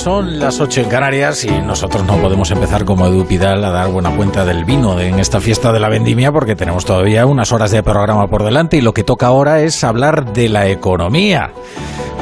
son 0.00 0.38
las 0.38 0.60
8 0.60 0.80
en 0.80 0.88
Canarias 0.88 1.44
y 1.44 1.50
nosotros 1.50 2.04
no 2.04 2.16
podemos 2.16 2.50
empezar 2.50 2.86
como 2.86 3.06
Edu 3.06 3.26
Pidal 3.26 3.62
a 3.62 3.70
dar 3.70 3.88
buena 3.88 4.10
cuenta 4.16 4.46
del 4.46 4.64
vino 4.64 4.98
en 4.98 5.18
esta 5.18 5.42
fiesta 5.42 5.72
de 5.72 5.80
la 5.80 5.90
vendimia 5.90 6.32
porque 6.32 6.56
tenemos 6.56 6.86
todavía 6.86 7.26
unas 7.26 7.52
horas 7.52 7.70
de 7.70 7.82
programa 7.82 8.26
por 8.26 8.42
delante 8.42 8.78
y 8.78 8.80
lo 8.80 8.94
que 8.94 9.04
toca 9.04 9.26
ahora 9.26 9.60
es 9.60 9.84
hablar 9.84 10.32
de 10.32 10.48
la 10.48 10.68
economía. 10.68 11.52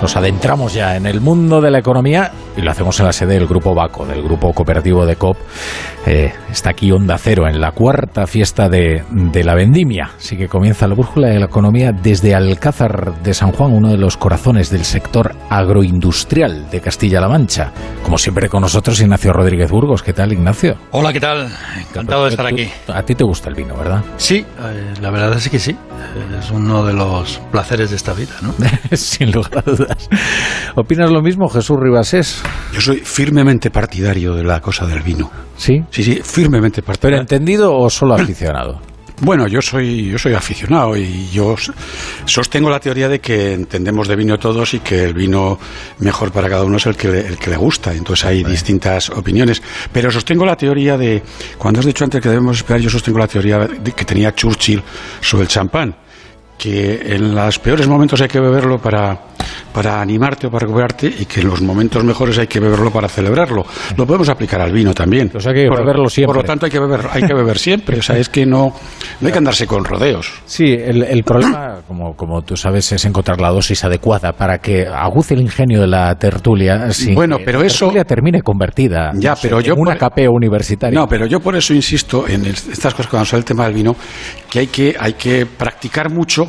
Nos 0.01 0.17
adentramos 0.17 0.75
ya 0.75 0.97
en 0.97 1.07
el 1.07 1.21
mundo 1.21 1.61
de 1.61 1.73
la 1.73 1.81
economía 1.81 2.31
y 2.57 2.61
lo 2.61 2.71
hacemos 2.71 2.99
en 3.01 3.07
la 3.07 3.13
sede 3.13 3.35
del 3.35 3.49
Grupo 3.49 3.75
Baco, 3.75 4.07
del 4.07 4.23
Grupo 4.23 4.53
Cooperativo 4.53 5.05
de 5.05 5.17
COP. 5.17 5.37
Eh, 6.07 6.33
está 6.51 6.71
aquí 6.71 6.91
Onda 6.93 7.19
Cero 7.19 7.49
en 7.49 7.61
la 7.61 7.73
cuarta 7.73 8.27
fiesta 8.27 8.69
de, 8.69 9.03
de 9.11 9.45
la 9.45 9.55
vendimia. 9.55 10.13
Así 10.17 10.37
que 10.37 10.49
comienza 10.49 10.87
la 10.87 10.95
brújula 10.95 11.29
de 11.29 11.41
la 11.41 11.47
economía 11.47 11.93
desde 11.93 12.35
Alcázar 12.35 13.23
de 13.23 13.35
San 13.35 13.51
Juan, 13.53 13.73
uno 13.73 13.91
de 13.91 13.99
los 13.99 14.17
corazones 14.17 14.71
del 14.71 14.85
sector 14.85 15.35
agroindustrial 15.51 16.71
de 16.71 16.81
Castilla-La 16.81 17.29
Mancha. 17.29 17.73
Como 18.05 18.19
siempre 18.19 18.49
con 18.49 18.63
nosotros 18.63 19.01
Ignacio 19.01 19.33
Rodríguez 19.33 19.71
Burgos. 19.71 20.03
¿Qué 20.03 20.13
tal, 20.13 20.33
Ignacio? 20.33 20.77
Hola, 20.93 21.13
¿qué 21.13 21.21
tal? 21.21 21.49
Encantado 21.77 22.25
de 22.25 22.31
estar 22.31 22.47
aquí. 22.47 22.69
A 22.87 23.03
ti 23.03 23.15
te 23.15 23.25
gusta 23.25 23.49
el 23.49 23.57
vino, 23.57 23.77
¿verdad? 23.77 24.03
Sí, 24.17 24.39
eh, 24.39 24.95
la 25.01 25.11
verdad 25.11 25.37
es 25.37 25.49
que 25.49 25.59
sí. 25.59 25.77
Es 26.39 26.51
uno 26.51 26.85
de 26.85 26.95
los 26.95 27.41
placeres 27.51 27.91
de 27.91 27.97
esta 27.97 28.15
vida, 28.15 28.35
¿no? 28.43 28.55
Sin 28.97 29.33
lugar 29.33 29.59
a 29.59 29.71
dudas. 29.71 29.88
¿Opinas 30.75 31.11
lo 31.11 31.23
mismo, 31.23 31.49
Jesús 31.49 31.79
Ribasés? 31.79 32.43
Yo 32.73 32.81
soy 32.81 32.99
firmemente 32.99 33.71
partidario 33.71 34.35
de 34.35 34.45
la 34.45 34.61
cosa 34.61 34.87
del 34.87 35.03
vino. 35.03 35.31
¿Sí? 35.57 35.83
Sí, 35.91 36.03
sí, 36.03 36.21
firmemente 36.23 36.83
¿Pero 36.83 36.87
partidario. 36.87 37.21
entendido 37.21 37.75
o 37.77 37.91
solo 37.91 38.15
aficionado? 38.15 38.81
Bueno, 39.21 39.49
yo 39.49 39.61
soy, 39.61 40.11
yo 40.11 40.17
soy 40.17 40.35
aficionado 40.35 40.97
y 40.97 41.29
yo 41.31 41.57
sostengo 42.25 42.71
la 42.71 42.79
teoría 42.79 43.09
de 43.09 43.21
que 43.21 43.53
entendemos 43.53 44.07
de 44.07 44.15
vino 44.15 44.39
todos 44.39 44.75
y 44.75 44.79
que 44.79 45.03
el 45.03 45.13
vino 45.13 45.59
mejor 45.99 46.31
para 46.31 46.49
cada 46.49 46.63
uno 46.63 46.77
es 46.77 46.87
el 46.87 46.97
que 46.97 47.09
le, 47.09 47.27
el 47.27 47.37
que 47.37 47.51
le 47.51 47.57
gusta. 47.57 47.93
Entonces 47.93 48.25
hay 48.27 48.45
distintas 48.45 49.11
opiniones. 49.11 49.61
Pero 49.93 50.13
sostengo 50.13 50.47
la 50.47 50.55
teoría 50.55 50.97
de, 50.97 51.21
cuando 51.59 51.81
has 51.81 51.87
dicho 51.87 52.05
antes 52.05 52.21
que 52.21 52.29
debemos 52.29 52.59
esperar, 52.59 52.81
yo 52.81 52.91
sostengo 52.91 53.19
la 53.19 53.27
teoría 53.27 53.59
de 53.59 53.91
que 53.91 54.05
tenía 54.05 54.33
Churchill 54.33 54.83
sobre 55.21 55.43
el 55.43 55.49
champán. 55.49 55.97
Que 56.59 57.15
en 57.15 57.35
los 57.37 57.59
peores 57.61 57.87
momentos 57.87 58.21
hay 58.21 58.27
que 58.27 58.41
beberlo 58.41 58.79
para, 58.79 59.17
para 59.73 60.01
animarte 60.01 60.49
o 60.49 60.51
para 60.51 60.67
recuperarte 60.67 61.07
y 61.07 61.25
que 61.25 61.41
en 61.41 61.47
los 61.49 61.63
momentos 61.63 62.03
mejores 62.03 62.37
hay 62.39 62.49
que 62.49 62.59
beberlo 62.59 62.91
para 62.91 63.09
celebrarlo. 63.09 63.65
Lo 63.97 64.05
podemos 64.07 64.29
aplicar 64.29 64.61
al 64.61 64.73
vino 64.73 64.93
también. 64.93 65.31
O 65.37 65.39
sea 65.41 65.53
que 65.53 65.61
hay 65.61 65.65
que 65.67 65.71
por, 65.71 65.79
beberlo 65.81 66.09
siempre. 66.11 66.27
Por 66.35 66.37
lo 66.43 66.43
tanto 66.43 66.67
hay 66.67 66.73
que 66.73 66.81
beber, 66.81 67.01
hay 67.13 67.23
que 67.23 67.33
beber 67.33 67.59
siempre. 67.59 68.01
O 68.01 68.03
sea, 68.03 68.19
es 68.19 68.29
que 68.29 68.45
no, 68.45 68.75
no 69.21 69.27
hay 69.27 69.31
que 69.31 69.39
andarse 69.39 69.69
con 69.69 69.85
rodeos. 69.85 70.33
Sí, 70.47 70.65
el, 70.65 71.05
el 71.05 71.23
problema, 71.23 71.77
como, 71.87 72.17
como 72.17 72.43
tú 72.43 72.57
sabes, 72.57 72.91
es 72.91 73.05
encontrar 73.05 73.41
la 73.41 73.51
dosis 73.51 73.85
adecuada 73.85 74.33
para 74.33 74.59
que 74.59 74.85
aguce 74.85 75.35
el 75.35 75.43
ingenio 75.43 75.81
de 75.83 75.87
la 75.87 76.13
tertulia. 76.19 76.91
sin 76.91 77.15
Bueno, 77.15 77.39
que 77.39 77.45
pero 77.45 77.61
la 77.61 77.67
eso- 77.67 77.85
tertulia 77.87 78.05
termine 78.05 78.43
convertida 78.43 79.13
Ya, 79.15 79.31
no 79.31 79.37
sé, 79.37 79.43
pero 79.49 79.61
yo 79.61 79.75
en 79.75 79.81
una 79.81 79.93
por- 79.93 79.99
capea 80.01 80.29
universitaria. 80.29 80.99
No, 80.99 81.07
pero 81.09 81.25
yo 81.27 81.39
por 81.39 81.55
eso 81.55 81.73
insisto 81.73 82.27
en 82.27 82.45
el- 82.47 82.51
estas 82.57 82.95
cosas 82.95 83.07
cuando 83.07 83.27
sale 83.27 83.39
el 83.39 83.45
tema 83.45 83.65
del 83.67 83.75
vino, 83.75 83.95
que 84.51 84.59
hay 84.59 84.67
que, 84.67 84.97
hay 84.99 85.13
que 85.13 85.47
practicar 85.47 86.11
mucho 86.11 86.48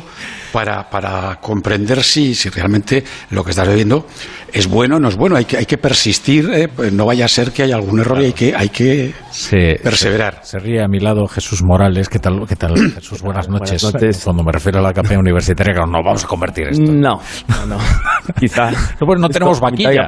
para, 0.52 0.88
para 0.90 1.36
comprender 1.40 2.02
si, 2.02 2.34
si 2.34 2.48
realmente 2.48 3.04
lo 3.30 3.44
que 3.44 3.50
estás 3.50 3.68
bebiendo 3.68 4.06
es 4.52 4.66
bueno 4.66 4.96
o 4.96 5.00
no 5.00 5.08
es 5.08 5.16
bueno. 5.16 5.36
Hay 5.36 5.44
que, 5.44 5.56
hay 5.56 5.66
que 5.66 5.78
persistir, 5.78 6.50
eh, 6.52 6.68
pues 6.68 6.92
no 6.92 7.06
vaya 7.06 7.24
a 7.24 7.28
ser 7.28 7.52
que 7.52 7.62
haya 7.62 7.76
algún 7.76 8.00
error 8.00 8.20
y 8.20 8.26
hay 8.26 8.32
que, 8.32 8.54
hay 8.56 8.68
que 8.68 9.14
Se- 9.30 9.78
perseverar. 9.82 10.40
Se, 10.42 10.52
se 10.52 10.58
ríe 10.58 10.82
a 10.82 10.88
mi 10.88 10.98
lado 10.98 11.26
Jesús 11.26 11.62
Morales. 11.62 12.08
¿Qué 12.08 12.18
tal, 12.18 12.46
qué 12.48 12.56
tal 12.56 12.74
Jesús? 12.94 13.22
Buenas 13.22 13.48
noches. 13.48 13.82
Buenas 13.82 14.02
noches. 14.02 14.24
Cuando 14.24 14.42
me 14.42 14.52
refiero 14.52 14.78
a 14.80 14.82
la 14.82 14.92
capea 14.92 15.18
universitaria, 15.18 15.72
claro, 15.74 15.90
no 15.90 16.02
vamos 16.04 16.24
a 16.24 16.26
convertir 16.26 16.68
esto. 16.68 16.90
No, 16.92 17.20
no, 17.48 17.66
no. 17.66 17.78
Quizá. 18.38 18.70
No, 18.70 19.06
pues 19.06 19.20
no 19.20 19.28
tenemos 19.28 19.60
vaquilla. 19.60 20.06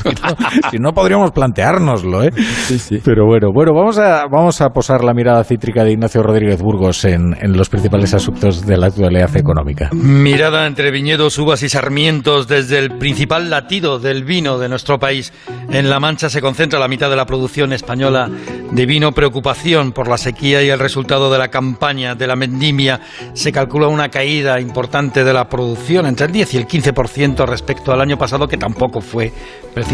si, 0.02 0.08
no, 0.08 0.70
si 0.70 0.78
no, 0.78 0.92
podríamos 0.92 1.30
planteárnoslo, 1.32 2.22
¿eh? 2.24 2.30
Sí, 2.66 2.78
sí. 2.78 3.00
Pero 3.04 3.26
bueno, 3.26 3.48
bueno, 3.52 3.72
vamos 3.74 3.98
a, 3.98 4.26
vamos 4.26 4.60
a 4.60 4.68
posar 4.68 5.04
la 5.04 5.12
mirada 5.12 5.42
cítrica 5.44 5.84
de 5.84 5.92
Ignacio 5.92 6.22
Rodríguez 6.22 6.60
Burgos 6.60 7.04
en, 7.04 7.36
en 7.40 7.56
los 7.56 7.68
principales 7.68 8.14
asuntos 8.14 8.66
de 8.66 8.76
la 8.76 8.86
actualidad 8.86 9.36
económica. 9.36 9.90
Mirada 9.92 10.66
entre 10.66 10.90
viñedos, 10.90 11.38
uvas 11.38 11.62
y 11.62 11.68
sarmientos 11.68 12.48
desde 12.48 12.78
el 12.78 12.98
principal 12.98 13.50
latido 13.50 13.98
del 13.98 14.24
vino 14.24 14.58
de 14.58 14.68
nuestro 14.68 14.98
país. 14.98 15.32
En 15.70 15.90
La 15.90 16.00
Mancha 16.00 16.28
se 16.28 16.40
concentra 16.40 16.78
la 16.78 16.88
mitad 16.88 17.10
de 17.10 17.16
la 17.16 17.26
producción 17.26 17.72
española 17.72 18.28
de 18.70 18.86
vino. 18.86 19.12
Preocupación 19.12 19.92
por 19.92 20.08
la 20.08 20.16
sequía 20.16 20.62
y 20.62 20.68
el 20.68 20.78
resultado 20.78 21.30
de 21.30 21.38
la 21.38 21.48
campaña 21.48 22.14
de 22.14 22.26
la 22.26 22.34
vendimia. 22.34 23.00
Se 23.34 23.52
calcula 23.52 23.88
una 23.88 24.08
caída 24.08 24.60
importante 24.60 25.24
de 25.24 25.32
la 25.32 25.48
producción, 25.48 26.06
entre 26.06 26.26
el 26.26 26.32
10 26.32 26.54
y 26.54 26.56
el 26.58 26.66
15% 26.66 27.46
respecto 27.46 27.92
al 27.92 28.00
año 28.00 28.16
pasado, 28.16 28.46
que 28.46 28.56
tampoco 28.56 29.00
fue 29.00 29.32
precisamente 29.74 29.89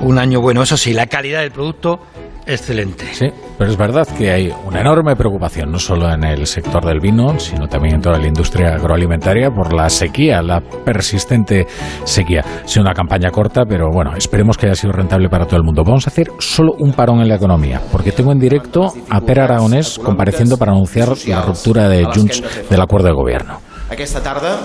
un 0.00 0.18
año 0.18 0.40
bueno. 0.40 0.62
Eso 0.62 0.76
sí, 0.76 0.92
la 0.92 1.06
calidad 1.06 1.40
del 1.40 1.50
producto, 1.50 2.00
excelente. 2.46 3.06
Sí, 3.12 3.26
pero 3.58 3.70
es 3.70 3.76
verdad 3.76 4.06
que 4.16 4.30
hay 4.30 4.52
una 4.66 4.80
enorme 4.80 5.16
preocupación, 5.16 5.70
no 5.70 5.78
solo 5.78 6.12
en 6.12 6.24
el 6.24 6.46
sector 6.46 6.84
del 6.84 7.00
vino, 7.00 7.38
sino 7.38 7.66
también 7.66 7.96
en 7.96 8.00
toda 8.00 8.18
la 8.18 8.26
industria 8.26 8.74
agroalimentaria 8.74 9.50
por 9.50 9.72
la 9.72 9.88
sequía, 9.88 10.42
la 10.42 10.60
persistente 10.60 11.66
sequía. 12.04 12.44
Ha 12.64 12.68
sido 12.68 12.82
una 12.82 12.94
campaña 12.94 13.30
corta, 13.30 13.64
pero 13.68 13.88
bueno, 13.92 14.12
esperemos 14.16 14.56
que 14.56 14.66
haya 14.66 14.74
sido 14.74 14.92
rentable 14.92 15.28
para 15.28 15.46
todo 15.46 15.56
el 15.56 15.64
mundo. 15.64 15.82
Vamos 15.84 16.06
a 16.06 16.10
hacer 16.10 16.28
solo 16.38 16.72
un 16.78 16.92
parón 16.92 17.20
en 17.20 17.28
la 17.28 17.36
economía, 17.36 17.80
porque 17.92 18.12
tengo 18.12 18.32
en 18.32 18.38
directo 18.38 18.92
a 19.08 19.20
Pere 19.20 19.42
Aragonés 19.42 19.98
compareciendo 19.98 20.56
para 20.56 20.72
anunciar 20.72 21.08
la 21.26 21.42
ruptura 21.42 21.88
de 21.88 22.04
Junts 22.04 22.42
del 22.68 22.80
acuerdo 22.80 23.08
de 23.08 23.14
gobierno. 23.14 23.60
Aquesta 23.90 24.22
tarda, 24.22 24.56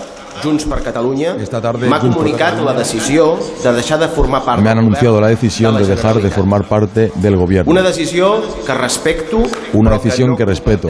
Junts 0.43 0.65
per 0.65 0.81
Catalunya 0.83 1.35
Esta 1.41 1.61
tarde, 1.61 1.87
m'ha 1.89 1.99
comunicat 1.99 2.59
la 2.63 2.73
decisió 2.77 3.37
de 3.63 3.73
deixar 3.73 3.99
de 3.99 4.07
formar 4.07 4.43
part 4.45 4.61
Me 4.61 4.69
han 4.69 4.79
anunciado 4.79 5.21
la 5.21 5.27
decisión 5.27 5.77
de 5.77 5.85
dejar 5.85 6.21
de 6.21 6.29
formar 6.29 6.63
parte 6.67 7.11
del 7.15 7.35
gobierno. 7.37 7.71
Una 7.71 7.81
decisió 7.81 8.41
que 8.65 8.73
respecto 8.73 9.43
Una 9.73 9.91
decisión 9.91 10.35
que 10.35 10.45
respeto. 10.45 10.89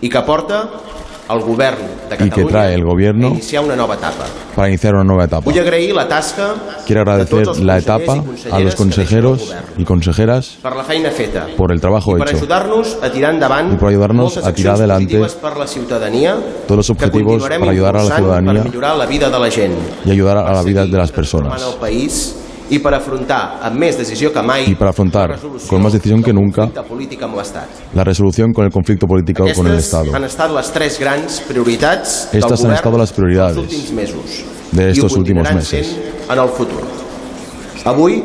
i 0.00 0.08
que 0.08 0.20
porta 0.22 0.68
el 1.30 1.40
govern 1.40 1.78
de 2.08 2.30
que 2.30 2.44
trae 2.44 2.74
el 2.74 2.84
gobierno 2.84 3.28
a 3.28 3.30
iniciar 3.30 3.64
una 3.64 3.76
nova 3.76 3.94
etapa. 3.94 4.24
para 4.54 4.68
iniciar 4.68 4.94
una 4.94 5.04
nueva 5.04 5.24
etapa. 5.24 5.44
Vull 5.44 5.58
agrair 5.58 5.94
la 5.94 6.08
tasca 6.08 6.54
Quiero 6.86 7.04
de 7.04 7.10
agradecer 7.10 7.62
la 7.62 7.78
etapa 7.78 8.24
a 8.50 8.60
los 8.60 8.74
consejeros 8.74 9.54
y 9.76 9.84
consejeras 9.84 10.56
per 10.62 10.74
la 10.74 10.84
feina 10.84 11.10
feta 11.10 11.46
por 11.56 11.72
el 11.72 11.80
trabajo 11.80 12.16
i 12.16 12.18
per 12.18 12.28
hecho, 12.30 12.38
ajudar-nos 12.38 12.98
a 13.02 13.10
tirar 13.12 13.34
endavant 13.34 13.74
Y 13.74 13.76
por 13.76 13.90
ayudarnos 13.90 14.38
a 14.38 14.52
tirar 14.52 14.76
adelante 14.76 15.20
per 15.40 15.56
la 15.56 15.66
ciutadania 15.66 16.36
todos 16.66 16.78
los 16.78 16.90
objetivos 16.90 17.42
para 17.42 17.70
ayudar 17.70 17.96
a 17.96 18.04
la 18.04 18.16
ciudadanía 18.16 18.62
per 18.62 18.64
millorar 18.64 18.96
la 18.96 19.06
vida 19.06 19.30
de 19.30 19.38
la 19.38 19.50
gent 19.50 19.74
y 20.04 20.10
ayudar 20.10 20.38
a 20.38 20.52
la 20.52 20.62
vida 20.62 20.86
de 20.86 20.96
las 20.96 21.12
personas. 21.12 21.62
el 21.62 21.78
país 21.78 22.34
i 22.70 22.78
per 22.78 22.92
afrontar 22.94 23.58
amb 23.64 23.78
més 23.80 23.96
decisió 23.96 24.30
que 24.32 24.42
mai 24.42 24.64
Y 24.70 24.74
para 24.74 24.90
afrontar 24.90 25.38
con 25.68 25.82
más 25.82 25.92
decisión 25.92 26.22
que 26.22 26.32
nunca 26.32 26.68
la 27.94 28.04
resolución 28.04 28.52
con 28.52 28.64
el 28.66 28.70
conflicto 28.70 29.06
político 29.06 29.44
con 29.54 29.66
el 29.66 29.78
Estado. 29.78 30.14
han 30.14 30.24
estat 30.24 30.50
les 30.54 30.70
tres 30.72 30.98
grans 30.98 31.40
prioritats 31.48 32.28
del 32.32 32.38
Estas 32.42 32.60
han 32.60 32.66
govern 32.66 32.74
estado 32.76 32.98
las 32.98 33.12
prioridades 33.12 33.56
dels 33.56 33.66
últims 33.72 33.92
mesos 33.92 34.44
de 34.72 34.82
i 34.82 34.86
ho 34.86 34.90
estos 34.92 35.16
últimos 35.16 35.48
continuaran 35.48 35.56
meses. 35.56 35.86
sent 35.86 36.30
en 36.30 36.38
el 36.38 36.48
futur. 36.48 36.82
Avui 37.84 38.22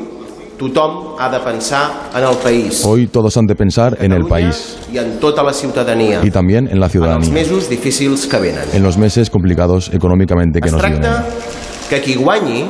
tothom 0.57 1.15
ha 1.19 1.29
de 1.29 1.39
pensar 1.39 2.09
en 2.15 2.23
el 2.23 2.35
país, 2.37 2.83
Hoy 2.85 3.07
todos 3.07 3.35
han 3.37 3.45
de 3.45 3.55
pensar 3.55 3.97
en 3.99 4.11
el 4.11 4.25
país 4.25 4.77
i 4.93 4.97
en 4.97 5.19
tota 5.19 5.41
la 5.43 5.53
ciutadania, 5.53 6.19
y 6.23 6.31
también 6.31 6.67
en 6.67 6.79
la 6.79 6.85
en 6.87 6.91
els 6.91 6.91
ciudadanía, 6.91 7.31
mesos 7.31 7.69
difícils 7.69 8.27
que 8.27 8.37
venen. 8.39 8.63
en 8.73 8.83
los 8.83 8.97
meses 8.97 9.29
complicados 9.29 9.89
económicamente 9.93 10.59
que 10.59 10.67
Es 10.67 10.73
nos 10.73 10.81
vienen. 10.81 11.01
tracta 11.01 11.25
que 11.89 12.01
qui 12.01 12.15
guanyi 12.15 12.65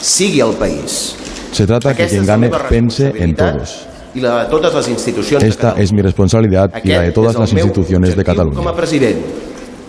sigui 0.00 0.40
el 0.40 0.54
país. 0.54 1.14
Se 1.52 1.66
trata 1.66 1.94
que 1.94 2.04
Aquesta 2.04 2.36
quien 2.36 2.44
és 2.44 2.50
la 2.50 2.58
gane 2.58 2.68
pense 2.68 3.12
en 3.16 3.34
todos. 3.34 3.86
I 4.14 4.20
la 4.20 4.44
de 4.44 4.50
totes 4.50 4.74
les 4.74 4.88
institucions 4.88 5.42
de 5.42 5.48
Esta 5.48 5.74
es 5.76 5.92
mi 5.92 6.02
responsabilidad 6.02 6.70
y 6.82 6.88
la 6.88 6.94
de 6.94 7.00
Aquest 7.08 7.14
todas 7.14 7.34
las 7.38 7.52
instituciones 7.52 8.16
de 8.16 8.24
Cataluña. 8.24 8.72
president, 8.74 9.18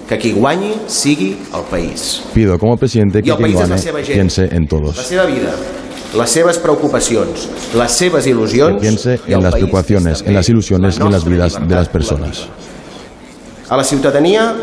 que 0.07 0.17
qui 0.17 0.31
guanyi 0.31 0.73
sigui 0.87 1.37
el 1.53 1.63
país. 1.69 2.21
Pido 2.33 2.57
como 2.57 2.77
presidente 2.77 3.21
que 3.21 3.35
quien 3.35 3.53
la 3.53 3.59
gane 3.67 3.75
piense 4.03 4.45
en 4.51 4.63
la 4.63 4.67
todos, 4.67 4.97
seva 4.97 5.25
vida, 5.25 5.53
seves 6.25 6.57
preocupacions, 6.57 7.47
seves 7.87 8.25
que 8.25 8.77
piense 8.79 9.19
en 9.27 9.43
las 9.43 9.53
preocupaciones, 9.53 10.23
en 10.25 10.33
las 10.33 10.49
ilusiones 10.49 10.97
y 10.97 11.01
en 11.01 11.11
las 11.11 11.25
vidas 11.25 11.59
de 11.67 11.75
las 11.75 11.89
personas. 11.89 12.47
A 13.69 13.77
la 13.77 13.83
ciutadania 13.83 14.55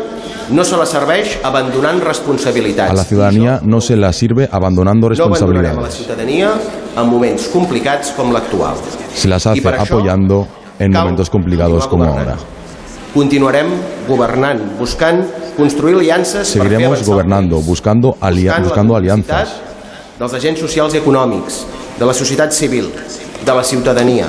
no 0.49 0.63
se 0.63 0.77
la 0.77 0.85
serveix 0.85 1.39
abandonant 1.43 1.99
responsabilitats. 2.01 2.89
A 2.91 2.93
la 2.93 3.03
ciudadanía 3.03 3.59
no 3.63 3.81
se 3.81 3.95
la 3.97 4.13
sirve 4.13 4.47
abandonando 4.51 5.09
No 5.09 5.23
abandonarem 5.25 5.71
a 5.77 5.81
la 5.81 5.87
responsabilidades, 5.87 5.93
ciutadania 5.95 6.51
en 6.95 7.09
moments 7.09 7.47
complicats 7.47 8.11
com 8.11 8.31
l'actual. 8.31 8.75
se 9.13 9.27
las 9.27 9.45
hace 9.45 9.67
apoyando 9.67 10.47
en 10.79 10.91
momentos 10.91 11.29
complicados 11.29 11.87
como 11.87 12.03
ahora. 12.05 12.35
Continuarem 13.13 13.67
governant, 14.07 14.77
buscant 14.77 15.25
construir 15.57 15.95
aliances 15.95 16.47
Seguiremos 16.47 17.03
gobernando, 17.05 17.59
buscando, 17.61 18.15
alia- 18.21 18.59
buscando 18.59 18.95
alianzas 18.95 19.49
dels 20.19 20.33
agents 20.33 20.59
socials 20.59 20.93
i 20.93 20.97
econòmics, 20.97 21.65
de 21.99 22.05
la 22.05 22.13
societat 22.13 22.51
civil, 22.51 22.89
de 23.45 23.53
la 23.53 23.63
ciutadania, 23.63 24.27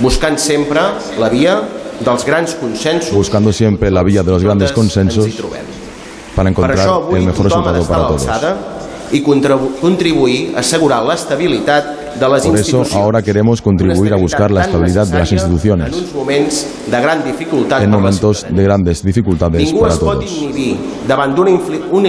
buscant 0.00 0.38
sempre 0.38 0.80
la 1.18 1.28
via 1.28 1.60
dels 2.04 2.24
grans 2.24 2.54
consensos. 2.54 3.12
Buscando 3.12 3.52
siempre 3.52 3.90
la 3.90 4.02
vía 4.02 4.22
de 4.22 4.30
los 4.30 4.42
grandes 4.42 4.72
consensos 4.72 5.26
para 6.34 6.50
Per 6.50 6.52
encontrar 6.52 6.88
avui 6.88 7.18
el 7.20 7.26
mejor 7.26 7.44
resultado 7.46 7.84
para 7.84 8.06
todos. 8.08 8.26
contribu 9.24 9.72
contribuir 9.80 10.54
a 10.56 10.60
assegurar 10.60 11.02
l'estabilitat 11.02 12.00
de 12.14 12.28
les 12.28 12.46
Por 12.46 12.56
eso 12.58 12.84
ahora 12.94 13.22
queremos 13.22 13.60
contribuir 13.60 14.12
a 14.12 14.16
buscar 14.16 14.50
la 14.50 14.62
estabilidad 14.62 15.06
de 15.06 15.18
las 15.18 15.32
En 15.32 15.38
instituciones. 15.38 15.94
uns 15.94 16.14
moments 16.14 16.66
de 16.86 17.00
gran 17.00 17.24
dificultat 17.24 17.82
en 17.82 17.90
per 17.90 17.90
la 17.90 17.96
momentos 17.96 18.46
de 18.48 18.62
grandes 18.62 19.02
dificultades 19.02 19.60
Ningú 19.60 19.80
para 19.80 19.96
todos. 19.96 20.24
una 21.90 22.08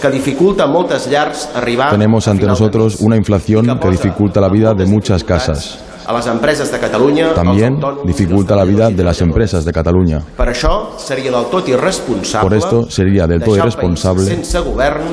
que 0.00 0.10
dificulta 0.10 0.66
moltes 0.66 1.08
llars 1.08 1.48
arribar 1.54 1.90
Tenemos 1.90 2.28
ante 2.28 2.46
nosotros 2.46 2.96
una 3.00 3.16
inflación 3.16 3.78
que 3.78 3.90
dificulta 3.90 4.40
la 4.40 4.48
vida 4.48 4.74
de 4.74 4.84
muchas 4.86 5.24
casas. 5.24 5.78
A 6.06 6.12
les 6.12 6.26
empreses 6.26 6.70
de 6.70 6.78
Catalunya, 6.78 7.26
als 7.30 7.34
También 7.34 7.74
autònoms, 7.80 8.06
dificulta 8.06 8.54
la 8.54 8.64
vida 8.64 8.90
de 8.90 9.02
las 9.02 9.20
empresas 9.22 9.64
de 9.64 9.72
Cataluña. 9.72 10.20
Per 10.36 10.48
això 10.52 10.98
seria 10.98 11.30
del 11.32 11.46
tot 11.50 11.68
irresponsable 11.68 12.48
Por 12.48 12.54
esto 12.58 12.90
sería 12.90 13.26
del 13.26 13.40
todo 13.40 13.54
deixar 13.54 13.68
el 13.68 13.72
país 13.72 13.80
irresponsable 13.80 14.24
sense 14.26 14.58
govern 14.60 15.04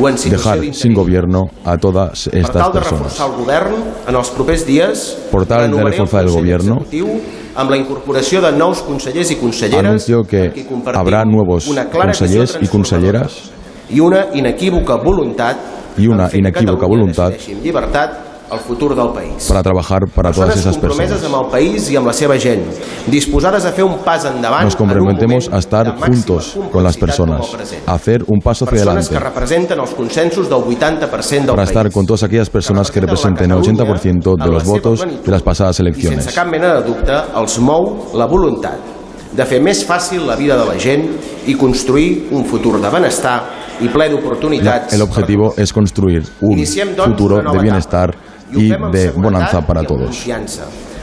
o 0.00 0.08
en 0.08 0.18
situació 0.18 0.36
Dejar 0.36 0.58
sin 0.58 0.70
d'interí. 0.72 0.94
gobierno 0.94 1.42
a 1.64 1.76
todas 1.76 2.24
Per 2.28 2.38
estas 2.40 2.52
tal 2.62 2.72
de 2.72 2.78
personas. 2.80 3.02
reforçar 3.02 3.26
el 3.30 3.36
govern, 3.36 3.74
en 4.08 4.14
els 4.16 4.30
propers 4.30 4.66
dies 4.66 5.18
Por 5.30 5.46
tal 5.46 5.60
de 5.60 5.66
renovaré 5.68 5.90
reforzar 5.90 6.20
el 6.22 6.26
Consell 6.26 6.40
gobierno, 6.42 6.74
Executiu 6.80 7.20
amb 7.54 7.70
la 7.70 7.76
incorporació 7.76 8.40
de 8.40 8.50
nous 8.52 8.82
consellers 8.82 9.30
i 9.30 9.36
conselleres 9.36 9.86
Anuncio 9.86 10.24
que 10.24 10.42
amb 10.46 10.54
qui 10.54 10.64
compartim 10.64 11.00
habrá 11.00 11.24
nuevos 11.24 11.68
una 11.68 11.84
clara 11.88 12.10
consellers 12.10 12.58
visió 12.58 12.64
y 12.64 12.68
conselleras 12.68 13.50
i 13.90 14.00
una 14.00 14.26
inequívoca 14.34 14.96
voluntat 14.96 15.56
Y 15.96 16.06
una 16.06 16.24
en 16.24 16.30
fer 16.30 16.30
que 16.30 16.38
inequívoca 16.38 16.80
Catalunya 16.80 16.98
voluntad 16.98 17.30
decideixi 17.30 17.52
amb 17.52 17.64
llibertat 17.64 18.29
el 18.52 18.58
futur 18.58 18.94
del 18.96 19.08
país. 19.10 19.46
para 19.48 19.62
trabajar 19.62 20.06
para 20.14 20.32
todas 20.32 20.50
Persones 20.50 20.66
esas 20.66 20.78
personas. 20.78 21.24
amb 21.24 21.34
el 21.44 21.50
país 21.50 21.90
i 21.90 21.96
amb 21.96 22.06
la 22.06 22.12
seva 22.12 22.38
gent, 22.38 22.62
disposades 23.06 23.64
a 23.64 23.72
fer 23.72 23.84
un 23.84 23.98
pas 24.04 24.24
endavant 24.24 24.64
Nos 24.64 24.76
comprometemos 24.76 25.46
en 25.46 25.50
un 25.52 25.56
a 25.56 25.58
estar 25.58 25.96
juntos 25.98 26.56
con 26.72 26.82
las 26.82 26.96
personas, 26.96 27.46
a 27.86 27.94
hacer 27.94 28.24
un 28.26 28.40
paso 28.40 28.64
hacia 28.64 28.76
Persones 28.84 29.06
adelante 29.10 29.14
que 29.14 29.20
representen 29.20 29.78
els 29.80 29.90
consensos 29.94 30.48
del 30.48 30.58
80% 30.58 31.46
del 31.46 31.46
para 31.46 31.56
país. 31.56 31.68
estar 31.70 31.90
con 31.92 32.06
todas 32.06 32.22
aquellas 32.24 32.50
personas 32.50 32.90
que 32.90 33.00
representen 33.00 33.50
el 33.50 33.58
80% 33.58 34.36
de 34.36 34.50
los 34.50 34.64
votos 34.64 35.00
de 35.24 35.30
las 35.30 35.42
pasadas 35.42 35.78
I 35.78 35.82
elecciones. 35.82 36.24
sense 36.24 36.34
cap 36.34 36.48
mena 36.48 36.74
de 36.74 36.82
dubte 36.86 37.12
els 37.36 37.58
mou 37.58 38.10
la 38.14 38.26
voluntat 38.26 38.78
de 39.32 39.44
fer 39.46 39.60
més 39.62 39.84
fàcil 39.86 40.26
la 40.26 40.34
vida 40.36 40.56
de 40.56 40.64
la 40.66 40.76
gent 40.78 41.04
i 41.46 41.54
construir 41.54 42.28
un 42.32 42.44
futur 42.44 42.80
de 42.80 42.90
benestar 42.90 43.44
i 43.80 43.88
ple 43.88 44.08
d'oportunitats. 44.10 44.92
el 44.92 45.02
objetivo 45.02 45.54
es 45.56 45.72
construir 45.72 46.22
un 46.40 46.56
doncs, 46.56 46.94
futuro 46.96 47.40
nova 47.42 47.56
de 47.56 47.62
bienestar 47.62 48.10
etapa. 48.10 48.29
I 48.52 48.70
de 48.92 49.10
bonanza 49.10 49.60
para 49.66 49.82
todos. 49.82 50.26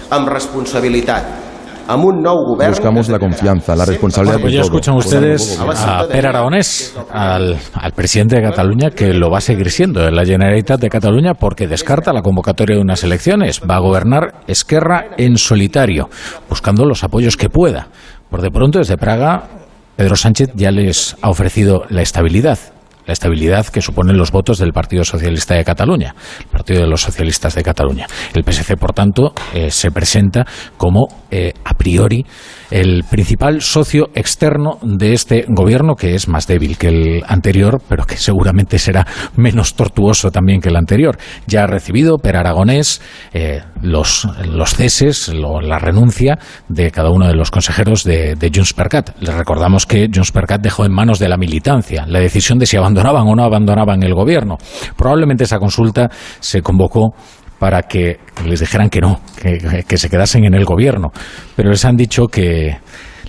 amb 0.09 0.29
responsabilitat, 0.29 1.47
Buscamos 1.87 3.07
la 3.07 3.17
confianza, 3.17 3.73
la 3.73 3.85
responsabilidad 3.85 4.41
Pues 4.41 4.53
ya 4.53 4.61
escuchan 4.61 4.95
ustedes 4.95 5.57
A 5.57 6.05
Per 6.11 6.27
Aragonés, 6.27 6.93
al, 7.11 7.57
al 7.73 7.91
presidente 7.93 8.35
de 8.35 8.41
Cataluña, 8.41 8.91
que 8.91 9.13
lo 9.13 9.31
va 9.31 9.37
a 9.37 9.41
seguir 9.41 9.71
siendo 9.71 10.05
en 10.05 10.13
la 10.13 10.25
Generalitat 10.25 10.81
de 10.81 10.89
Cataluña 10.89 11.33
porque 11.33 11.65
descarta 11.65 12.11
la 12.11 12.21
convocatoria 12.21 12.75
de 12.75 12.81
unas 12.81 13.03
elecciones. 13.05 13.61
Va 13.61 13.77
a 13.77 13.79
gobernar 13.79 14.41
Esquerra 14.47 15.11
en 15.17 15.37
solitario, 15.37 16.09
buscando 16.49 16.83
los 16.83 17.05
apoyos 17.05 17.37
que 17.37 17.49
pueda. 17.49 17.87
Por 18.29 18.41
de 18.41 18.51
pronto, 18.51 18.79
desde 18.79 18.97
Praga, 18.97 19.47
Pedro 19.95 20.17
Sánchez 20.17 20.49
ya 20.55 20.71
les 20.71 21.15
ha 21.21 21.29
ofrecido 21.29 21.85
la 21.89 22.01
estabilidad. 22.01 22.59
La 23.07 23.13
estabilidad 23.13 23.65
que 23.67 23.81
suponen 23.81 24.17
los 24.17 24.31
votos 24.31 24.59
del 24.59 24.73
Partido 24.73 25.03
Socialista 25.03 25.55
de 25.55 25.63
Cataluña, 25.63 26.13
el 26.39 26.47
Partido 26.47 26.81
de 26.81 26.87
los 26.87 27.01
Socialistas 27.01 27.55
de 27.55 27.63
Cataluña. 27.63 28.05
El 28.35 28.43
PSC, 28.43 28.77
por 28.77 28.93
tanto, 28.93 29.33
eh, 29.53 29.71
se 29.71 29.91
presenta 29.91 30.45
como, 30.77 31.07
eh, 31.31 31.53
a 31.63 31.73
priori, 31.73 32.25
el 32.71 33.03
principal 33.09 33.61
socio 33.61 34.09
externo 34.15 34.77
de 34.81 35.13
este 35.13 35.45
gobierno, 35.47 35.95
que 35.95 36.15
es 36.15 36.27
más 36.27 36.47
débil 36.47 36.77
que 36.77 36.87
el 36.87 37.23
anterior, 37.27 37.81
pero 37.87 38.05
que 38.05 38.17
seguramente 38.17 38.79
será 38.79 39.05
menos 39.35 39.75
tortuoso 39.75 40.31
también 40.31 40.61
que 40.61 40.69
el 40.69 40.75
anterior. 40.75 41.17
Ya 41.47 41.63
ha 41.63 41.67
recibido 41.67 42.17
per 42.17 42.35
Aragonés 42.35 43.01
eh, 43.33 43.61
los, 43.81 44.27
los 44.45 44.75
ceses, 44.75 45.29
lo- 45.29 45.61
la 45.61 45.79
renuncia 45.79 46.37
de 46.67 46.91
cada 46.91 47.09
uno 47.11 47.27
de 47.27 47.35
los 47.35 47.51
consejeros 47.51 48.03
de, 48.03 48.35
de 48.35 48.51
Junts 48.53 48.73
per. 48.73 48.87
Les 49.19 49.33
recordamos 49.35 49.85
que 49.85 50.07
Junts 50.13 50.31
per 50.31 50.45
dejó 50.59 50.85
en 50.85 50.93
manos 50.93 51.19
de 51.19 51.27
la 51.27 51.35
militancia 51.37 52.05
la 52.07 52.19
decisión 52.19 52.57
de 52.57 52.65
si 52.65 52.77
abandonaban 52.77 53.27
o 53.27 53.35
no 53.35 53.43
abandonaban 53.43 54.01
el 54.03 54.13
gobierno. 54.13 54.57
Probablemente 54.95 55.43
esa 55.43 55.59
consulta 55.59 56.09
se 56.39 56.61
convocó 56.61 57.13
para 57.59 57.83
que 57.83 58.19
les 58.45 58.59
dijeran 58.59 58.89
que 58.89 59.01
no, 59.01 59.21
que, 59.41 59.83
que 59.87 59.97
se 59.97 60.09
quedasen 60.09 60.45
en 60.45 60.53
el 60.53 60.65
gobierno. 60.65 61.11
Pero 61.55 61.69
les 61.69 61.83
han 61.85 61.95
dicho 61.95 62.27
que 62.27 62.77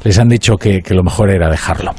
les 0.03 0.19
han 0.19 0.29
dicho 0.29 0.57
que, 0.57 0.81
que 0.81 0.95
lo 0.95 1.03
mejor 1.03 1.31
era 1.31 1.49
dejarlo. 1.49 1.93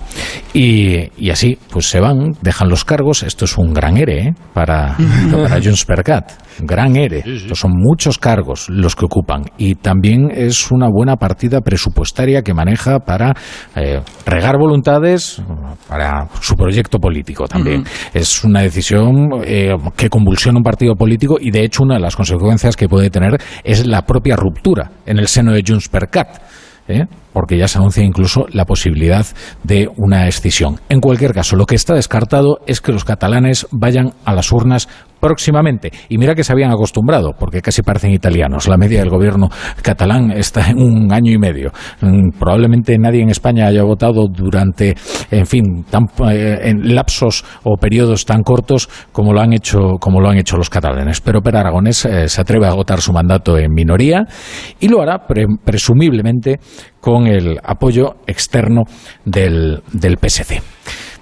Y, 0.54 1.10
y 1.18 1.30
así, 1.30 1.58
pues 1.72 1.88
se 1.88 2.00
van, 2.00 2.36
dejan 2.42 2.70
los 2.70 2.86
cargos. 2.86 3.24
Esto 3.24 3.46
es 3.46 3.58
un 3.58 3.74
gran 3.74 3.98
ERE 3.98 4.20
¿eh? 4.20 4.34
para, 4.54 4.96
para 5.32 5.62
Junts 5.62 5.86
per 5.86 6.04
Cat. 6.04 6.32
Gran 6.62 6.96
ERE. 6.96 7.24
Estos 7.26 7.60
son 7.60 7.72
muchos 7.76 8.18
cargos 8.18 8.70
los 8.70 8.96
que 8.96 9.06
ocupan. 9.06 9.44
Y 9.58 9.76
también 9.76 10.30
es 10.34 10.72
una 10.72 10.88
buena 10.90 11.16
partida 11.16 11.62
presupuestaria 11.62 12.42
que 12.42 12.54
maneja 12.54 13.00
para 13.00 13.34
eh, 13.76 14.02
regar 14.26 14.58
voluntades 14.58 15.42
para 15.88 16.28
su 16.42 16.56
proyecto 16.56 17.00
político 17.00 17.48
también. 17.48 17.84
Es 18.14 18.44
una 18.44 18.62
decisión 18.62 19.30
eh, 19.46 19.76
que 19.96 20.10
convulsiona 20.10 20.58
un 20.58 20.64
partido 20.64 20.96
político 20.96 21.38
y 21.40 21.52
de 21.52 21.64
hecho 21.64 21.84
una 21.84 21.96
de 21.96 22.02
las 22.02 22.16
consecuencias 22.16 22.76
que 22.76 22.90
puede 22.90 23.10
tener 23.10 23.38
es 23.64 23.86
la 23.86 24.02
propia 24.02 24.36
ruptura 24.36 24.92
en 25.06 25.20
el 25.20 25.28
seno 25.28 25.54
de 25.54 25.64
Junts 25.66 25.90
per 25.90 26.10
Cat. 26.10 26.42
¿Eh? 26.90 27.08
porque 27.34 27.58
ya 27.58 27.68
se 27.68 27.78
anuncia 27.78 28.04
incluso 28.04 28.46
la 28.52 28.66
posibilidad 28.66 29.26
de 29.64 29.88
una 29.98 30.28
escisión. 30.28 30.80
En 30.90 31.00
cualquier 31.00 31.34
caso, 31.34 31.56
lo 31.56 31.66
que 31.66 31.76
está 31.76 31.94
descartado 31.94 32.60
es 32.68 32.82
que 32.82 32.92
los 32.92 33.06
catalanes 33.06 33.68
vayan 33.72 34.14
a 34.26 34.34
las 34.34 34.52
urnas 34.52 34.90
próximamente. 35.20 35.92
Y 36.10 36.18
mira 36.18 36.36
que 36.36 36.44
se 36.44 36.52
habían 36.54 36.72
acostumbrado, 36.72 37.34
porque 37.38 37.62
casi 37.62 37.82
parecen 37.82 38.12
italianos. 38.12 38.68
La 38.68 38.78
media 38.78 39.00
del 39.00 39.10
gobierno 39.10 39.50
catalán 39.82 40.32
está 40.32 40.70
en 40.70 40.80
un 40.82 41.12
año 41.12 41.32
y 41.32 41.38
medio. 41.38 41.72
Mm, 42.02 42.30
Probablemente 42.40 42.98
nadie 42.98 43.22
en 43.22 43.30
España 43.30 43.68
haya 43.68 43.84
votado 43.84 44.28
durante, 44.28 44.96
en 45.32 45.46
fin, 45.46 45.84
tan, 45.90 46.06
eh, 46.32 46.60
en 46.64 46.96
lapsos 46.96 47.44
o 47.64 47.76
periodos 47.78 48.26
tan 48.26 48.44
cortos 48.44 48.90
como 49.12 49.34
lo 49.34 49.42
han 49.42 49.54
hecho, 49.54 49.98
como 50.00 50.20
lo 50.22 50.30
han 50.30 50.38
hecho 50.38 50.58
los 50.58 50.70
catalanes. 50.70 51.22
Pero 51.22 51.42
Per 51.42 51.56
Aragonés 51.56 52.06
eh, 52.06 52.28
se 52.30 52.42
atreve 52.42 52.66
a 52.66 52.70
agotar 52.70 53.02
su 53.02 53.12
mandato 53.14 53.58
en 53.58 53.72
minoría 53.74 54.24
y 54.80 54.88
lo 54.88 55.02
hará 55.02 55.26
pre- 55.28 55.46
presumiblemente 55.64 56.60
con 57.02 57.28
el 57.28 57.58
apoyo 57.64 58.16
externo 58.28 58.84
del, 59.26 59.82
del 59.94 60.18
PSC. 60.18 60.62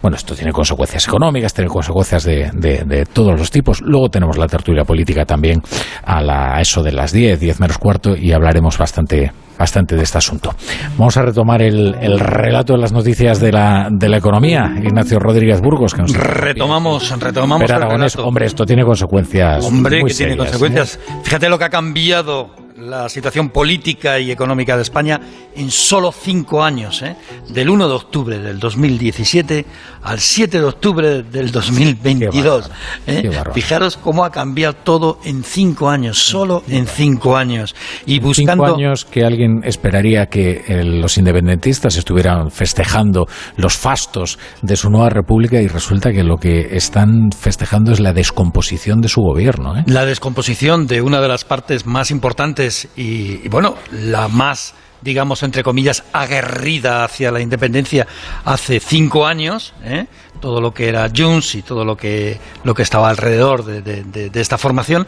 Bueno, 0.01 0.15
esto 0.17 0.35
tiene 0.35 0.51
consecuencias 0.51 1.07
económicas, 1.07 1.53
tiene 1.53 1.69
consecuencias 1.69 2.23
de, 2.23 2.51
de- 2.53 2.83
de 2.85 3.05
todos 3.05 3.37
los 3.37 3.49
tipos. 3.49 3.81
Luego 3.81 4.09
tenemos 4.09 4.37
la 4.37 4.47
tertulia 4.47 4.83
política 4.83 5.25
también 5.25 5.61
a, 6.03 6.21
la, 6.21 6.55
a 6.55 6.61
eso 6.61 6.83
de 6.83 6.91
las 6.91 7.11
10, 7.11 7.39
10 7.39 7.59
menos 7.59 7.77
cuarto 7.77 8.15
y 8.15 8.31
hablaremos 8.31 8.77
bastante, 8.77 9.31
bastante 9.57 9.95
de 9.95 10.03
este 10.03 10.19
asunto. 10.19 10.53
Vamos 10.97 11.17
a 11.17 11.23
retomar 11.23 11.61
el, 11.63 11.95
el 11.99 12.19
relato 12.19 12.73
de 12.73 12.79
las 12.79 12.91
noticias 12.93 13.39
de 13.39 13.51
la, 13.51 13.87
de 13.91 14.07
la 14.07 14.17
economía. 14.17 14.71
Ignacio 14.83 15.17
Rodríguez 15.19 15.61
Burgos, 15.61 15.93
que 15.95 16.03
nos 16.03 16.13
Retomamos, 16.13 17.09
retomamos 17.19 17.65
Pero 17.67 17.83
el 17.83 17.89
relato. 17.89 18.25
hombre, 18.27 18.45
esto 18.45 18.65
tiene 18.65 18.83
consecuencias. 18.83 19.65
Hombre, 19.65 20.01
muy 20.01 20.11
que 20.11 20.15
tiene 20.17 20.33
¿eh? 20.33 20.37
consecuencias. 20.37 20.99
Fíjate 21.23 21.49
lo 21.49 21.57
que 21.57 21.65
ha 21.65 21.69
cambiado 21.69 22.51
la 22.77 23.09
situación 23.09 23.49
política 23.49 24.19
y 24.19 24.31
económica 24.31 24.75
de 24.75 24.83
España 24.83 25.19
en 25.55 25.71
solo 25.71 26.11
cinco 26.11 26.63
años, 26.63 27.01
¿eh? 27.01 27.15
del 27.49 27.69
1 27.69 27.87
de 27.87 27.93
octubre 27.93 28.39
del 28.39 28.59
2017 28.59 29.65
al 30.03 30.19
7 30.19 30.59
de 30.59 30.63
octubre 30.63 31.23
del 31.23 31.51
2022. 31.51 32.69
Qué 33.05 33.17
¿eh? 33.17 33.21
qué. 33.23 33.51
Fijaros 33.53 33.97
cómo 33.97 34.23
ha 34.23 34.31
cambiado 34.31 34.75
todo 34.75 35.19
en 35.25 35.43
cinco 35.43 35.89
años, 35.89 36.19
solo 36.19 36.63
en 36.67 36.85
cinco 36.85 37.35
años. 37.35 37.75
Y 38.05 38.19
buscando... 38.19 38.65
Cinco 38.65 38.77
años 38.77 39.05
que 39.05 39.23
alguien 39.23 39.61
esperaría 39.63 40.27
que 40.27 40.63
eh, 40.67 40.83
los 40.83 41.17
independentistas 41.17 41.97
estuvieran 41.97 42.51
festejando 42.51 43.25
los 43.55 43.75
fastos 43.75 44.37
de 44.61 44.75
su 44.75 44.89
nueva 44.89 45.09
república 45.09 45.59
y 45.59 45.67
resulta 45.67 46.11
que 46.11 46.23
lo 46.23 46.37
que 46.37 46.75
están 46.77 47.31
festejando 47.31 47.91
es 47.91 47.99
la 47.99 48.13
descomposición 48.13 49.01
de 49.01 49.09
su 49.09 49.21
gobierno. 49.21 49.77
¿eh? 49.77 49.83
la 49.87 50.05
descomposición 50.05 50.85
de 50.85 51.01
una 51.01 51.21
de 51.21 51.27
las 51.27 51.43
partes 51.43 51.85
más 51.85 52.11
importantes 52.11 52.66
y, 52.95 53.41
y, 53.43 53.47
bueno, 53.49 53.75
la 53.91 54.27
más, 54.27 54.73
digamos, 55.01 55.43
entre 55.43 55.63
comillas, 55.63 56.03
aguerrida 56.13 57.03
hacia 57.03 57.31
la 57.31 57.39
independencia 57.41 58.07
hace 58.45 58.79
cinco 58.79 59.25
años, 59.25 59.73
¿eh? 59.83 60.05
todo 60.39 60.61
lo 60.61 60.73
que 60.73 60.87
era 60.89 61.09
Junts 61.15 61.55
y 61.55 61.61
todo 61.61 61.83
lo 61.85 61.95
que, 61.97 62.39
lo 62.63 62.73
que 62.73 62.83
estaba 62.83 63.09
alrededor 63.09 63.65
de, 63.65 63.81
de- 63.81 64.03
de- 64.03 64.29
de 64.29 64.41
esta 64.41 64.57
formación, 64.57 65.07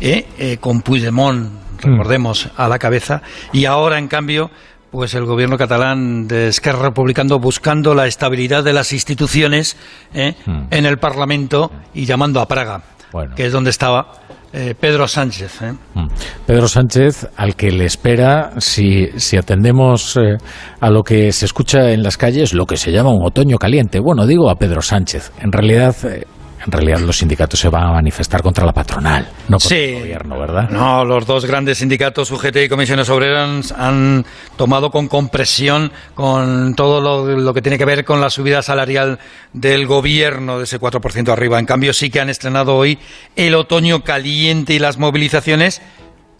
¿eh? 0.00 0.26
Eh, 0.38 0.58
con 0.58 0.82
Puigdemont, 0.82 1.50
recordemos, 1.80 2.48
a 2.56 2.68
la 2.68 2.78
cabeza, 2.78 3.22
y 3.52 3.64
ahora, 3.66 3.98
en 3.98 4.08
cambio, 4.08 4.50
pues 4.90 5.12
el 5.14 5.24
gobierno 5.26 5.58
catalán 5.58 6.26
de 6.28 6.48
Esquerra 6.48 6.82
Republicano 6.82 7.38
buscando 7.38 7.94
la 7.94 8.06
estabilidad 8.06 8.64
de 8.64 8.72
las 8.72 8.92
instituciones 8.92 9.76
¿eh? 10.14 10.34
en 10.70 10.86
el 10.86 10.98
Parlamento 10.98 11.70
y 11.92 12.06
llamando 12.06 12.40
a 12.40 12.48
Praga, 12.48 12.82
Bueno. 13.12 13.34
que 13.34 13.44
es 13.46 13.52
donde 13.52 13.70
estaba 13.70 14.12
eh, 14.56 14.74
Pedro 14.74 15.06
Sánchez. 15.06 15.62
¿eh? 15.62 15.72
Mm. 15.94 16.06
Pedro 16.46 16.66
Sánchez, 16.66 17.28
al 17.36 17.54
que 17.54 17.70
le 17.70 17.84
espera, 17.84 18.52
si, 18.58 19.08
si 19.16 19.36
atendemos 19.36 20.16
eh, 20.16 20.38
a 20.80 20.90
lo 20.90 21.02
que 21.02 21.30
se 21.32 21.44
escucha 21.44 21.90
en 21.90 22.02
las 22.02 22.16
calles, 22.16 22.54
lo 22.54 22.64
que 22.64 22.78
se 22.78 22.90
llama 22.90 23.10
un 23.10 23.24
otoño 23.24 23.58
caliente. 23.58 24.00
Bueno, 24.00 24.26
digo 24.26 24.48
a 24.48 24.56
Pedro 24.56 24.80
Sánchez. 24.80 25.30
En 25.40 25.52
realidad, 25.52 25.94
eh, 26.04 26.24
en 26.66 26.72
realidad 26.72 26.98
los 26.98 27.18
sindicatos 27.18 27.60
se 27.60 27.68
van 27.68 27.84
a 27.84 27.92
manifestar 27.92 28.42
contra 28.42 28.66
la 28.66 28.72
patronal, 28.72 29.28
no 29.48 29.58
contra 29.58 29.78
el 29.78 30.00
gobierno, 30.00 30.38
¿verdad? 30.38 30.68
No, 30.68 31.04
los 31.04 31.24
dos 31.24 31.44
grandes 31.44 31.78
sindicatos, 31.78 32.30
UGT 32.30 32.56
y 32.64 32.68
Comisiones 32.68 33.08
Obreras, 33.08 33.72
han 33.72 34.26
tomado 34.56 34.90
con 34.90 35.06
compresión 35.06 35.92
con 36.14 36.74
todo 36.74 37.00
lo, 37.00 37.36
lo, 37.36 37.54
que 37.54 37.62
tiene 37.62 37.78
que 37.78 37.84
ver 37.84 38.04
con 38.04 38.20
la 38.20 38.30
subida 38.30 38.62
salarial 38.62 39.20
del 39.52 39.86
gobierno 39.86 40.58
de 40.58 40.64
ese 40.64 40.80
4% 40.80 41.28
arriba. 41.28 41.58
En 41.58 41.66
cambio, 41.66 41.92
sí 41.92 42.10
que 42.10 42.20
han 42.20 42.30
estrenado 42.30 42.76
hoy 42.76 42.98
el 43.36 43.54
otoño 43.54 44.02
caliente 44.02 44.74
y 44.74 44.78
las 44.80 44.98
movilizaciones 44.98 45.82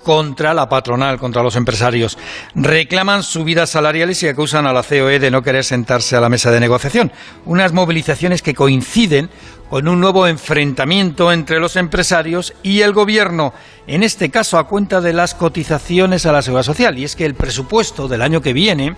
contra 0.06 0.54
la 0.54 0.68
patronal, 0.68 1.18
contra 1.18 1.42
los 1.42 1.56
empresarios. 1.56 2.16
Reclaman 2.54 3.24
subidas 3.24 3.70
salariales 3.70 4.22
y 4.22 4.28
acusan 4.28 4.64
a 4.64 4.72
la 4.72 4.84
COE 4.84 5.18
de 5.18 5.32
no 5.32 5.42
querer 5.42 5.64
sentarse 5.64 6.14
a 6.14 6.20
la 6.20 6.28
mesa 6.28 6.52
de 6.52 6.60
negociación. 6.60 7.10
Unas 7.44 7.72
movilizaciones 7.72 8.40
que 8.40 8.54
coinciden 8.54 9.30
con 9.68 9.88
un 9.88 9.98
nuevo 9.98 10.28
enfrentamiento 10.28 11.32
entre 11.32 11.58
los 11.58 11.74
empresarios 11.74 12.54
y 12.62 12.82
el 12.82 12.92
gobierno, 12.92 13.52
en 13.88 14.04
este 14.04 14.30
caso 14.30 14.58
a 14.58 14.68
cuenta 14.68 15.00
de 15.00 15.12
las 15.12 15.34
cotizaciones 15.34 16.24
a 16.24 16.30
la 16.30 16.42
seguridad 16.42 16.62
social. 16.62 16.96
Y 16.96 17.02
es 17.02 17.16
que 17.16 17.26
el 17.26 17.34
presupuesto 17.34 18.06
del 18.06 18.22
año 18.22 18.40
que 18.40 18.52
viene 18.52 18.94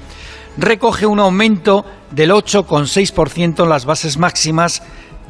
recoge 0.58 1.06
un 1.06 1.20
aumento 1.20 1.86
del 2.10 2.32
8,6% 2.32 3.62
en 3.62 3.68
las 3.70 3.86
bases 3.86 4.18
máximas 4.18 4.82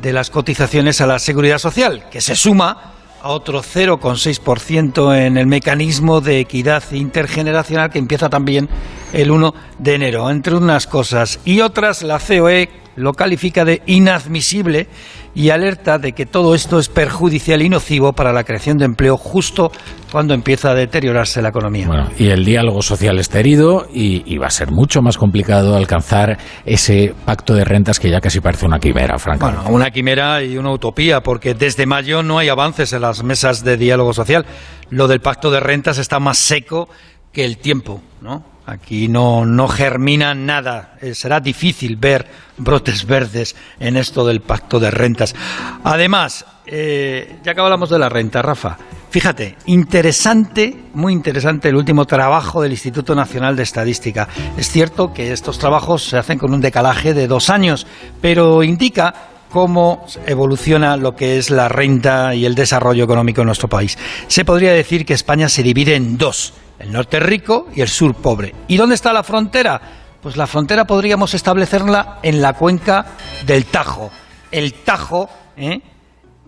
de 0.03 0.13
las 0.13 0.31
cotizaciones 0.31 1.01
a 1.01 1.07
la 1.07 1.21
seguridad 1.21 1.59
social, 1.59 2.09
que 2.11 2.21
se 2.21 2.35
suma 2.35 2.98
a 3.23 3.31
otro 3.31 3.63
0,6% 3.63 5.17
en 5.17 5.37
el 5.37 5.47
mecanismo 5.47 6.21
de 6.21 6.41
equidad 6.41 6.83
intergeneracional 6.93 7.91
que 7.91 7.99
empieza 7.99 8.29
también 8.29 8.69
el 9.13 9.31
1 9.31 9.55
de 9.79 9.95
enero. 9.95 10.31
Entre 10.31 10.55
unas 10.55 10.87
cosas 10.87 11.41
y 11.45 11.61
otras, 11.61 12.03
la 12.03 12.19
COE 12.19 12.69
lo 12.97 13.15
califica 13.15 13.65
de 13.65 13.83
inadmisible 13.87 14.89
y 15.39 15.51
alerta 15.51 15.99
de 15.99 16.15
que 16.15 16.27
todo 16.27 16.53
esto 16.53 16.81
es 16.81 16.89
perjudicial 16.89 17.63
y 17.63 17.69
nocivo 17.69 18.13
para 18.13 18.33
la 18.33 18.43
creación 18.43 18.77
de 18.77 18.87
empleo 18.87 19.17
justo 19.17 19.71
cuando 20.11 20.35
empieza 20.35 20.73
a 20.73 20.75
deteriorarse 20.75 21.41
la 21.41 21.51
economía. 21.51 21.87
Bueno, 21.87 22.09
y 22.19 22.31
el 22.31 22.45
diálogo 22.45 22.83
social 22.83 23.21
está 23.21 23.39
herido 23.39 23.87
y, 23.95 24.37
va 24.37 24.49
a 24.49 24.51
ser 24.51 24.73
mucho 24.73 25.01
más 25.01 25.17
complicado 25.17 25.77
alcanzar 25.77 26.39
ese 26.67 27.15
pacto 27.25 27.55
de 27.55 27.65
rentas 27.65 28.01
que 28.01 28.11
ya 28.11 28.21
casi 28.21 28.41
parece 28.41 28.67
una 28.67 28.81
quimera, 28.81 29.17
francamente. 29.17 29.61
Bueno, 29.63 29.77
una 29.77 29.93
quimera 29.93 30.43
y 30.43 30.59
una 30.59 30.73
utopía, 30.73 31.21
porque 31.21 31.55
desde 31.55 31.87
mayo 31.87 32.25
no 32.25 32.39
hay 32.39 32.49
avances 32.49 32.93
en 32.93 33.03
las 33.03 33.23
mesas 33.23 33.63
de 33.63 33.77
diálogo 33.77 34.13
social. 34.13 34.45
Lo 34.91 35.07
del 35.07 35.21
pacto 35.21 35.53
de 35.53 35.61
rentas 35.61 35.99
está 35.99 36.19
más 36.19 36.39
seco 36.39 36.89
que 37.33 37.45
el 37.45 37.59
tiempo, 37.59 38.03
¿no? 38.23 38.58
Aquí 38.69 39.09
no, 39.09 39.47
no 39.47 39.67
germina 39.67 40.35
nada. 40.35 40.99
Eh, 41.01 41.15
será 41.15 41.41
difícil 41.41 41.97
ver 41.97 42.27
brotes 42.59 43.07
verdes 43.07 43.57
en 43.81 43.97
esto 43.97 44.27
del 44.27 44.43
pacto 44.43 44.79
de 44.79 44.91
rentas. 44.91 45.35
Además, 45.85 46.45
eh, 46.67 47.39
ya 47.43 47.55
que 47.55 47.61
hablamos 47.63 47.89
de 47.89 47.99
la 47.99 48.11
renta, 48.11 48.43
Rafa, 48.43 48.77
fíjate, 49.09 49.57
interesante, 49.65 50.77
muy 50.93 51.15
interesante 51.15 51.71
el 51.71 51.77
último 51.77 52.05
trabajo 52.05 52.61
del 52.61 52.73
Instituto 52.73 53.15
Nacional 53.15 53.57
de 53.57 53.63
Estadística. 53.63 54.29
Es 54.59 54.69
cierto 54.69 55.15
que 55.15 55.33
estos 55.33 55.59
trabajos 55.59 56.05
se 56.05 56.19
hacen 56.19 56.39
con 56.39 56.53
un 56.53 56.61
decalaje 56.61 57.15
de 57.15 57.27
dos 57.27 57.49
años, 57.49 57.87
pero 58.21 58.63
indica 58.63 59.15
cómo 59.51 60.05
evoluciona 60.27 60.97
lo 60.97 61.15
que 61.15 61.39
es 61.39 61.51
la 61.51 61.69
renta 61.69 62.35
y 62.35 62.45
el 62.45 62.55
desarrollo 62.55 63.05
económico 63.05 63.41
en 63.41 63.47
nuestro 63.47 63.69
país. 63.69 63.99
Se 64.27 64.45
podría 64.45 64.73
decir 64.73 65.05
que 65.05 65.15
España 65.15 65.49
se 65.49 65.63
divide 65.63 65.95
en 65.95 66.19
dos 66.19 66.55
el 66.79 66.93
norte 66.93 67.19
rico 67.21 67.67
y 67.75 67.81
el 67.81 67.89
sur 67.89 68.15
pobre. 68.15 68.55
¿Y 68.69 68.77
dónde 68.77 68.95
está 68.95 69.13
la 69.13 69.23
frontera? 69.23 69.81
Pues 70.23 70.37
la 70.37 70.47
frontera 70.47 70.85
podríamos 70.85 71.35
establecerla 71.35 72.19
en 72.23 72.41
la 72.41 72.53
cuenca 72.55 73.07
del 73.47 73.67
Tajo. 73.67 74.11
El 74.51 74.75
Tajo 74.75 75.29
¿eh? 75.57 75.81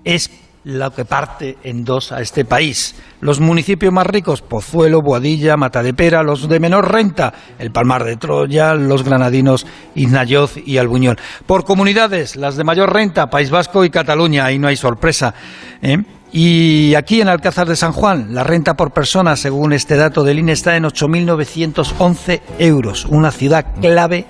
es 0.04 0.30
lo 0.64 0.90
que 0.92 1.04
parte 1.04 1.56
en 1.64 1.84
dos 1.84 2.12
a 2.12 2.20
este 2.20 2.44
país. 2.44 2.94
Los 3.20 3.40
municipios 3.40 3.92
más 3.92 4.06
ricos, 4.06 4.42
Pozuelo, 4.42 5.00
Boadilla, 5.02 5.56
Matadepera, 5.56 6.22
los 6.22 6.48
de 6.48 6.60
menor 6.60 6.92
renta, 6.92 7.32
el 7.58 7.70
Palmar 7.70 8.04
de 8.04 8.16
Troya, 8.16 8.74
los 8.74 9.02
granadinos, 9.02 9.66
Iznayoz 9.94 10.56
y 10.56 10.78
Albuñol. 10.78 11.18
Por 11.46 11.64
comunidades, 11.64 12.36
las 12.36 12.56
de 12.56 12.64
mayor 12.64 12.92
renta, 12.92 13.30
País 13.30 13.50
Vasco 13.50 13.84
y 13.84 13.90
Cataluña, 13.90 14.44
ahí 14.44 14.58
no 14.58 14.68
hay 14.68 14.76
sorpresa. 14.76 15.34
¿eh? 15.82 15.98
Y 16.32 16.94
aquí 16.94 17.20
en 17.20 17.28
Alcázar 17.28 17.66
de 17.66 17.76
San 17.76 17.92
Juan, 17.92 18.34
la 18.34 18.44
renta 18.44 18.74
por 18.74 18.92
persona, 18.92 19.36
según 19.36 19.72
este 19.72 19.96
dato 19.96 20.22
del 20.22 20.38
INE, 20.38 20.52
está 20.52 20.76
en 20.76 20.84
8.911 20.84 22.40
euros, 22.58 23.04
una 23.06 23.30
ciudad 23.30 23.66
clave 23.80 24.26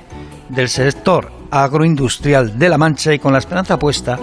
del 0.48 0.68
sector 0.68 1.30
agroindustrial 1.50 2.58
de 2.58 2.68
La 2.68 2.78
Mancha 2.78 3.12
y 3.12 3.18
con 3.18 3.32
la 3.32 3.40
esperanza 3.40 3.78
puesta 3.78 4.18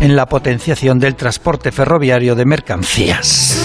en 0.00 0.16
la 0.16 0.26
potenciación 0.26 0.98
del 0.98 1.14
transporte 1.14 1.72
ferroviario 1.72 2.34
de 2.34 2.44
mercancías. 2.44 3.58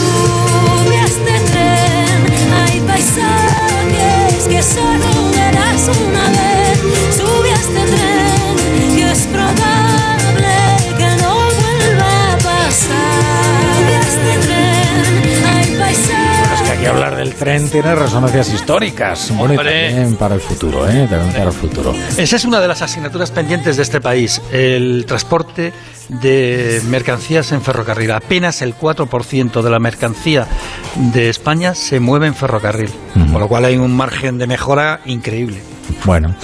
Hablar 16.85 17.15
del 17.15 17.33
tren 17.33 17.69
tiene 17.69 17.95
resonancias 17.95 18.53
históricas. 18.53 19.31
Bueno, 19.35 19.55
también 19.55 20.15
para 20.15 20.35
el 20.35 20.41
futuro, 20.41 20.87
¿eh? 20.89 21.07
También 21.09 21.33
para 21.33 21.45
el 21.45 21.53
futuro. 21.53 21.93
Esa 22.17 22.35
es 22.35 22.45
una 22.45 22.59
de 22.59 22.67
las 22.67 22.81
asignaturas 22.81 23.31
pendientes 23.31 23.77
de 23.77 23.83
este 23.83 24.01
país, 24.01 24.41
el 24.51 25.05
transporte 25.07 25.73
de 26.09 26.81
mercancías 26.87 27.51
en 27.51 27.61
ferrocarril. 27.61 28.11
Apenas 28.11 28.61
el 28.61 28.75
4% 28.75 29.61
de 29.61 29.69
la 29.69 29.79
mercancía 29.79 30.47
de 30.95 31.29
España 31.29 31.75
se 31.75 31.99
mueve 31.99 32.27
en 32.27 32.35
ferrocarril, 32.35 32.91
con 33.13 33.39
lo 33.39 33.47
cual 33.47 33.65
hay 33.65 33.77
un 33.77 33.95
margen 33.95 34.37
de 34.37 34.47
mejora 34.47 35.01
increíble. 35.05 35.61
Bueno, 36.05 36.35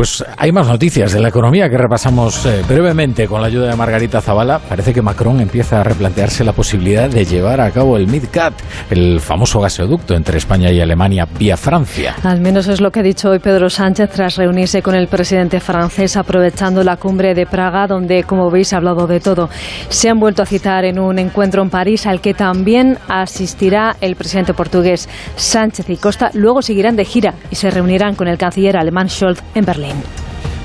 pues 0.00 0.24
hay 0.38 0.50
más 0.50 0.66
noticias 0.66 1.12
de 1.12 1.20
la 1.20 1.28
economía 1.28 1.68
que 1.68 1.76
repasamos 1.76 2.46
eh, 2.46 2.62
brevemente 2.66 3.28
con 3.28 3.42
la 3.42 3.48
ayuda 3.48 3.68
de 3.68 3.76
Margarita 3.76 4.22
Zavala. 4.22 4.58
Parece 4.58 4.94
que 4.94 5.02
Macron 5.02 5.42
empieza 5.42 5.82
a 5.82 5.84
replantearse 5.84 6.42
la 6.42 6.54
posibilidad 6.54 7.10
de 7.10 7.26
llevar 7.26 7.60
a 7.60 7.70
cabo 7.70 7.98
el 7.98 8.06
MidCat, 8.06 8.54
el 8.88 9.20
famoso 9.20 9.60
gasoducto 9.60 10.14
entre 10.14 10.38
España 10.38 10.70
y 10.70 10.80
Alemania 10.80 11.28
vía 11.38 11.58
Francia. 11.58 12.16
Al 12.22 12.40
menos 12.40 12.66
es 12.68 12.80
lo 12.80 12.90
que 12.90 13.00
ha 13.00 13.02
dicho 13.02 13.28
hoy 13.28 13.40
Pedro 13.40 13.68
Sánchez 13.68 14.08
tras 14.08 14.36
reunirse 14.36 14.80
con 14.80 14.94
el 14.94 15.06
presidente 15.06 15.60
francés 15.60 16.16
aprovechando 16.16 16.82
la 16.82 16.96
cumbre 16.96 17.34
de 17.34 17.44
Praga, 17.44 17.86
donde, 17.86 18.24
como 18.24 18.50
veis, 18.50 18.72
ha 18.72 18.78
hablado 18.78 19.06
de 19.06 19.20
todo. 19.20 19.50
Se 19.90 20.08
han 20.08 20.18
vuelto 20.18 20.42
a 20.42 20.46
citar 20.46 20.86
en 20.86 20.98
un 20.98 21.18
encuentro 21.18 21.60
en 21.60 21.68
París 21.68 22.06
al 22.06 22.22
que 22.22 22.32
también 22.32 22.96
asistirá 23.06 23.96
el 24.00 24.16
presidente 24.16 24.54
portugués 24.54 25.10
Sánchez 25.36 25.90
y 25.90 25.98
Costa. 25.98 26.30
Luego 26.32 26.62
seguirán 26.62 26.96
de 26.96 27.04
gira 27.04 27.34
y 27.50 27.56
se 27.56 27.70
reunirán 27.70 28.14
con 28.14 28.28
el 28.28 28.38
canciller 28.38 28.78
alemán 28.78 29.10
Scholz 29.10 29.42
en 29.54 29.66
Berlín. 29.66 29.89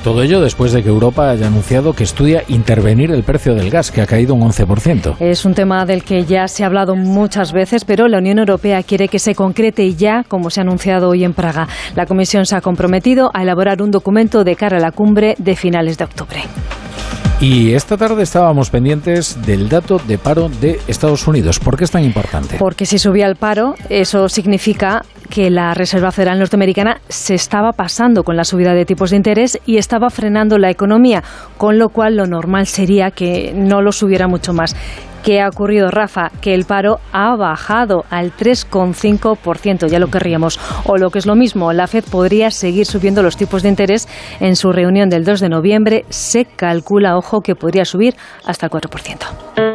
Todo 0.05 0.21
ello 0.21 0.39
después 0.39 0.71
de 0.71 0.83
que 0.83 0.89
Europa 0.89 1.31
haya 1.31 1.47
anunciado 1.47 1.93
que 1.93 2.03
estudia 2.03 2.43
intervenir 2.47 3.09
el 3.09 3.23
precio 3.23 3.55
del 3.55 3.71
gas, 3.71 3.89
que 3.89 4.01
ha 4.01 4.05
caído 4.05 4.35
un 4.35 4.41
11%. 4.41 5.15
Es 5.19 5.45
un 5.45 5.55
tema 5.55 5.83
del 5.87 6.03
que 6.03 6.25
ya 6.25 6.47
se 6.47 6.63
ha 6.63 6.67
hablado 6.67 6.95
muchas 6.95 7.51
veces, 7.51 7.85
pero 7.85 8.07
la 8.07 8.19
Unión 8.19 8.37
Europea 8.37 8.83
quiere 8.83 9.07
que 9.07 9.17
se 9.17 9.33
concrete 9.33 9.95
ya, 9.95 10.23
como 10.27 10.51
se 10.51 10.59
ha 10.59 10.63
anunciado 10.63 11.09
hoy 11.09 11.23
en 11.23 11.33
Praga. 11.33 11.67
La 11.95 12.05
Comisión 12.05 12.45
se 12.45 12.55
ha 12.55 12.61
comprometido 12.61 13.31
a 13.33 13.41
elaborar 13.41 13.81
un 13.81 13.89
documento 13.89 14.43
de 14.43 14.55
cara 14.55 14.77
a 14.77 14.79
la 14.79 14.91
cumbre 14.91 15.33
de 15.39 15.55
finales 15.55 15.97
de 15.97 16.03
octubre. 16.03 16.43
Y 17.41 17.73
esta 17.73 17.97
tarde 17.97 18.23
estábamos 18.23 18.69
pendientes 18.69 19.41
del 19.45 19.67
dato 19.67 19.99
de 20.07 20.17
paro 20.17 20.49
de 20.49 20.79
Estados 20.87 21.27
Unidos. 21.27 21.59
¿Por 21.59 21.77
qué 21.77 21.83
es 21.83 21.91
tan 21.91 22.03
importante? 22.03 22.57
Porque 22.59 22.85
si 22.85 22.97
subía 22.97 23.25
el 23.27 23.35
paro, 23.35 23.75
eso 23.89 24.29
significa 24.29 25.03
que 25.29 25.49
la 25.49 25.73
Reserva 25.73 26.11
Federal 26.11 26.39
Norteamericana 26.39 26.99
se 27.09 27.35
estaba 27.35 27.71
pasando 27.71 28.23
con 28.23 28.35
la 28.35 28.43
subida 28.43 28.73
de 28.73 28.85
tipos 28.85 29.09
de 29.09 29.17
interés 29.17 29.59
y 29.65 29.77
estaba 29.77 30.09
frenando 30.09 30.57
la 30.57 30.69
economía, 30.69 31.23
con 31.57 31.77
lo 31.77 31.89
cual 31.89 32.15
lo 32.15 32.25
normal 32.25 32.67
sería 32.67 33.11
que 33.11 33.53
no 33.55 33.81
lo 33.81 33.91
subiera 33.91 34.27
mucho 34.27 34.53
más. 34.53 34.75
¿Qué 35.25 35.41
ha 35.41 35.49
ocurrido, 35.49 35.89
Rafa? 35.89 36.29
Que 36.39 36.53
el 36.53 36.65
paro 36.65 36.99
ha 37.11 37.35
bajado 37.35 38.05
al 38.11 38.31
3,5%, 38.31 39.87
ya 39.87 39.97
lo 39.97 40.11
querríamos. 40.11 40.59
O 40.85 40.97
lo 40.97 41.09
que 41.09 41.17
es 41.17 41.25
lo 41.25 41.35
mismo, 41.35 41.73
la 41.73 41.87
Fed 41.87 42.03
podría 42.03 42.51
seguir 42.51 42.85
subiendo 42.85 43.23
los 43.23 43.35
tipos 43.35 43.63
de 43.63 43.69
interés 43.69 44.07
en 44.39 44.55
su 44.55 44.71
reunión 44.71 45.09
del 45.09 45.25
2 45.25 45.39
de 45.39 45.49
noviembre. 45.49 46.05
Se 46.09 46.45
calcula, 46.45 47.17
ojo, 47.17 47.41
que 47.41 47.55
podría 47.55 47.85
subir 47.85 48.15
hasta 48.45 48.67
el 48.67 48.71
4%. 48.71 49.74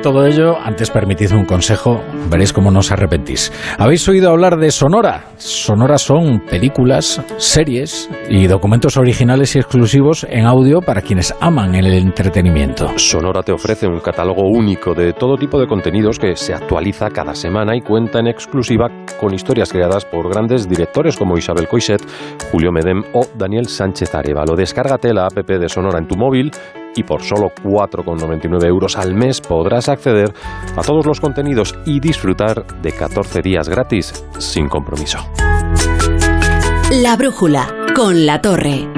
Todo 0.00 0.26
ello, 0.26 0.56
antes 0.58 0.90
permitidme 0.90 1.38
un 1.38 1.44
consejo, 1.44 2.00
veréis 2.30 2.52
cómo 2.52 2.70
no 2.70 2.80
os 2.80 2.92
arrepentís. 2.92 3.52
¿Habéis 3.78 4.08
oído 4.08 4.30
hablar 4.30 4.56
de 4.56 4.70
Sonora? 4.70 5.24
Sonora 5.36 5.98
son 5.98 6.40
películas, 6.40 7.22
series 7.36 8.08
y 8.28 8.46
documentos 8.46 8.96
originales 8.96 9.56
y 9.56 9.58
exclusivos 9.58 10.26
en 10.28 10.46
audio 10.46 10.80
para 10.80 11.02
quienes 11.02 11.34
aman 11.40 11.74
el 11.74 11.86
entretenimiento. 11.86 12.98
Sonora 12.98 13.42
te 13.42 13.52
ofrece 13.52 13.86
un 13.86 14.00
catálogo 14.00 14.42
único 14.42 14.94
de 14.94 15.12
todo 15.12 15.36
tipo 15.36 15.58
de 15.58 15.66
contenidos 15.66 16.18
que 16.18 16.36
se 16.36 16.54
actualiza 16.54 17.10
cada 17.10 17.34
semana 17.34 17.76
y 17.76 17.80
cuenta 17.80 18.18
en 18.18 18.28
exclusiva 18.28 18.88
con 19.20 19.34
historias 19.34 19.72
creadas 19.72 20.04
por 20.04 20.28
grandes 20.28 20.68
directores 20.68 21.16
como 21.16 21.36
Isabel 21.36 21.68
Coixet, 21.68 22.02
Julio 22.50 22.72
Medem 22.72 23.02
o 23.12 23.26
Daniel 23.36 23.66
Sánchez 23.66 24.14
Arevalo. 24.14 24.54
Descárgate 24.56 25.12
la 25.12 25.26
app 25.26 25.46
de 25.46 25.68
Sonora 25.68 25.98
en 25.98 26.06
tu 26.06 26.16
móvil 26.16 26.50
y 26.94 27.02
por 27.02 27.22
solo 27.22 27.52
4,99 27.62 28.66
euros 28.66 28.96
al 28.96 29.14
mes 29.14 29.40
podrás 29.40 29.88
acceder 29.88 30.32
a 30.76 30.82
todos 30.82 31.06
los 31.06 31.20
contenidos 31.20 31.74
y 31.84 32.00
disfrutar 32.00 32.66
de 32.80 32.92
14 32.92 33.42
días 33.42 33.68
gratis 33.68 34.24
sin 34.38 34.68
compromiso. 34.68 35.18
La 36.90 37.16
brújula 37.16 37.68
con 37.94 38.24
la 38.24 38.40
torre. 38.40 38.88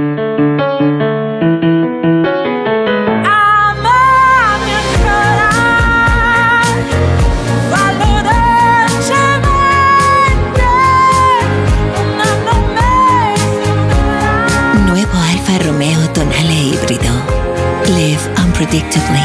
Live 18.73 18.83
unpredictably. 18.83 19.21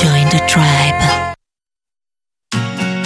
Join 0.00 0.28
the 0.30 0.40
tribe. 0.46 0.96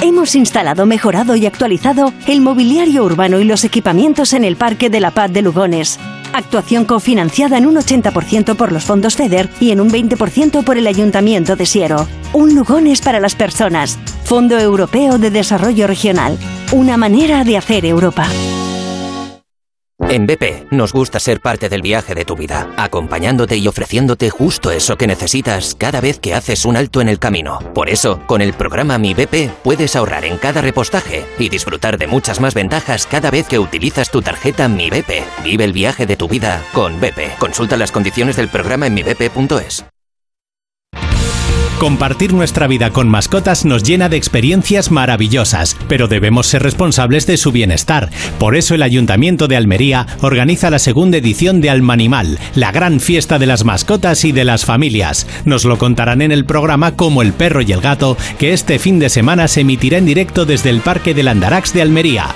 Hemos 0.02 0.34
instalado, 0.34 0.86
mejorado 0.86 1.36
y 1.36 1.46
actualizado 1.46 2.12
el 2.26 2.40
mobiliario 2.40 3.04
urbano 3.04 3.40
y 3.40 3.44
los 3.44 3.64
equipamientos 3.64 4.32
en 4.32 4.44
el 4.44 4.56
Parque 4.56 4.90
de 4.90 5.00
la 5.00 5.10
Paz 5.10 5.32
de 5.32 5.42
Lugones. 5.42 5.98
Actuación 6.32 6.84
cofinanciada 6.84 7.58
en 7.58 7.66
un 7.66 7.76
80% 7.76 8.56
por 8.56 8.72
los 8.72 8.84
fondos 8.84 9.16
FEDER 9.16 9.48
y 9.60 9.70
en 9.70 9.80
un 9.80 9.90
20% 9.90 10.64
por 10.64 10.78
el 10.78 10.86
Ayuntamiento 10.86 11.56
de 11.56 11.66
Siero. 11.66 12.08
Un 12.32 12.54
Lugones 12.54 13.00
para 13.00 13.20
las 13.20 13.34
personas. 13.34 13.98
Fondo 14.24 14.58
Europeo 14.58 15.18
de 15.18 15.30
Desarrollo 15.30 15.86
Regional. 15.86 16.38
Una 16.72 16.96
manera 16.96 17.44
de 17.44 17.56
hacer 17.56 17.84
Europa. 17.84 18.26
En 20.09 20.26
BP 20.26 20.71
nos 20.71 20.92
gusta 20.92 21.18
ser 21.18 21.40
parte 21.40 21.68
del 21.68 21.82
viaje 21.82 22.14
de 22.14 22.25
tu 22.25 22.37
vida, 22.37 22.68
acompañándote 22.76 23.56
y 23.56 23.66
ofreciéndote 23.68 24.30
justo 24.30 24.71
eso 24.71 24.97
que 24.97 25.06
necesitas 25.06 25.75
cada 25.75 26.00
vez 26.00 26.18
que 26.18 26.35
haces 26.35 26.64
un 26.64 26.76
alto 26.76 27.00
en 27.00 27.09
el 27.09 27.18
camino. 27.18 27.59
Por 27.75 27.88
eso, 27.88 28.21
con 28.26 28.40
el 28.40 28.52
programa 28.52 28.99
Mi 28.99 29.14
BP 29.14 29.50
puedes 29.62 29.97
ahorrar 29.97 30.25
en 30.25 30.38
cada 30.38 30.61
repostaje 30.61 31.25
y 31.38 31.49
disfrutar 31.49 31.99
de 31.99 32.06
muchas 32.06 32.40
más 32.40 32.54
ventajas 32.54 33.06
cada 33.06 33.30
vez 33.30 33.47
que 33.47 33.59
utilizas 33.59 34.11
tu 34.11 34.23
tarjeta 34.23 34.68
Mi 34.68 34.90
BP. 34.90 35.23
Vive 35.44 35.64
el 35.64 35.73
viaje 35.73 36.06
de 36.06 36.16
tu 36.16 36.28
vida 36.28 36.62
con 36.73 37.00
BP. 37.00 37.38
Consulta 37.38 37.76
las 37.76 37.92
condiciones 37.92 38.37
del 38.37 38.49
programa 38.49 38.87
en 38.87 38.94
mibp.es. 38.94 39.91
Compartir 41.82 42.32
nuestra 42.32 42.68
vida 42.68 42.90
con 42.90 43.08
mascotas 43.08 43.64
nos 43.64 43.82
llena 43.82 44.08
de 44.08 44.16
experiencias 44.16 44.92
maravillosas, 44.92 45.76
pero 45.88 46.06
debemos 46.06 46.46
ser 46.46 46.62
responsables 46.62 47.26
de 47.26 47.36
su 47.36 47.50
bienestar. 47.50 48.08
Por 48.38 48.54
eso 48.54 48.76
el 48.76 48.84
Ayuntamiento 48.84 49.48
de 49.48 49.56
Almería 49.56 50.06
organiza 50.20 50.70
la 50.70 50.78
segunda 50.78 51.16
edición 51.16 51.60
de 51.60 51.70
Almanimal, 51.70 52.38
la 52.54 52.70
gran 52.70 53.00
fiesta 53.00 53.40
de 53.40 53.46
las 53.46 53.64
mascotas 53.64 54.24
y 54.24 54.30
de 54.30 54.44
las 54.44 54.64
familias. 54.64 55.26
Nos 55.44 55.64
lo 55.64 55.76
contarán 55.76 56.22
en 56.22 56.30
el 56.30 56.44
programa 56.44 56.94
Como 56.94 57.20
el 57.20 57.32
perro 57.32 57.62
y 57.62 57.72
el 57.72 57.80
gato, 57.80 58.16
que 58.38 58.52
este 58.52 58.78
fin 58.78 59.00
de 59.00 59.08
semana 59.08 59.48
se 59.48 59.62
emitirá 59.62 59.98
en 59.98 60.06
directo 60.06 60.44
desde 60.44 60.70
el 60.70 60.82
Parque 60.82 61.14
del 61.14 61.26
Andarax 61.26 61.74
de 61.74 61.82
Almería. 61.82 62.26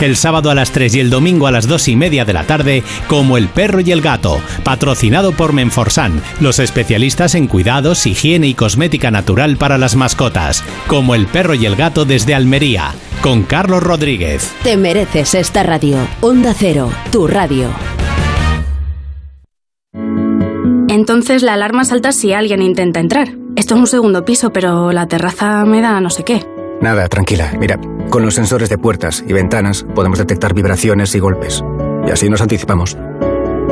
El 0.00 0.16
sábado 0.16 0.48
a 0.48 0.54
las 0.54 0.70
3 0.70 0.94
y 0.94 1.00
el 1.00 1.10
domingo 1.10 1.48
a 1.48 1.52
las 1.52 1.66
2 1.66 1.88
y 1.88 1.96
media 1.96 2.24
de 2.24 2.34
la 2.34 2.44
tarde, 2.44 2.84
Como 3.08 3.36
el 3.36 3.48
perro 3.48 3.80
y 3.80 3.90
el 3.90 4.00
gato, 4.00 4.40
patrocinado 4.62 5.32
por 5.32 5.52
Menforsan, 5.52 6.22
los 6.40 6.60
especialistas 6.60 7.34
en 7.34 7.48
cuidados, 7.48 8.06
higiene 8.06 8.46
y 8.46 8.54
cosmética 8.92 9.10
natural 9.10 9.56
para 9.56 9.78
las 9.78 9.96
mascotas, 9.96 10.62
como 10.86 11.14
el 11.14 11.26
perro 11.26 11.54
y 11.54 11.64
el 11.64 11.76
gato 11.76 12.04
desde 12.04 12.34
Almería, 12.34 12.92
con 13.22 13.42
Carlos 13.42 13.82
Rodríguez. 13.82 14.52
Te 14.62 14.76
mereces 14.76 15.34
esta 15.34 15.62
radio. 15.62 15.96
Onda 16.20 16.52
Cero, 16.54 16.90
tu 17.10 17.26
radio. 17.26 17.70
Entonces 20.88 21.42
la 21.42 21.54
alarma 21.54 21.84
salta 21.84 22.12
si 22.12 22.34
alguien 22.34 22.60
intenta 22.60 23.00
entrar. 23.00 23.28
Esto 23.56 23.74
es 23.74 23.80
un 23.80 23.86
segundo 23.86 24.26
piso, 24.26 24.52
pero 24.52 24.92
la 24.92 25.06
terraza 25.06 25.64
me 25.64 25.80
da 25.80 25.98
no 26.00 26.10
sé 26.10 26.22
qué. 26.22 26.44
Nada, 26.82 27.08
tranquila. 27.08 27.54
Mira, 27.58 27.78
con 28.10 28.22
los 28.26 28.34
sensores 28.34 28.68
de 28.68 28.76
puertas 28.76 29.24
y 29.26 29.32
ventanas 29.32 29.86
podemos 29.94 30.18
detectar 30.18 30.52
vibraciones 30.52 31.14
y 31.14 31.18
golpes. 31.18 31.64
Y 32.06 32.10
así 32.10 32.28
nos 32.28 32.42
anticipamos. 32.42 32.98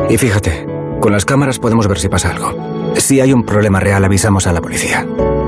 Y 0.08 0.16
fíjate, 0.16 0.66
con 1.00 1.12
las 1.12 1.26
cámaras 1.26 1.58
podemos 1.58 1.86
ver 1.88 1.98
si 1.98 2.08
pasa 2.08 2.30
algo. 2.30 2.79
Si 2.96 3.20
hay 3.20 3.32
un 3.32 3.44
problema 3.44 3.80
real, 3.80 4.04
avisamos 4.04 4.46
a 4.46 4.52
la 4.52 4.60
policía. 4.60 5.04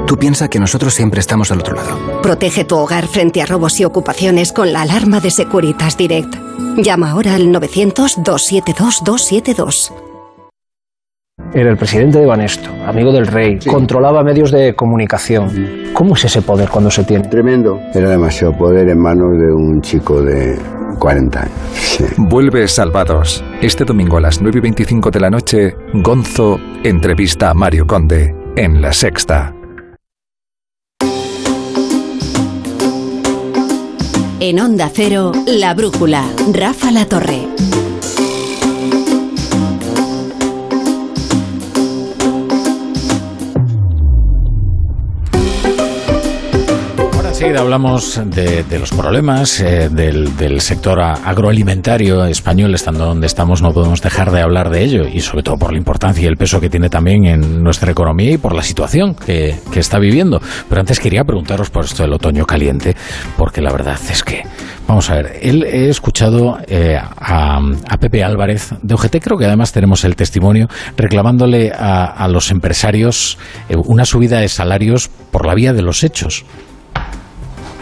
Tú 0.07 0.17
piensa 0.17 0.49
que 0.49 0.59
nosotros 0.59 0.95
siempre 0.95 1.21
estamos 1.21 1.53
al 1.53 1.61
otro 1.61 1.75
lado. 1.75 2.23
Protege 2.23 2.65
tu 2.65 2.77
hogar 2.77 3.07
frente 3.07 3.41
a 3.41 3.47
robos 3.47 3.79
y 3.81 3.85
ocupaciones 3.85 4.53
con 4.53 4.73
la 4.73 4.83
alarma 4.83 5.21
de 5.21 5.31
Securitas 5.31 5.97
Direct. 5.97 6.35
Llama 6.77 7.11
ahora 7.11 7.35
al 7.35 7.49
900-272-272. 7.49 9.93
Era 11.55 11.71
el 11.71 11.77
presidente 11.77 12.19
de 12.19 12.27
Banesto, 12.27 12.71
amigo 12.87 13.13
del 13.13 13.27
rey, 13.27 13.59
controlaba 13.67 14.23
medios 14.23 14.51
de 14.53 14.75
comunicación. 14.75 15.91
¿Cómo 15.93 16.15
es 16.15 16.25
ese 16.25 16.41
poder 16.41 16.71
cuando 16.71 16.91
se 16.91 17.05
tiene? 17.05 17.29
Tremendo. 17.29 17.79
Era 17.95 18.09
demasiado 18.09 18.57
poder 18.57 18.89
en 18.89 18.99
manos 18.99 19.39
de 19.39 19.53
un 19.53 19.83
chico 19.83 20.23
de 20.23 20.59
40 20.99 21.41
años. 21.41 21.53
Sí. 21.75 22.05
Vuelve 22.17 22.67
Salvados. 22.69 23.45
Este 23.61 23.85
domingo 23.85 24.17
a 24.17 24.21
las 24.21 24.41
9 24.41 24.59
y 24.59 24.61
25 24.61 25.11
de 25.11 25.21
la 25.21 25.31
noche, 25.31 25.77
Gonzo 25.95 26.59
entrevista 26.85 27.51
a 27.51 27.55
Mario 27.55 27.87
Conde 27.87 28.35
en 28.57 28.81
La 28.83 28.93
Sexta. 28.93 29.55
En 34.41 34.59
Onda 34.59 34.91
Cero, 34.93 35.31
La 35.47 35.73
Brújula, 35.75 36.25
Rafa 36.53 36.91
La 36.91 37.07
Torre. 37.07 37.47
Enseguida 47.43 47.63
hablamos 47.63 48.21
de, 48.25 48.63
de, 48.63 48.79
los 48.79 48.93
problemas 48.93 49.59
eh, 49.59 49.89
del, 49.89 50.61
sector 50.61 51.01
agroalimentario 51.01 52.25
español, 52.27 52.73
estando 52.73 53.05
donde 53.05 53.27
estamos, 53.27 53.63
no 53.63 53.73
podemos 53.73 54.01
dejar 54.01 54.31
de 54.31 54.41
hablar 54.41 54.71
de 54.71 54.85
ello, 54.85 55.09
y 55.13 55.19
sobre 55.19 55.43
todo 55.43 55.57
por 55.57 55.73
la 55.73 55.79
importancia 55.79 56.23
y 56.23 56.27
el 56.27 56.37
peso 56.37 56.61
que 56.61 56.71
tiene 56.71 56.89
también 56.89 57.25
en 57.25 57.65
nuestra 57.65 57.91
economía 57.91 58.31
y 58.31 58.39
por 58.39 58.55
la 58.55 58.63
situación 58.63 59.17
que, 59.17 59.57
está 59.75 59.99
viviendo. 59.99 60.41
Pero 60.69 60.83
antes 60.83 61.01
quería 61.01 61.25
preguntaros 61.25 61.69
por 61.69 61.85
esto 61.85 62.05
del 62.05 62.13
otoño 62.13 62.47
caliente, 62.47 62.95
porque 63.37 63.61
la 63.61 63.73
verdad 63.73 63.99
es 64.09 64.23
que, 64.23 64.45
vamos 64.87 65.11
a 65.11 65.17
ver, 65.17 65.41
él, 65.43 65.65
he 65.65 65.89
escuchado 65.89 66.59
eh, 66.69 66.97
a, 66.97 67.59
a, 67.89 67.97
Pepe 67.97 68.23
Álvarez 68.23 68.73
de 68.83 68.95
OGT, 68.95 69.17
creo 69.21 69.37
que 69.37 69.47
además 69.47 69.73
tenemos 69.73 70.05
el 70.05 70.15
testimonio, 70.15 70.69
reclamándole 70.97 71.73
a, 71.73 72.05
a 72.05 72.29
los 72.29 72.53
empresarios 72.53 73.37
eh, 73.69 73.75
una 73.75 74.05
subida 74.05 74.39
de 74.39 74.49
salarios 74.49 75.09
por 75.09 75.45
la 75.45 75.57
vía 75.57 75.73
de 75.73 75.83
los 75.83 76.05
hechos. 76.05 76.45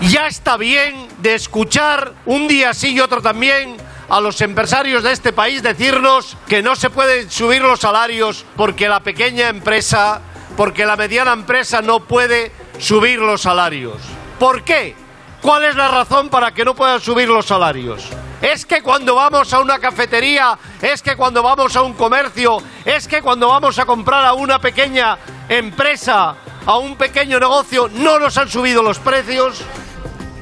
Ya 0.02 0.26
está 0.26 0.56
bien 0.56 1.08
de 1.18 1.34
escuchar 1.34 2.14
un 2.24 2.48
día 2.48 2.72
sí 2.72 2.94
y 2.94 3.00
otro 3.00 3.20
también 3.20 3.76
a 4.08 4.20
los 4.20 4.40
empresarios 4.40 5.02
de 5.02 5.12
este 5.12 5.32
país 5.32 5.62
decirnos 5.62 6.38
que 6.48 6.62
no 6.62 6.74
se 6.74 6.88
pueden 6.88 7.30
subir 7.30 7.60
los 7.60 7.80
salarios 7.80 8.46
porque 8.56 8.88
la 8.88 9.00
pequeña 9.00 9.48
empresa, 9.48 10.22
porque 10.56 10.86
la 10.86 10.96
mediana 10.96 11.34
empresa 11.34 11.82
no 11.82 12.00
puede 12.00 12.50
subir 12.78 13.18
los 13.18 13.42
salarios. 13.42 13.98
¿Por 14.38 14.64
qué? 14.64 14.96
¿Cuál 15.42 15.64
es 15.64 15.76
la 15.76 15.88
razón 15.88 16.30
para 16.30 16.52
que 16.52 16.64
no 16.64 16.74
puedan 16.74 17.00
subir 17.00 17.28
los 17.28 17.46
salarios? 17.46 18.08
Es 18.40 18.64
que 18.64 18.82
cuando 18.82 19.14
vamos 19.14 19.52
a 19.52 19.60
una 19.60 19.78
cafetería, 19.78 20.58
es 20.80 21.02
que 21.02 21.14
cuando 21.14 21.42
vamos 21.42 21.76
a 21.76 21.82
un 21.82 21.92
comercio, 21.92 22.58
es 22.86 23.06
que 23.06 23.20
cuando 23.20 23.48
vamos 23.48 23.78
a 23.78 23.84
comprar 23.84 24.24
a 24.24 24.32
una 24.32 24.58
pequeña 24.58 25.18
empresa, 25.46 26.36
a 26.64 26.78
un 26.78 26.96
pequeño 26.96 27.38
negocio, 27.38 27.88
no 27.92 28.18
nos 28.18 28.36
han 28.38 28.48
subido 28.48 28.82
los 28.82 28.98
precios. 28.98 29.62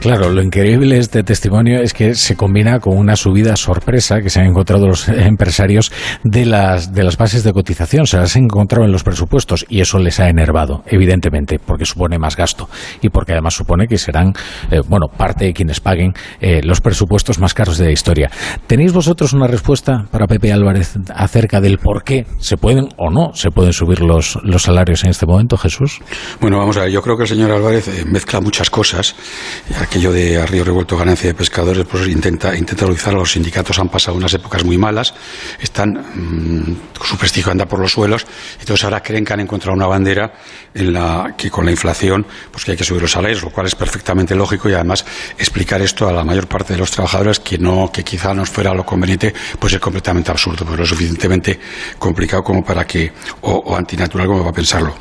Claro, 0.00 0.30
lo 0.30 0.40
increíble 0.42 0.94
de 0.94 1.00
este 1.00 1.24
testimonio 1.24 1.82
es 1.82 1.92
que 1.92 2.14
se 2.14 2.36
combina 2.36 2.78
con 2.78 2.96
una 2.96 3.16
subida 3.16 3.56
sorpresa 3.56 4.20
que 4.20 4.30
se 4.30 4.38
han 4.38 4.46
encontrado 4.46 4.86
los 4.86 5.08
empresarios 5.08 5.90
de 6.22 6.46
las, 6.46 6.92
de 6.92 7.02
las 7.02 7.16
bases 7.16 7.42
de 7.42 7.52
cotización. 7.52 8.06
Se 8.06 8.16
las 8.16 8.36
han 8.36 8.44
encontrado 8.44 8.84
en 8.84 8.92
los 8.92 9.02
presupuestos 9.02 9.66
y 9.68 9.80
eso 9.80 9.98
les 9.98 10.20
ha 10.20 10.28
enervado, 10.28 10.84
evidentemente, 10.86 11.58
porque 11.58 11.84
supone 11.84 12.16
más 12.16 12.36
gasto 12.36 12.68
y 13.02 13.08
porque 13.08 13.32
además 13.32 13.54
supone 13.54 13.88
que 13.88 13.98
serán, 13.98 14.34
eh, 14.70 14.82
bueno, 14.86 15.06
parte 15.08 15.46
de 15.46 15.52
quienes 15.52 15.80
paguen 15.80 16.12
eh, 16.40 16.60
los 16.62 16.80
presupuestos 16.80 17.40
más 17.40 17.52
caros 17.52 17.76
de 17.76 17.86
la 17.86 17.90
historia. 17.90 18.30
¿Tenéis 18.68 18.92
vosotros 18.92 19.32
una 19.32 19.48
respuesta 19.48 20.06
para 20.12 20.28
Pepe 20.28 20.52
Álvarez 20.52 20.94
acerca 21.12 21.60
del 21.60 21.78
por 21.78 22.04
qué 22.04 22.24
se 22.38 22.56
pueden 22.56 22.88
o 22.98 23.10
no 23.10 23.32
se 23.34 23.50
pueden 23.50 23.72
subir 23.72 24.00
los, 24.02 24.38
los 24.44 24.62
salarios 24.62 25.02
en 25.02 25.10
este 25.10 25.26
momento, 25.26 25.56
Jesús? 25.56 25.98
Bueno, 26.40 26.58
vamos 26.58 26.76
a 26.76 26.82
ver, 26.82 26.90
yo 26.92 27.02
creo 27.02 27.16
que 27.16 27.24
el 27.24 27.28
señor 27.28 27.50
Álvarez 27.50 27.88
eh, 27.88 28.04
mezcla 28.06 28.40
muchas 28.40 28.70
cosas 28.70 29.16
aquello 29.88 30.12
de 30.12 30.36
a 30.36 30.44
río 30.44 30.64
revuelto 30.64 30.98
ganancia 30.98 31.28
de 31.28 31.34
pescadores, 31.34 31.86
pues 31.86 32.06
intenta, 32.08 32.54
intenta 32.54 32.84
a 32.84 33.12
los 33.12 33.32
sindicatos. 33.32 33.78
Han 33.78 33.88
pasado 33.88 34.18
unas 34.18 34.34
épocas 34.34 34.62
muy 34.62 34.76
malas, 34.76 35.14
están, 35.58 35.92
mm, 35.94 36.76
su 37.02 37.16
prestigio 37.16 37.50
anda 37.50 37.64
por 37.64 37.80
los 37.80 37.92
suelos, 37.92 38.26
entonces 38.60 38.84
ahora 38.84 39.02
creen 39.02 39.24
que 39.24 39.32
han 39.32 39.40
encontrado 39.40 39.74
una 39.74 39.86
bandera 39.86 40.34
en 40.74 40.92
la 40.92 41.34
que 41.36 41.50
con 41.50 41.64
la 41.64 41.70
inflación, 41.70 42.26
pues 42.50 42.64
que 42.64 42.72
hay 42.72 42.76
que 42.76 42.84
subir 42.84 43.02
los 43.02 43.12
salarios, 43.12 43.42
lo 43.42 43.50
cual 43.50 43.66
es 43.66 43.74
perfectamente 43.74 44.34
lógico 44.34 44.68
y 44.68 44.74
además 44.74 45.04
explicar 45.38 45.80
esto 45.82 46.08
a 46.08 46.12
la 46.12 46.24
mayor 46.24 46.46
parte 46.46 46.74
de 46.74 46.78
los 46.78 46.90
trabajadores 46.90 47.40
que 47.40 47.58
no, 47.58 47.90
que 47.92 48.04
quizá 48.04 48.34
no 48.34 48.44
fuera 48.44 48.74
lo 48.74 48.84
conveniente, 48.84 49.34
pues 49.58 49.72
es 49.72 49.80
completamente 49.80 50.30
absurdo, 50.30 50.64
pues 50.64 50.78
lo 50.78 50.86
suficientemente 50.86 51.58
complicado 51.98 52.42
como 52.42 52.64
para 52.64 52.86
que, 52.86 53.12
o, 53.42 53.52
o 53.52 53.76
antinatural 53.76 54.26
como 54.26 54.40
para 54.40 54.52
pensarlo. 54.52 54.94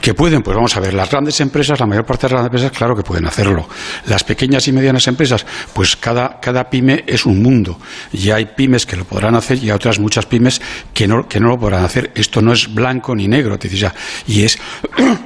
¿Que 0.00 0.14
pueden? 0.14 0.42
Pues 0.42 0.56
vamos 0.56 0.76
a 0.76 0.80
ver, 0.80 0.94
las 0.94 1.10
grandes 1.10 1.40
empresas, 1.40 1.78
la 1.78 1.86
mayor 1.86 2.04
parte 2.04 2.26
de 2.26 2.34
las 2.34 2.42
grandes 2.42 2.62
empresas, 2.62 2.78
claro 2.78 2.96
que 2.96 3.02
pueden 3.02 3.26
hacerlo. 3.26 3.68
Las 4.06 4.24
pequeñas 4.24 4.66
y 4.68 4.72
medianas 4.72 5.06
empresas, 5.08 5.46
pues 5.72 5.96
cada, 5.96 6.40
cada 6.40 6.68
pyme 6.70 7.04
es 7.06 7.26
un 7.26 7.42
mundo. 7.42 7.78
Y 8.12 8.30
hay 8.30 8.46
pymes 8.46 8.86
que 8.86 8.96
lo 8.96 9.04
podrán 9.04 9.34
hacer 9.34 9.58
y 9.58 9.66
hay 9.66 9.72
otras 9.72 9.98
muchas 9.98 10.26
pymes 10.26 10.60
que 10.94 11.06
no, 11.06 11.28
que 11.28 11.40
no 11.40 11.48
lo 11.48 11.58
podrán 11.58 11.84
hacer. 11.84 12.10
Esto 12.14 12.40
no 12.40 12.52
es 12.52 12.72
blanco 12.72 13.14
ni 13.14 13.28
negro, 13.28 13.58
te 13.58 13.68
decía, 13.68 13.94
y 14.26 14.44
es. 14.44 14.58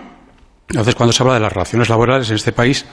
Entonces, 0.69 0.95
cuando 0.95 1.13
se 1.13 1.23
habla 1.23 1.35
de 1.35 1.41
las 1.41 1.53
relaciones 1.53 1.89
laborales 1.89 2.29
en 2.31 2.37
este 2.37 2.53
país 2.53 2.85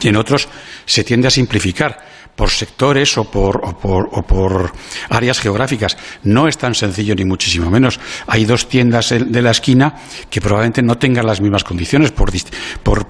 y 0.00 0.08
en 0.08 0.16
otros, 0.16 0.48
se 0.84 1.04
tiende 1.04 1.28
a 1.28 1.30
simplificar 1.30 1.98
por 2.38 2.50
sectores 2.50 3.18
o 3.18 3.24
por, 3.24 3.60
o 3.64 3.76
por, 3.76 4.08
o 4.12 4.22
por, 4.22 4.70
áreas 5.10 5.40
geográficas. 5.40 5.96
No 6.22 6.46
es 6.46 6.56
tan 6.56 6.72
sencillo 6.72 7.16
ni 7.16 7.24
muchísimo 7.24 7.68
menos. 7.68 7.98
Hay 8.28 8.44
dos 8.44 8.68
tiendas 8.68 9.08
de 9.10 9.42
la 9.42 9.50
esquina 9.50 9.96
que 10.30 10.40
probablemente 10.40 10.80
no 10.80 10.94
tengan 10.94 11.26
las 11.26 11.40
mismas 11.40 11.64
condiciones 11.64 12.12
por, 12.12 12.30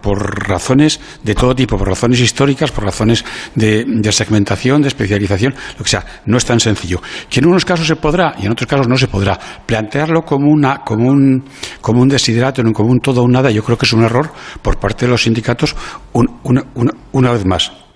por, 0.00 0.48
razones 0.48 0.98
de 1.22 1.34
todo 1.34 1.54
tipo, 1.54 1.76
por 1.76 1.88
razones 1.88 2.20
históricas, 2.20 2.72
por 2.72 2.84
razones 2.84 3.22
de, 3.54 3.84
segmentación, 4.12 4.80
de 4.80 4.88
especialización, 4.88 5.54
lo 5.76 5.84
que 5.84 5.90
sea. 5.90 6.06
No 6.24 6.38
es 6.38 6.46
tan 6.46 6.58
sencillo. 6.58 7.02
Que 7.28 7.40
en 7.40 7.48
unos 7.48 7.66
casos 7.66 7.86
se 7.86 7.96
podrá 7.96 8.34
y 8.40 8.46
en 8.46 8.52
otros 8.52 8.66
casos 8.66 8.88
no 8.88 8.96
se 8.96 9.08
podrá. 9.08 9.38
Plantearlo 9.66 10.22
como, 10.22 10.50
una, 10.50 10.78
como, 10.78 11.06
un, 11.06 11.44
como 11.82 12.00
un 12.00 12.08
desiderato, 12.08 12.62
como 12.72 12.88
un 12.88 13.00
todo 13.00 13.24
o 13.24 13.28
nada, 13.28 13.50
yo 13.50 13.62
creo 13.62 13.76
que 13.76 13.84
es 13.84 13.92
un 13.92 14.04
error 14.04 14.32
por 14.62 14.78
parte 14.78 15.04
de 15.04 15.10
los 15.10 15.24
sindicatos 15.24 15.76
un, 16.14 16.40
una, 16.44 16.64
una, 16.74 16.92
una 17.12 17.32
vez 17.32 17.44
más. 17.44 17.87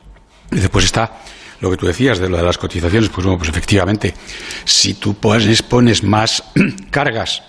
Después 0.53 0.85
está 0.85 1.21
lo 1.61 1.71
que 1.71 1.77
tú 1.77 1.87
decías 1.87 2.19
de 2.19 2.29
lo 2.29 2.37
de 2.37 2.43
las 2.43 2.59
cotizaciones. 2.59 3.09
Pues 3.09 3.25
bueno, 3.25 3.39
pues 3.39 3.51
efectivamente, 3.51 4.13
si 4.65 4.95
tú 4.95 5.15
pones, 5.15 5.63
pones 5.63 6.03
más 6.03 6.43
cargas 6.91 7.43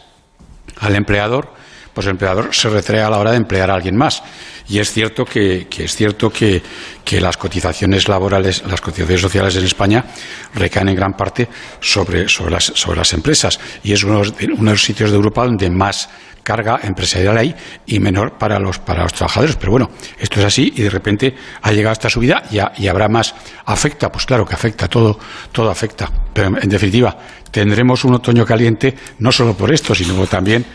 al 0.80 0.96
empleador, 0.96 1.54
pues 1.94 2.08
el 2.08 2.12
empleador 2.12 2.54
se 2.54 2.70
retrae 2.70 3.02
a 3.02 3.10
la 3.10 3.20
hora 3.20 3.32
de 3.32 3.38
emplear 3.38 3.70
a 3.70 3.76
alguien 3.76 3.98
más. 3.98 4.24
Y 4.70 4.80
es 4.80 4.92
cierto 4.92 5.26
que 5.26 5.68
es 5.78 5.96
cierto 5.96 6.30
que, 6.30 6.62
que, 7.04 7.22
las 7.22 7.38
cotizaciones 7.38 8.08
laborales, 8.08 8.64
las 8.68 8.82
cotizaciones 8.82 9.22
sociales 9.22 9.56
en 9.56 9.66
España 9.66 10.06
recaen 10.54 10.90
en 10.90 10.96
gran 10.96 11.14
parte 11.14 11.48
sobre, 11.80 12.28
sobre, 12.28 12.52
las, 12.52 12.66
sobre 12.66 12.98
las 12.98 13.14
empresas. 13.14 13.60
Y 13.84 13.94
es 13.94 14.04
uno, 14.04 14.22
uno 14.22 14.72
de 14.72 14.72
los 14.72 14.84
sitios 14.84 15.12
de 15.12 15.16
Europa 15.16 15.46
donde 15.46 15.70
más 15.70 16.10
carga 16.44 16.80
empresarial 16.84 17.38
ahí 17.38 17.56
y 17.86 18.00
menor 18.00 18.38
para 18.38 18.60
los, 18.60 18.78
para 18.80 19.04
los 19.04 19.14
trabajadores. 19.14 19.56
Pero 19.56 19.72
bueno, 19.72 19.90
esto 20.20 20.40
es 20.40 20.46
así 20.46 20.74
y 20.76 20.82
de 20.82 20.90
repente 20.90 21.34
ha 21.62 21.72
llegado 21.72 21.94
esta 21.94 22.10
subida 22.10 22.44
y, 22.52 22.88
habrá 22.88 23.08
más. 23.08 23.34
¿Afecta? 23.66 24.12
Pues 24.12 24.26
claro 24.26 24.46
que 24.46 24.54
afecta, 24.54 24.88
todo, 24.88 25.18
todo 25.52 25.72
afecta. 25.72 26.12
Pero 26.34 26.60
en, 26.60 26.70
definitiva, 26.70 27.18
tendremos 27.50 28.04
un 28.04 28.16
otoño 28.16 28.46
caliente 28.46 28.94
no 29.20 29.32
solo 29.32 29.56
por 29.56 29.74
esto, 29.74 29.96
sino 29.96 30.28
también, 30.28 30.66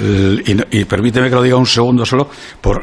y 0.00 0.84
permíteme 0.84 1.28
que 1.28 1.34
lo 1.34 1.42
diga 1.42 1.56
un 1.56 1.66
segundo 1.66 2.06
solo, 2.06 2.30
por 2.60 2.82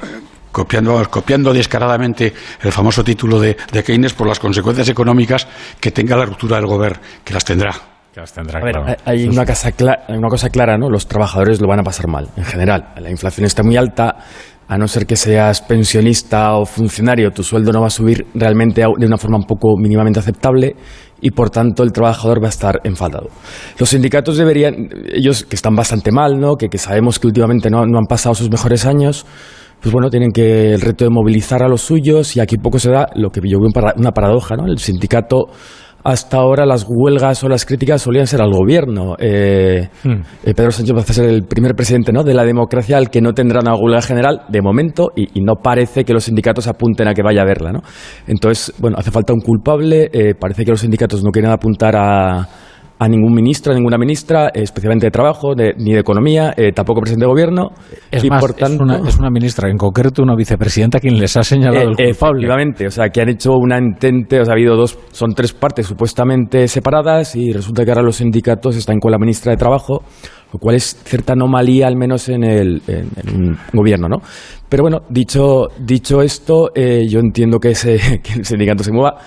copiando, 0.54 1.04
copiando 1.10 1.52
descaradamente 1.52 2.32
el 2.62 2.72
famoso 2.72 3.04
título 3.04 3.42
de, 3.42 3.58
de 3.74 3.84
Keynes 3.84 4.14
por 4.14 4.28
las 4.28 4.40
consecuencias 4.40 4.88
económicas 4.88 5.46
que 5.82 5.92
tenga 5.92 6.16
la 6.16 6.26
ruptura 6.26 6.56
del 6.56 6.68
gobierno, 6.68 7.00
que 7.26 7.34
las 7.34 7.44
tendrá. 7.44 7.74
Tendrá, 8.14 8.60
a 8.60 8.64
ver, 8.64 8.74
claro. 8.76 8.96
hay 9.06 9.28
una 9.28 9.44
cosa, 9.44 9.74
una 10.10 10.28
cosa 10.30 10.50
clara, 10.50 10.78
¿no? 10.78 10.88
Los 10.88 11.08
trabajadores 11.08 11.60
lo 11.60 11.68
van 11.68 11.80
a 11.80 11.84
pasar 11.84 12.08
mal, 12.08 12.30
en 12.38 12.46
general. 12.46 12.94
La 13.02 13.10
inflación 13.10 13.48
está 13.48 13.64
muy 13.64 13.76
alta, 13.76 14.18
a 14.68 14.78
no 14.78 14.88
ser 14.88 15.08
que 15.08 15.16
seas 15.16 15.62
pensionista 15.62 16.56
o 16.56 16.66
funcionario, 16.66 17.32
tu 17.32 17.44
sueldo 17.44 17.72
no 17.72 17.82
va 17.82 17.88
a 17.88 17.90
subir 17.90 18.28
realmente 18.36 18.82
de 18.82 19.06
una 19.06 19.18
forma 19.18 19.38
un 19.38 19.46
poco 19.46 19.76
mínimamente 19.78 20.20
aceptable 20.20 20.76
y 21.22 21.32
por 21.32 21.50
tanto 21.50 21.84
el 21.84 21.92
trabajador 21.92 22.42
va 22.42 22.48
a 22.48 22.50
estar 22.50 22.80
enfadado. 22.84 23.30
Los 23.80 23.90
sindicatos 23.90 24.38
deberían, 24.38 24.90
ellos 25.12 25.44
que 25.46 25.56
están 25.56 25.76
bastante 25.76 26.12
mal, 26.12 26.40
¿no? 26.40 26.56
que, 26.56 26.70
que 26.70 26.78
sabemos 26.78 27.18
que 27.18 27.28
últimamente 27.28 27.70
no, 27.70 27.86
no 27.86 27.98
han 27.98 28.06
pasado 28.08 28.36
sus 28.36 28.50
mejores 28.50 28.86
años, 28.86 29.26
pues 29.84 29.92
bueno, 29.92 30.10
tienen 30.10 30.32
que 30.32 30.74
el 30.74 30.80
reto 30.80 31.04
de 31.04 31.12
movilizar 31.12 31.62
a 31.62 31.68
los 31.68 31.82
suyos 31.82 32.38
y 32.38 32.40
aquí 32.40 32.58
poco 32.58 32.80
se 32.80 32.90
da 32.90 33.08
lo 33.16 33.30
que 33.32 33.42
yo 33.44 33.60
veo 33.60 33.70
una 33.98 34.12
paradoja, 34.12 34.56
¿no? 34.56 34.66
El 34.66 34.78
sindicato 34.78 35.50
hasta 36.06 36.38
ahora 36.38 36.66
las 36.66 36.86
huelgas 36.88 37.44
o 37.44 37.50
las 37.50 37.66
críticas 37.66 38.02
solían 38.02 38.26
ser 38.26 38.42
al 38.42 38.52
gobierno. 38.52 39.16
Eh, 39.20 39.90
hmm. 40.06 40.22
eh, 40.46 40.54
Pedro 40.54 40.72
Sánchez 40.72 40.96
va 40.96 41.02
a 41.02 41.04
ser 41.04 41.30
el 41.30 41.44
primer 41.44 41.76
presidente 41.76 42.14
¿no? 42.14 42.24
de 42.24 42.34
la 42.34 42.46
democracia 42.46 42.98
al 42.98 43.10
que 43.10 43.20
no 43.20 43.34
tendrá 43.34 43.60
una 43.60 43.76
huelga 43.76 44.02
general 44.02 44.44
de 44.48 44.62
momento 44.62 45.12
y, 45.16 45.28
y, 45.38 45.44
no 45.44 45.56
parece 45.56 46.06
que 46.06 46.14
los 46.14 46.24
sindicatos 46.24 46.68
apunten 46.68 47.10
a 47.10 47.14
que 47.14 47.22
vaya 47.22 47.42
a 47.42 47.46
verla. 47.46 47.74
¿no? 47.74 47.82
Entonces, 48.26 48.74
bueno, 48.80 48.98
hace 48.98 49.12
falta 49.12 49.34
un 49.34 49.42
culpable. 49.42 50.10
Eh, 50.14 50.34
parece 50.34 50.64
que 50.64 50.72
los 50.72 50.80
sindicatos 50.80 51.24
no 51.24 51.32
quieren 51.32 51.52
apuntar 51.52 51.96
a 51.98 52.48
a 53.00 53.08
ningún 53.08 53.34
ministro, 53.34 53.74
a 53.74 53.76
ninguna 53.76 53.98
ministra, 53.98 54.50
especialmente 54.54 55.08
de 55.08 55.12
Trabajo, 55.12 55.56
de, 55.56 55.74
ni 55.78 55.94
de 55.94 56.00
Economía, 56.00 56.54
eh, 56.56 56.72
tampoco 56.72 57.02
presidente 57.02 57.26
de 57.26 57.30
Gobierno. 57.30 57.72
Es 58.12 58.24
y 58.24 58.30
más, 58.30 58.40
por 58.40 58.54
tanto, 58.54 58.76
es, 58.76 58.82
una, 58.82 59.10
es, 59.10 59.18
una, 59.18 59.30
ministra, 59.30 59.70
en 59.70 59.78
concreto 59.78 60.22
una 60.22 60.36
vicepresidenta, 60.36 61.00
quien 61.00 61.18
les 61.18 61.36
ha 61.36 61.44
señalado 61.44 61.90
eh, 61.90 61.96
el 61.98 62.10
culpable. 62.10 62.40
Efectivamente, 62.40 62.88
o 62.88 62.92
sea, 62.92 63.10
que 63.10 63.22
han 63.22 63.30
hecho 63.30 63.52
una 63.54 63.78
entente, 63.78 64.40
o 64.40 64.46
sea, 64.46 64.54
ha 64.54 64.56
habido 64.56 64.76
dos, 64.76 64.98
son 65.12 65.34
tres 65.34 65.54
partes 65.54 65.88
supuestamente 65.88 66.68
separadas 66.68 67.36
y 67.36 67.52
resulta 67.52 67.84
que 67.84 67.92
ahora 67.92 68.04
los 68.04 68.18
sindicatos 68.18 68.76
están 68.76 69.00
con 69.00 69.12
la 69.12 69.18
ministra 69.18 69.52
de 69.52 69.58
Trabajo, 69.58 70.04
lo 70.54 70.60
cual 70.60 70.76
es 70.76 71.02
cierta 71.04 71.34
anomalía, 71.34 71.88
al 71.88 71.98
menos 71.98 72.30
en 72.30 72.44
el 72.44 72.82
en, 72.88 73.58
gobierno, 73.74 74.08
¿no? 74.08 74.18
Pero 74.70 74.84
bueno, 74.84 75.02
dicho, 75.10 75.68
dicho 75.80 76.22
esto, 76.22 76.72
eh, 76.76 77.06
yo 77.10 77.20
entiendo 77.20 77.60
que, 77.60 77.72
ese, 77.72 78.22
que 78.24 78.34
el 78.34 78.46
sindicato 78.46 78.84
se 78.84 78.92
mueva. 78.92 79.18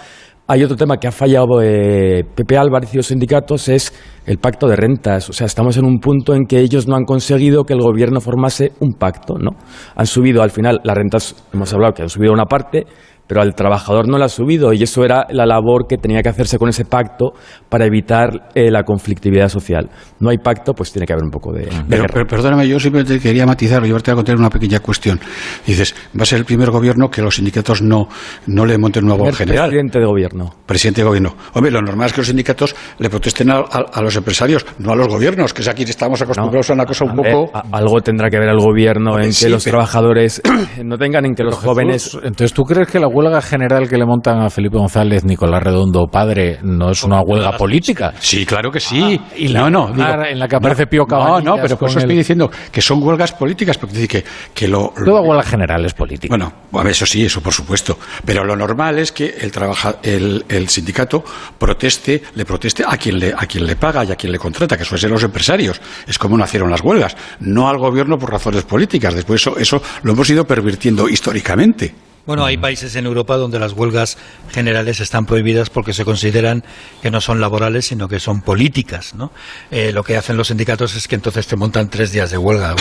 Hay 0.48 0.62
otro 0.62 0.76
tema 0.76 0.98
que 0.98 1.09
ha 1.09 1.12
fallado 1.12 1.61
eh, 1.61 2.24
Pepe 2.37 2.56
Álvarez 2.56 2.94
y 2.94 2.98
los 2.98 3.06
sindicatos, 3.09 3.68
es 3.68 3.92
el 4.26 4.38
pacto 4.38 4.68
de 4.68 4.76
rentas. 4.76 5.28
O 5.28 5.32
sea, 5.32 5.46
estamos 5.46 5.76
en 5.76 5.85
un 5.85 5.98
punto 5.98 6.35
en 6.35 6.46
que 6.46 6.61
ellos 6.61 6.87
no 6.87 6.94
han 6.94 7.04
conseguido 7.04 7.64
que 7.64 7.72
el 7.72 7.80
gobierno 7.80 8.20
formase 8.20 8.70
un 8.78 8.92
pacto, 8.92 9.35
¿no? 9.40 9.56
Han 9.96 10.06
subido 10.06 10.44
al 10.44 10.52
final 10.52 10.80
las 10.85 10.96
rentas, 10.96 11.35
hemos 11.52 11.74
hablado 11.74 11.94
que 11.94 12.02
han 12.02 12.09
subido 12.09 12.32
una 12.32 12.44
parte, 12.44 12.85
pero 13.27 13.41
al 13.43 13.55
trabajador 13.55 14.09
no 14.09 14.19
la 14.19 14.27
ha 14.27 14.29
subido 14.29 14.73
y 14.73 14.83
eso 14.83 15.05
era 15.05 15.27
la 15.31 15.47
labor 15.47 15.87
que 15.89 15.97
tenía 15.99 16.23
que 16.23 16.29
hacerse 16.29 16.59
con 16.59 16.69
ese 16.69 16.85
pacto 16.85 17.33
para 17.69 17.87
evitar 17.87 18.51
eh, 18.55 18.71
la 18.71 18.85
conflictividad 18.85 19.49
social. 19.49 19.91
No 20.21 20.31
hay 20.31 20.39
pacto, 20.39 20.73
pues 20.75 20.93
tiene 20.93 21.07
que 21.07 21.12
haber 21.12 21.25
un 21.25 21.31
poco 21.31 21.53
de... 21.53 21.67
de 21.67 21.71
pero, 21.89 22.05
pero, 22.12 22.27
perdóname, 22.27 22.69
yo 22.69 22.79
simplemente 22.79 23.19
quería 23.19 23.47
matizarlo, 23.47 23.87
yo 23.87 23.99
te 24.01 24.11
voy 24.11 24.15
a 24.15 24.17
contar 24.17 24.37
una 24.37 24.51
pequeña 24.51 24.81
cuestión. 24.81 25.21
Dices, 25.67 25.95
va 26.19 26.23
a 26.23 26.27
ser 26.27 26.39
el 26.39 26.45
primer 26.45 26.71
gobierno 26.71 27.11
que 27.11 27.23
los 27.23 27.35
sindicatos 27.35 27.83
no, 27.83 28.09
no 28.47 28.65
le 28.65 28.79
monten 28.79 29.05
un 29.05 29.09
nuevo 29.09 29.33
general. 29.33 29.69
Presidente 29.69 29.99
de 29.99 30.07
gobierno. 30.07 30.55
Presidente 30.65 31.01
de 31.01 31.07
gobierno. 31.07 31.37
Hombre, 31.55 31.71
lo 31.71 31.83
normal 31.83 32.07
es 32.07 32.12
que 32.12 32.21
los 32.21 32.29
sindicatos 32.29 32.75
le 32.99 33.11
protesten 33.11 33.51
a, 33.51 33.59
a, 33.59 33.87
a 33.93 34.03
los 34.03 34.15
empresarios, 34.17 34.65
no 34.79 34.93
a 34.93 34.97
los 34.97 35.09
gobiernos, 35.09 35.53
que 35.53 35.62
es 35.62 35.69
aquí 35.69 35.83
estamos 35.83 36.21
acostumbrados 36.23 36.69
no, 36.69 36.73
a 36.73 36.75
una 36.75 36.87
cosa 36.87 37.05
un 37.05 37.17
poco... 37.17 37.51
A, 37.53 37.65
algo 37.73 38.01
tendrá 38.01 38.31
que 38.31 38.39
ver 38.39 38.49
el 38.49 38.59
gobierno 38.59 39.19
en 39.19 39.33
sí, 39.33 39.47
que 39.47 39.51
los 39.51 39.65
pero... 39.65 39.75
trabajadores 39.75 40.43
no 40.85 40.97
tengan, 40.99 41.27
en 41.27 41.35
que 41.35 41.43
los 41.43 41.57
jóvenes... 41.57 42.15
Entonces, 42.15 42.53
¿tú 42.53 42.65
crees 42.65 42.89
que 42.89 43.01
la 43.01 43.09
huelga 43.16 43.40
general 43.40 43.88
que 43.88 43.96
le 43.96 44.05
montan 44.05 44.42
a 44.42 44.50
Felipe 44.50 44.76
González, 44.76 45.24
Nicolás 45.24 45.62
Redondo, 45.62 46.07
padre, 46.07 46.59
no 46.62 46.90
es 46.90 47.02
una 47.02 47.22
huelga 47.22 47.57
política. 47.57 48.12
Sí, 48.18 48.44
claro 48.44 48.70
que 48.70 48.79
sí. 48.79 49.18
Ah, 49.18 49.33
y 49.37 49.48
la, 49.48 49.61
no, 49.61 49.70
no, 49.70 49.92
digo, 49.94 50.24
en 50.29 50.38
la 50.38 50.46
que 50.46 50.57
aparece 50.57 50.83
no, 50.83 50.90
Pío 50.90 51.05
No, 51.09 51.40
no, 51.40 51.57
pero 51.57 51.79
por 51.79 51.88
eso 51.88 51.98
estoy 51.98 52.16
diciendo 52.16 52.50
que 52.70 52.83
son 52.83 53.02
huelgas 53.02 53.33
políticas, 53.33 53.79
porque 53.79 53.94
dice 53.96 54.09
que, 54.09 54.24
que 54.52 54.68
lo, 54.68 54.92
Toda 55.02 55.22
huelga 55.22 55.42
general 55.42 55.85
es 55.87 55.94
política. 55.94 56.31
Bueno, 56.31 56.52
bueno, 56.70 56.90
eso 56.90 57.07
sí, 57.07 57.24
eso 57.24 57.40
por 57.40 57.55
supuesto. 57.55 57.98
Pero 58.24 58.44
lo 58.44 58.55
normal 58.55 58.98
es 58.98 59.12
que 59.12 59.37
el, 59.40 59.50
trabaja, 59.50 59.96
el, 60.02 60.44
el 60.48 60.68
sindicato 60.68 61.24
proteste, 61.59 62.22
le 62.35 62.44
proteste 62.44 62.85
a 62.87 62.98
quien 62.98 63.18
le, 63.18 63.33
a 63.33 63.46
quien 63.46 63.64
le 63.64 63.76
paga 63.76 64.05
y 64.05 64.12
a 64.12 64.16
quien 64.16 64.31
le 64.31 64.38
contrata, 64.38 64.76
que 64.76 64.85
suelen 64.85 65.00
ser 65.00 65.11
los 65.11 65.22
empresarios. 65.22 65.81
Es 66.07 66.18
como 66.18 66.37
nacieron 66.37 66.70
las 66.70 66.83
huelgas, 66.83 67.16
no 67.40 67.68
al 67.68 67.79
gobierno 67.79 68.18
por 68.18 68.31
razones 68.31 68.64
políticas. 68.64 69.14
Después 69.14 69.40
eso, 69.40 69.57
eso 69.57 69.81
lo 70.02 70.12
hemos 70.12 70.29
ido 70.29 70.44
pervirtiendo 70.44 71.09
históricamente. 71.09 71.94
Bueno, 72.27 72.45
hay 72.45 72.57
países 72.57 72.97
en 72.97 73.07
Europa 73.07 73.37
donde 73.37 73.59
las 73.61 73.73
huelgas 73.73 74.19
generales 74.51 75.01
están 75.01 75.27
prohibidas 75.27 75.71
porque 75.71 75.93
se 75.93 76.05
consideran 76.05 76.65
que 77.01 77.11
no 77.11 77.21
son 77.21 77.41
laborales, 77.41 77.87
sino 77.87 78.09
que 78.09 78.19
son 78.19 78.41
políticas, 78.43 79.15
¿no? 79.15 79.31
Eh, 79.71 79.93
lo 79.93 80.03
que 80.03 80.17
hacen 80.17 80.37
los 80.37 80.49
sindicatos 80.49 80.97
es 80.97 81.07
que 81.07 81.15
entonces 81.15 81.47
te 81.47 81.55
montan 81.57 81.89
tres 81.89 82.11
días 82.12 82.31
de 82.33 82.39
huelga. 82.39 82.75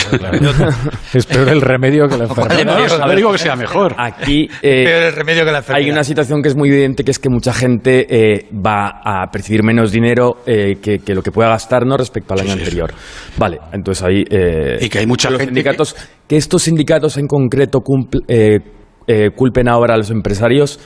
es 1.14 1.26
peor 1.28 1.50
el 1.50 1.62
remedio 1.62 2.08
que 2.08 2.18
la 2.18 2.24
enfermedad. 2.26 2.98
No, 3.00 3.16
digo 3.16 3.32
que 3.32 3.38
sea 3.38 3.56
mejor. 3.56 3.96
Aquí 3.98 4.48
eh, 4.62 4.84
peor 4.86 5.04
el 5.04 5.14
remedio 5.14 5.46
que 5.46 5.52
la 5.52 5.58
enfermedad. 5.60 5.86
hay 5.86 5.92
una 5.92 6.04
situación 6.04 6.42
que 6.42 6.50
es 6.50 6.56
muy 6.56 6.70
evidente, 6.70 7.04
que 7.04 7.12
es 7.12 7.20
que 7.20 7.30
mucha 7.30 7.54
gente 7.54 8.08
eh, 8.10 8.48
va 8.52 9.00
a 9.04 9.30
percibir 9.32 9.64
menos 9.64 9.92
dinero 9.92 10.38
eh, 10.48 10.78
que, 10.82 11.00
que 11.00 11.14
lo 11.14 11.22
que 11.22 11.32
pueda 11.32 11.50
gastar 11.50 11.86
¿no? 11.86 11.98
respecto 11.98 12.34
al 12.34 12.40
año 12.42 12.54
anterior. 12.54 12.92
Vale, 13.38 13.60
entonces 13.72 14.04
ahí... 14.04 14.24
eh, 14.30 14.78
Y 14.82 14.90
que 14.90 15.00
hay 15.00 15.06
mucha 15.08 15.30
los 15.30 15.40
gente 15.40 15.54
sindicatos, 15.54 15.96
que... 16.28 16.36
estos 16.38 16.64
sindicatos 16.64 17.18
en 17.18 17.28
concreto 17.28 17.80
cumpl- 17.80 18.24
eh, 19.08 19.30
culpen 19.36 19.68
ahora 19.68 19.94
a 19.94 19.98
los 19.98 20.10
empresarios 20.12 20.80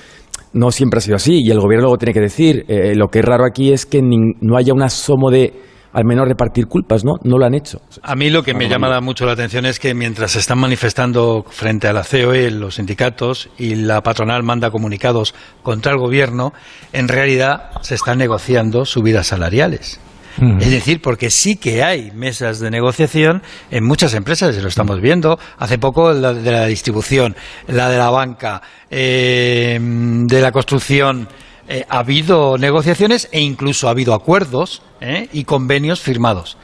no 0.53 0.71
siempre 0.71 0.97
ha 0.97 1.01
sido 1.01 1.15
así 1.15 1.41
y 1.43 1.51
el 1.51 1.59
gobierno 1.59 1.83
luego 1.83 1.97
tiene 1.97 2.13
que 2.13 2.21
decir. 2.21 2.65
eh, 2.67 2.95
lo 2.95 3.07
que 3.09 3.19
es 3.19 3.25
raro 3.25 3.45
aquí 3.45 3.71
es 3.71 3.85
que 3.85 3.99
nin- 4.01 4.35
no 4.41 4.57
haya 4.57 4.73
un 4.73 4.81
asomo 4.81 5.29
de 5.29 5.53
al 5.91 6.05
menos 6.05 6.27
repartir 6.27 6.67
culpas, 6.67 7.03
¿no? 7.03 7.13
No 7.23 7.39
lo 7.39 7.45
han 7.45 7.55
hecho. 7.55 7.81
A 8.03 8.15
mí 8.15 8.29
lo 8.29 8.43
que 8.43 8.53
me 8.53 8.69
llama 8.69 8.87
la- 8.89 9.01
mucho 9.01 9.25
la 9.25 9.31
atención 9.31 9.65
es 9.65 9.79
que 9.79 9.95
mientras 9.95 10.31
se 10.31 10.39
están 10.39 10.59
manifestando 10.59 11.43
frente 11.49 11.87
a 11.87 11.93
la 11.93 12.03
COE 12.03 12.51
los 12.51 12.75
sindicatos 12.75 13.49
y 13.57 13.73
la 13.75 14.01
patronal 14.01 14.43
manda 14.43 14.69
comunicados 14.69 15.33
contra 15.63 15.91
el 15.91 15.97
gobierno, 15.97 16.53
en 16.93 17.07
realidad 17.07 17.71
se 17.81 17.95
están 17.95 18.19
negociando 18.19 18.85
subidas 18.85 19.27
salariales. 19.27 19.99
Es 20.37 20.71
decir, 20.71 21.01
porque 21.01 21.29
sí 21.29 21.57
que 21.57 21.83
hay 21.83 22.11
mesas 22.11 22.59
de 22.59 22.69
negociación 22.71 23.41
en 23.71 23.83
muchas 23.83 24.13
empresas, 24.13 24.55
lo 24.55 24.67
estamos 24.69 25.01
viendo. 25.01 25.37
Hace 25.57 25.77
poco 25.77 26.13
la 26.13 26.33
de 26.33 26.51
la 26.51 26.65
distribución, 26.67 27.35
la 27.67 27.89
de 27.89 27.97
la 27.97 28.09
banca, 28.09 28.61
eh, 28.89 29.77
de 29.81 30.41
la 30.41 30.51
construcción. 30.51 31.27
eh, 31.67 31.85
ha 31.87 31.99
habido 31.99 32.57
negociaciones 32.57 33.29
e 33.31 33.41
incluso 33.41 33.87
ha 33.87 33.91
habido 33.91 34.13
acuerdos 34.15 34.81
eh, 35.01 35.29
y 35.31 35.43
convenios 35.43 36.01
firmados. 36.01 36.57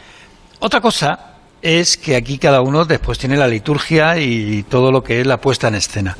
Otra 0.59 0.81
cosa 0.81 1.35
es 1.61 1.95
que 1.97 2.15
aquí 2.15 2.37
cada 2.37 2.61
uno 2.61 2.85
después 2.85 3.17
tiene 3.19 3.37
la 3.37 3.47
liturgia 3.47 4.17
y 4.17 4.63
todo 4.63 4.91
lo 4.91 5.01
que 5.03 5.21
es 5.21 5.27
la 5.27 5.37
puesta 5.37 5.67
en 5.67 5.75
escena. 5.75 6.17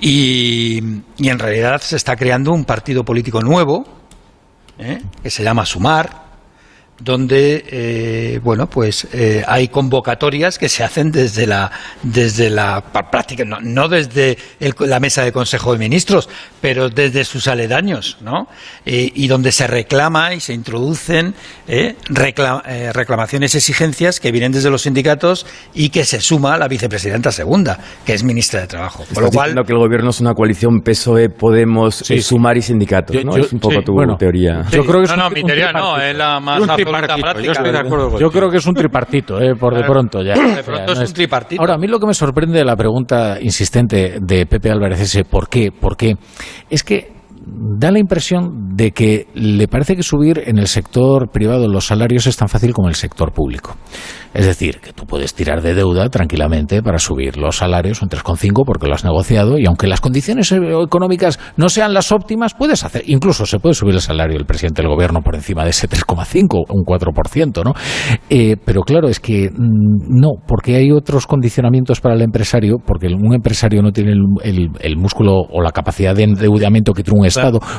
Y, 0.00 0.80
y 1.18 1.28
en 1.28 1.38
realidad 1.38 1.80
se 1.82 1.96
está 1.96 2.16
creando 2.16 2.52
un 2.52 2.64
partido 2.64 3.04
político 3.04 3.40
nuevo, 3.42 3.84
¿eh? 4.78 5.00
que 5.22 5.30
se 5.30 5.44
llama 5.44 5.66
Sumar, 5.66 6.31
donde 7.04 7.64
eh, 7.68 8.40
bueno 8.42 8.66
pues 8.66 9.06
eh, 9.12 9.42
hay 9.46 9.68
convocatorias 9.68 10.58
que 10.58 10.68
se 10.68 10.84
hacen 10.84 11.10
desde 11.10 11.46
la 11.46 11.70
desde 12.02 12.50
la 12.50 12.80
práctica 13.10 13.44
no, 13.44 13.58
no 13.60 13.88
desde 13.88 14.38
el- 14.60 14.74
la 14.80 15.00
mesa 15.00 15.24
de 15.24 15.32
consejo 15.32 15.72
de 15.72 15.78
ministros 15.78 16.28
pero 16.60 16.88
desde 16.88 17.24
sus 17.24 17.48
aledaños 17.48 18.18
no 18.20 18.46
Eh, 18.84 19.10
y 19.14 19.28
donde 19.28 19.52
se 19.52 19.66
reclama 19.66 20.34
y 20.34 20.40
se 20.40 20.52
introducen 20.54 21.34
eh, 21.68 21.94
recla- 22.08 22.62
eh, 22.66 22.92
reclamaciones 22.92 23.54
exigencias 23.54 24.18
que 24.20 24.32
vienen 24.32 24.52
desde 24.52 24.70
los 24.70 24.82
sindicatos 24.82 25.46
y 25.74 25.90
que 25.90 26.04
se 26.04 26.20
suma 26.20 26.56
la 26.58 26.68
vicepresidenta 26.68 27.30
segunda 27.32 27.78
que 28.04 28.12
es 28.14 28.24
ministra 28.24 28.60
de 28.60 28.66
trabajo 28.66 28.98
con 28.98 29.08
Estás 29.08 29.22
lo 29.22 29.30
cual 29.30 29.46
diciendo 29.50 29.64
que 29.64 29.72
el 29.72 29.78
gobierno 29.78 30.10
es 30.10 30.20
una 30.20 30.34
coalición 30.34 30.80
PSOE, 30.80 31.28
Podemos, 31.30 31.94
Sí, 31.96 32.16
sí. 32.16 32.22
Sumar 32.22 32.56
y 32.56 32.62
sindicatos, 32.62 33.14
Yo- 33.16 33.24
¿no? 33.24 33.36
yo- 33.36 33.44
es 33.44 33.52
un 33.52 33.60
poco 33.60 33.76
sí, 33.78 33.84
tu 33.84 33.92
bueno, 33.92 34.16
teoría. 34.16 34.62
Yo 34.70 34.84
creo 34.84 35.00
que 35.00 35.04
es 35.04 35.10
no, 35.10 35.16
no, 35.16 35.26
un- 35.28 35.34
mi 35.34 35.40
un 35.40 35.46
teoría 35.46 35.72
no, 35.72 35.98
es 36.00 36.16
la 36.16 36.40
más 36.40 36.60
Un 36.60 36.68
tripartito, 37.00 37.22
práctica. 37.22 37.46
yo 37.46 37.52
estoy 37.52 37.72
de 37.72 37.78
acuerdo 37.78 38.04
Yo 38.06 38.10
contigo. 38.10 38.30
creo 38.30 38.50
que 38.50 38.56
es 38.58 38.66
un 38.66 38.74
tripartito, 38.74 39.40
eh, 39.40 39.54
por 39.58 39.74
de 39.74 39.84
pronto 39.84 40.22
ya. 40.22 40.34
De 40.34 40.62
pronto 40.62 40.86
Ya, 40.86 40.92
es 40.92 40.98
no 40.98 41.04
un 41.06 41.12
tripartito. 41.12 41.60
Ahora, 41.62 41.74
a 41.74 41.78
mí 41.78 41.86
lo 41.86 41.98
que 41.98 42.06
me 42.06 42.14
sorprende 42.14 42.58
de 42.58 42.64
la 42.64 42.76
pregunta 42.76 43.38
insistente 43.40 44.18
de 44.20 44.46
Pepe 44.46 44.70
Álvarez 44.70 45.00
es 45.00 45.24
¿por 45.28 45.48
qué? 45.48 45.70
¿Por 45.72 45.96
qué? 45.96 46.14
Es 46.70 46.82
que 46.82 47.11
da 47.54 47.90
la 47.90 47.98
impresión 47.98 48.76
de 48.76 48.92
que 48.92 49.26
le 49.34 49.68
parece 49.68 49.96
que 49.96 50.02
subir 50.02 50.42
en 50.46 50.58
el 50.58 50.66
sector 50.66 51.30
privado 51.30 51.68
los 51.68 51.86
salarios 51.86 52.26
es 52.26 52.36
tan 52.36 52.48
fácil 52.48 52.72
como 52.72 52.88
el 52.88 52.94
sector 52.94 53.32
público. 53.32 53.76
Es 54.34 54.46
decir, 54.46 54.80
que 54.80 54.92
tú 54.92 55.04
puedes 55.04 55.34
tirar 55.34 55.60
de 55.60 55.74
deuda 55.74 56.08
tranquilamente 56.08 56.82
para 56.82 56.98
subir 56.98 57.36
los 57.36 57.58
salarios 57.58 58.00
un 58.00 58.08
3,5 58.08 58.64
porque 58.64 58.86
lo 58.86 58.94
has 58.94 59.04
negociado 59.04 59.58
y 59.58 59.66
aunque 59.66 59.86
las 59.86 60.00
condiciones 60.00 60.50
eh, 60.52 60.58
económicas 60.82 61.38
no 61.56 61.68
sean 61.68 61.92
las 61.92 62.12
óptimas, 62.12 62.54
puedes 62.54 62.82
hacer, 62.82 63.02
incluso 63.06 63.44
se 63.44 63.58
puede 63.58 63.74
subir 63.74 63.94
el 63.94 64.00
salario 64.00 64.38
del 64.38 64.46
presidente 64.46 64.80
del 64.80 64.90
gobierno 64.90 65.20
por 65.20 65.34
encima 65.34 65.64
de 65.64 65.70
ese 65.70 65.86
3,5, 65.86 66.64
un 66.68 66.84
4%, 66.84 67.64
¿no? 67.64 67.74
Eh, 68.30 68.56
pero 68.64 68.82
claro, 68.82 69.08
es 69.08 69.20
que 69.20 69.50
mm, 69.50 70.18
no, 70.20 70.30
porque 70.46 70.76
hay 70.76 70.90
otros 70.90 71.26
condicionamientos 71.26 72.00
para 72.00 72.14
el 72.14 72.22
empresario, 72.22 72.76
porque 72.78 73.08
un 73.08 73.34
empresario 73.34 73.82
no 73.82 73.92
tiene 73.92 74.12
el, 74.12 74.96
músculo 74.96 75.34
o 75.34 75.60
la 75.60 75.72
capacidad 75.72 76.14
de 76.14 76.24
endeudamiento 76.24 76.92
que 76.92 77.02
tiene 77.02 77.20
un. 77.20 77.26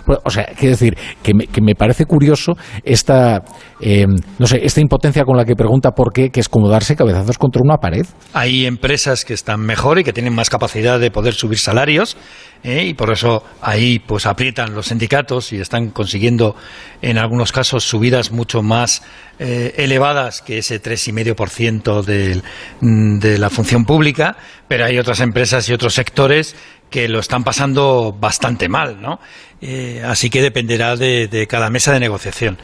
Pues, 0.05 0.19
O 0.25 0.29
sea, 0.29 0.45
quiero 0.57 0.71
decir, 0.71 0.97
que 1.21 1.33
me, 1.61 1.75
parece 1.75 2.05
curioso 2.05 2.53
esta, 2.83 3.41
eh, 3.81 4.05
no 4.39 4.47
sé, 4.47 4.59
esta 4.63 4.81
impotencia 4.81 5.23
con 5.23 5.37
la 5.37 5.45
que 5.45 5.55
pregunta 5.55 5.91
por 5.91 6.11
qué, 6.11 6.29
que 6.29 6.39
es 6.39 6.49
como 6.49 6.69
darse 6.69 6.95
cabezazos 6.95 7.37
contra 7.37 7.61
una 7.63 7.77
pared. 7.77 8.05
Hay 8.33 8.65
empresas 8.65 9.25
que 9.25 9.33
están 9.33 9.61
mejor 9.61 9.99
y 9.99 10.03
que 10.03 10.13
tienen 10.13 10.33
más 10.33 10.49
capacidad 10.49 10.99
de 10.99 11.11
poder 11.11 11.33
subir 11.33 11.59
salarios 11.59 12.17
¿eh? 12.63 12.85
y 12.85 12.93
por 12.93 13.11
eso 13.11 13.43
ahí 13.61 13.99
pues 13.99 14.25
aprietan 14.25 14.73
los 14.73 14.87
sindicatos 14.87 15.53
y 15.53 15.57
están 15.57 15.89
consiguiendo 15.89 16.55
en 17.01 17.17
algunos 17.17 17.51
casos 17.51 17.83
subidas 17.83 18.31
mucho 18.31 18.61
más 18.61 19.03
eh, 19.39 19.73
elevadas 19.77 20.41
que 20.41 20.59
ese 20.59 20.79
3,5% 20.81 22.03
del- 22.03 22.43
mm, 22.81 23.19
de 23.19 23.37
la 23.37 23.49
función 23.49 23.85
pública, 23.85 24.37
pero 24.67 24.85
hay 24.85 24.97
otras 24.97 25.19
empresas 25.19 25.67
y 25.69 25.73
otros 25.73 25.93
sectores 25.93 26.55
que 26.89 27.07
lo 27.09 27.19
están 27.19 27.43
pasando 27.43 28.15
bastante 28.19 28.69
mal, 28.69 29.01
¿no? 29.01 29.19
Eh, 29.65 30.01
así 30.05 30.29
que 30.29 30.41
dependerá 30.41 30.97
de, 30.97 31.47
cada 31.49 31.69
mesa 31.69 31.93
de 31.93 32.01
negociación. 32.01 32.57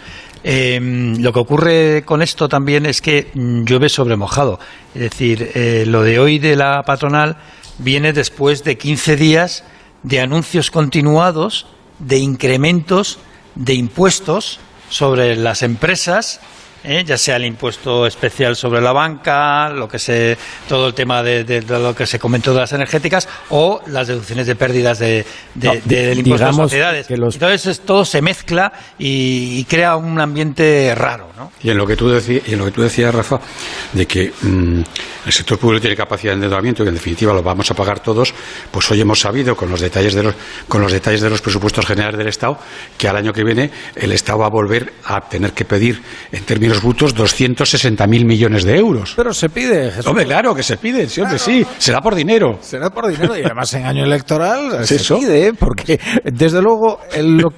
Eh, 0.44 0.78
lo 1.18 1.32
que 1.32 1.40
ocurre 1.40 2.04
con 2.04 2.22
esto 2.22 2.50
también 2.50 2.86
es 2.86 3.02
que 3.02 3.32
mm, 3.34 3.64
llueve 3.64 3.88
sobre 3.88 4.18
mojado. 4.18 4.60
Es 4.94 5.04
decir, 5.04 5.50
eh, 5.56 5.86
lo 5.88 6.04
de 6.04 6.20
hoy 6.20 6.40
de 6.40 6.58
la 6.58 6.84
patronal 6.84 7.38
viene 7.78 8.12
después 8.12 8.66
de 8.66 8.78
15 8.78 9.16
días 9.16 9.64
de 10.04 10.20
anuncios 10.20 10.72
continuados 10.72 11.68
de 12.00 12.18
incrementos 12.18 13.20
de 13.56 13.76
impuestos 13.76 14.60
sobre 14.90 15.38
las 15.38 15.64
empresas, 15.64 16.42
¿eh? 16.84 17.04
ya 17.06 17.18
sea 17.18 17.36
el 17.38 17.46
impuesto 17.46 18.06
especial 18.06 18.56
sobre 18.56 18.82
la 18.82 18.92
banca, 18.92 19.70
lo 19.70 19.88
que 19.88 20.00
se, 20.00 20.38
todo 20.68 20.88
el 20.88 20.94
tema 20.94 21.22
de, 21.24 21.44
de- 21.44 21.62
de 21.62 21.80
lo 21.80 21.96
que 21.96 22.06
se 22.06 22.20
comentó 22.20 22.54
de 22.54 22.62
las 22.62 22.74
energéticas 22.74 23.28
o 23.50 23.82
las 23.88 24.08
deducciones 24.08 24.48
de 24.48 24.56
pérdidas 24.56 25.00
de, 25.00 25.26
de- 25.56 25.68
No, 25.68 25.74
del 25.86 26.20
impuesto 26.20 26.22
de 26.22 26.24
digamos 26.24 26.56
sociedades. 26.72 27.08
que 27.08 27.18
los- 27.18 27.36
Entonces 27.36 27.66
es- 27.66 27.80
todo 27.82 28.06
se 28.06 28.22
mezcla 28.22 28.72
y, 28.98 29.60
y 29.60 29.66
crea 29.66 29.96
un 29.96 30.20
ambiente 30.20 30.94
raro, 30.96 31.30
¿no? 31.38 31.52
Y 31.62 31.70
en 31.70 31.78
lo 31.78 31.86
que 31.88 31.96
tú 31.96 32.10
decías, 32.10 32.44
y 32.48 32.54
en 32.54 32.60
lo 32.60 32.66
que 32.66 32.72
tú 32.72 32.82
decías, 32.82 33.14
Rafa, 33.14 33.40
de 33.94 34.06
que 34.06 34.32
mm, 34.42 34.82
el 35.26 35.32
sector 35.32 35.58
público 35.58 35.82
tiene 35.82 35.96
capacidad 35.96 36.32
de 36.32 36.36
endeudamiento 36.36 36.84
y 36.84 36.86
que 36.86 36.90
en 36.90 36.96
definitiva 36.96 37.34
lo 37.34 37.44
vamos 37.44 37.70
a 37.72 37.74
pagar 37.74 38.00
todos, 38.00 38.34
pues 38.72 38.90
hoy 38.92 39.02
hemos 39.02 39.20
sabido 39.20 39.56
con 39.56 39.70
los 39.70 39.80
detalles 39.82 40.14
de 40.14 40.24
los 40.24 40.36
con 40.68 40.82
los 40.82 40.92
detalles 40.92 41.22
de 41.22 41.30
los 41.30 41.42
presupuestos 41.42 41.86
generales 41.86 42.18
del 42.18 42.28
Estado 42.28 42.58
que 42.98 43.08
al 43.08 43.16
año 43.18 43.34
que 43.34 43.44
viene 43.44 43.70
el 43.96 44.12
Estado 44.12 44.40
va 44.40 44.46
a 44.46 44.50
volver 44.50 44.94
a 45.06 45.22
tener 45.22 45.52
que 45.54 45.66
pedir 45.66 46.02
en 46.32 46.44
términos 46.44 46.69
brutos 46.82 47.16
260.000 47.16 48.26
millones 48.26 48.64
de 48.64 48.78
euros. 48.78 49.14
Pero 49.16 49.34
se 49.34 49.50
pide, 49.50 49.90
Jesús. 49.92 50.08
Hombre, 50.08 50.26
claro 50.26 50.54
que 50.56 50.64
se 50.64 50.78
piden, 50.78 51.10
sí, 51.10 51.22
hombre, 51.22 51.40
sí, 51.40 51.66
será 51.78 52.02
por 52.02 52.16
dinero. 52.16 52.58
Será 52.62 52.90
por 52.90 53.08
dinero 53.08 53.38
y 53.38 53.42
además 53.44 53.74
en 53.74 53.86
año 53.86 54.04
electoral 54.04 54.78
¿Es 54.82 54.88
se 54.90 54.96
eso? 54.98 55.18
pide, 55.20 55.48
¿eh? 55.48 55.54
porque 55.54 56.00
desde 56.26 56.62
luego 56.62 57.00
el- 57.14 57.38
lo 57.38 57.50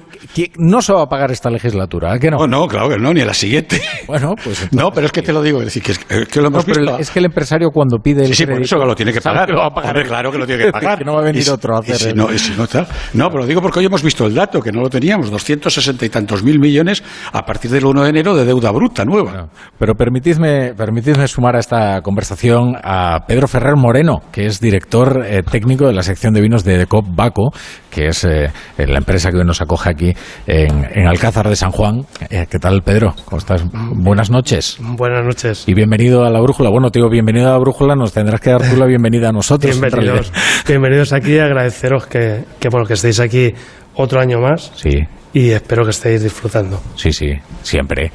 no 0.58 0.82
se 0.82 0.92
va 0.92 1.02
a 1.02 1.06
pagar 1.08 1.30
esta 1.30 1.50
legislatura, 1.50 2.12
¿a 2.14 2.18
que 2.18 2.30
no? 2.30 2.38
No, 2.38 2.46
no, 2.46 2.68
claro 2.68 2.88
que 2.88 2.96
no, 2.98 3.12
ni 3.12 3.20
a 3.20 3.26
la 3.26 3.34
siguiente. 3.34 3.80
Bueno, 4.06 4.34
pues 4.42 4.72
No, 4.72 4.90
pero 4.90 5.06
es 5.06 5.12
que 5.12 5.22
te 5.22 5.32
lo 5.32 5.42
digo, 5.42 5.58
es 5.60 5.66
decir, 5.66 5.82
que, 5.82 5.92
es, 5.92 6.00
es 6.08 6.28
que 6.28 6.40
lo 6.40 6.44
No, 6.44 6.48
hemos 6.56 6.64
pero 6.64 6.80
visto. 6.80 6.94
el- 6.96 7.00
es 7.00 7.10
que 7.10 7.18
el 7.20 7.24
empresario 7.26 7.70
cuando 7.70 7.98
pide 7.98 8.22
el 8.22 8.28
Sí, 8.28 8.34
sí, 8.34 8.46
por 8.46 8.60
eso 8.60 8.78
que 8.78 8.84
lo 8.86 8.94
tiene 8.94 9.12
que 9.12 9.20
pagar. 9.20 9.46
que 9.46 9.52
lo 9.52 9.60
va 9.60 9.66
a 9.66 9.74
pagar. 9.74 9.90
Hombre, 9.90 10.08
claro 10.08 10.32
que 10.32 10.38
lo 10.38 10.46
tiene 10.46 10.64
que 10.66 10.72
pagar. 10.72 10.98
Que 10.98 11.04
no 11.04 11.14
va 11.14 11.20
a 11.20 11.24
venir 11.24 11.42
Y 11.46 11.48
otro 11.50 11.76
a 11.76 11.80
hacer 11.80 11.96
si 11.96 12.08
el- 12.10 12.16
no, 12.16 12.28
si 12.38 12.52
no, 12.56 12.66
tal. 12.66 12.86
No, 13.14 13.28
pero 13.28 13.42
lo 13.42 13.46
digo 13.46 13.60
porque 13.62 13.78
hoy 13.80 13.86
hemos 13.86 14.02
visto 14.02 14.26
el 14.26 14.34
dato, 14.34 14.60
que 14.60 14.72
no 14.72 14.80
lo 14.80 14.88
teníamos, 14.90 15.30
260 15.30 16.04
y 16.04 16.08
tantos 16.08 16.42
mil 16.42 16.58
millones 16.58 17.02
a 17.32 17.44
partir 17.44 17.70
del 17.70 17.84
1 17.84 18.02
de 18.04 18.10
enero 18.10 18.34
de 18.34 18.44
deuda 18.44 18.70
bruta 18.70 19.04
nueva. 19.04 19.48
Pero 19.78 19.94
permitidme, 19.94 20.74
permitidme 20.74 21.26
sumar 21.28 21.56
a 21.56 21.60
esta 21.60 22.00
conversación 22.02 22.74
a 22.82 23.24
Pedro 23.26 23.48
Ferrer 23.48 23.76
Moreno, 23.76 24.20
que 24.32 24.46
es 24.46 24.60
director 24.60 25.24
eh, 25.26 25.42
técnico 25.42 25.86
de 25.86 25.92
la 25.92 26.02
sección 26.02 26.34
de 26.34 26.40
vinos 26.40 26.64
de 26.64 26.78
Decop 26.78 27.04
Baco, 27.08 27.50
que 27.90 28.08
es 28.08 28.24
eh, 28.24 28.50
la 28.78 28.98
empresa 28.98 29.30
que 29.30 29.38
hoy 29.38 29.44
nos 29.44 29.60
acoge 29.60 29.90
aquí 29.90 30.11
en, 30.46 30.86
en 30.92 31.06
Alcázar 31.06 31.48
de 31.48 31.56
San 31.56 31.70
Juan. 31.70 32.04
Eh, 32.30 32.46
¿Qué 32.48 32.58
tal, 32.58 32.82
Pedro? 32.82 33.14
¿Cómo 33.24 33.38
estás? 33.38 33.64
Buenas 33.72 34.30
noches. 34.30 34.78
Buenas 34.80 35.24
noches. 35.24 35.64
Y 35.66 35.74
bienvenido 35.74 36.24
a 36.24 36.30
la 36.30 36.40
brújula. 36.40 36.70
Bueno, 36.70 36.90
te 36.90 36.98
digo, 36.98 37.10
bienvenido 37.10 37.48
a 37.48 37.52
la 37.52 37.58
brújula, 37.58 37.94
nos 37.94 38.12
tendrás 38.12 38.40
que 38.40 38.50
dar 38.50 38.62
tú 38.62 38.76
la 38.76 38.86
bienvenida 38.86 39.28
a 39.28 39.32
nosotros. 39.32 39.74
en 39.74 39.80
Bienvenidos, 39.80 40.32
bienvenidos 40.66 41.12
aquí 41.12 41.34
y 41.34 41.38
agradeceros 41.38 42.06
que, 42.06 42.44
que, 42.58 42.68
bueno, 42.68 42.86
que 42.86 42.94
estéis 42.94 43.20
aquí 43.20 43.54
otro 43.94 44.20
año 44.20 44.40
más. 44.40 44.72
Sí. 44.74 44.98
Y 45.34 45.48
espero 45.50 45.82
que 45.84 45.90
estéis 45.92 46.22
disfrutando. 46.22 46.78
Sí, 46.94 47.10
sí, 47.10 47.32
siempre. 47.62 48.12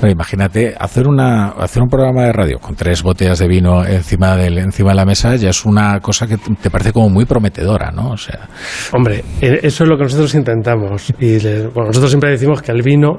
Bueno, 0.00 0.12
imagínate, 0.12 0.72
hacer, 0.78 1.08
una, 1.08 1.48
hacer 1.48 1.82
un 1.82 1.88
programa 1.88 2.22
de 2.22 2.32
radio 2.32 2.58
con 2.60 2.76
tres 2.76 3.02
botellas 3.02 3.40
de 3.40 3.48
vino 3.48 3.84
encima, 3.84 4.36
del, 4.36 4.56
encima 4.58 4.90
de 4.90 4.94
la 4.96 5.04
mesa 5.04 5.34
ya 5.34 5.50
es 5.50 5.64
una 5.64 5.98
cosa 5.98 6.28
que 6.28 6.36
te 6.36 6.70
parece 6.70 6.92
como 6.92 7.08
muy 7.08 7.24
prometedora, 7.24 7.90
¿no? 7.90 8.10
O 8.10 8.16
sea, 8.16 8.48
Hombre, 8.92 9.24
eh, 9.40 9.58
eso 9.64 9.82
es 9.82 9.90
lo 9.90 9.96
que 9.96 10.04
nosotros 10.04 10.32
intentamos. 10.36 11.12
Y 11.18 11.40
le- 11.40 11.66
bueno, 11.66 11.88
nosotros 11.88 12.12
siempre 12.12 12.30
decimos 12.30 12.62
que 12.62 12.70
el 12.70 12.82
vino 12.82 13.18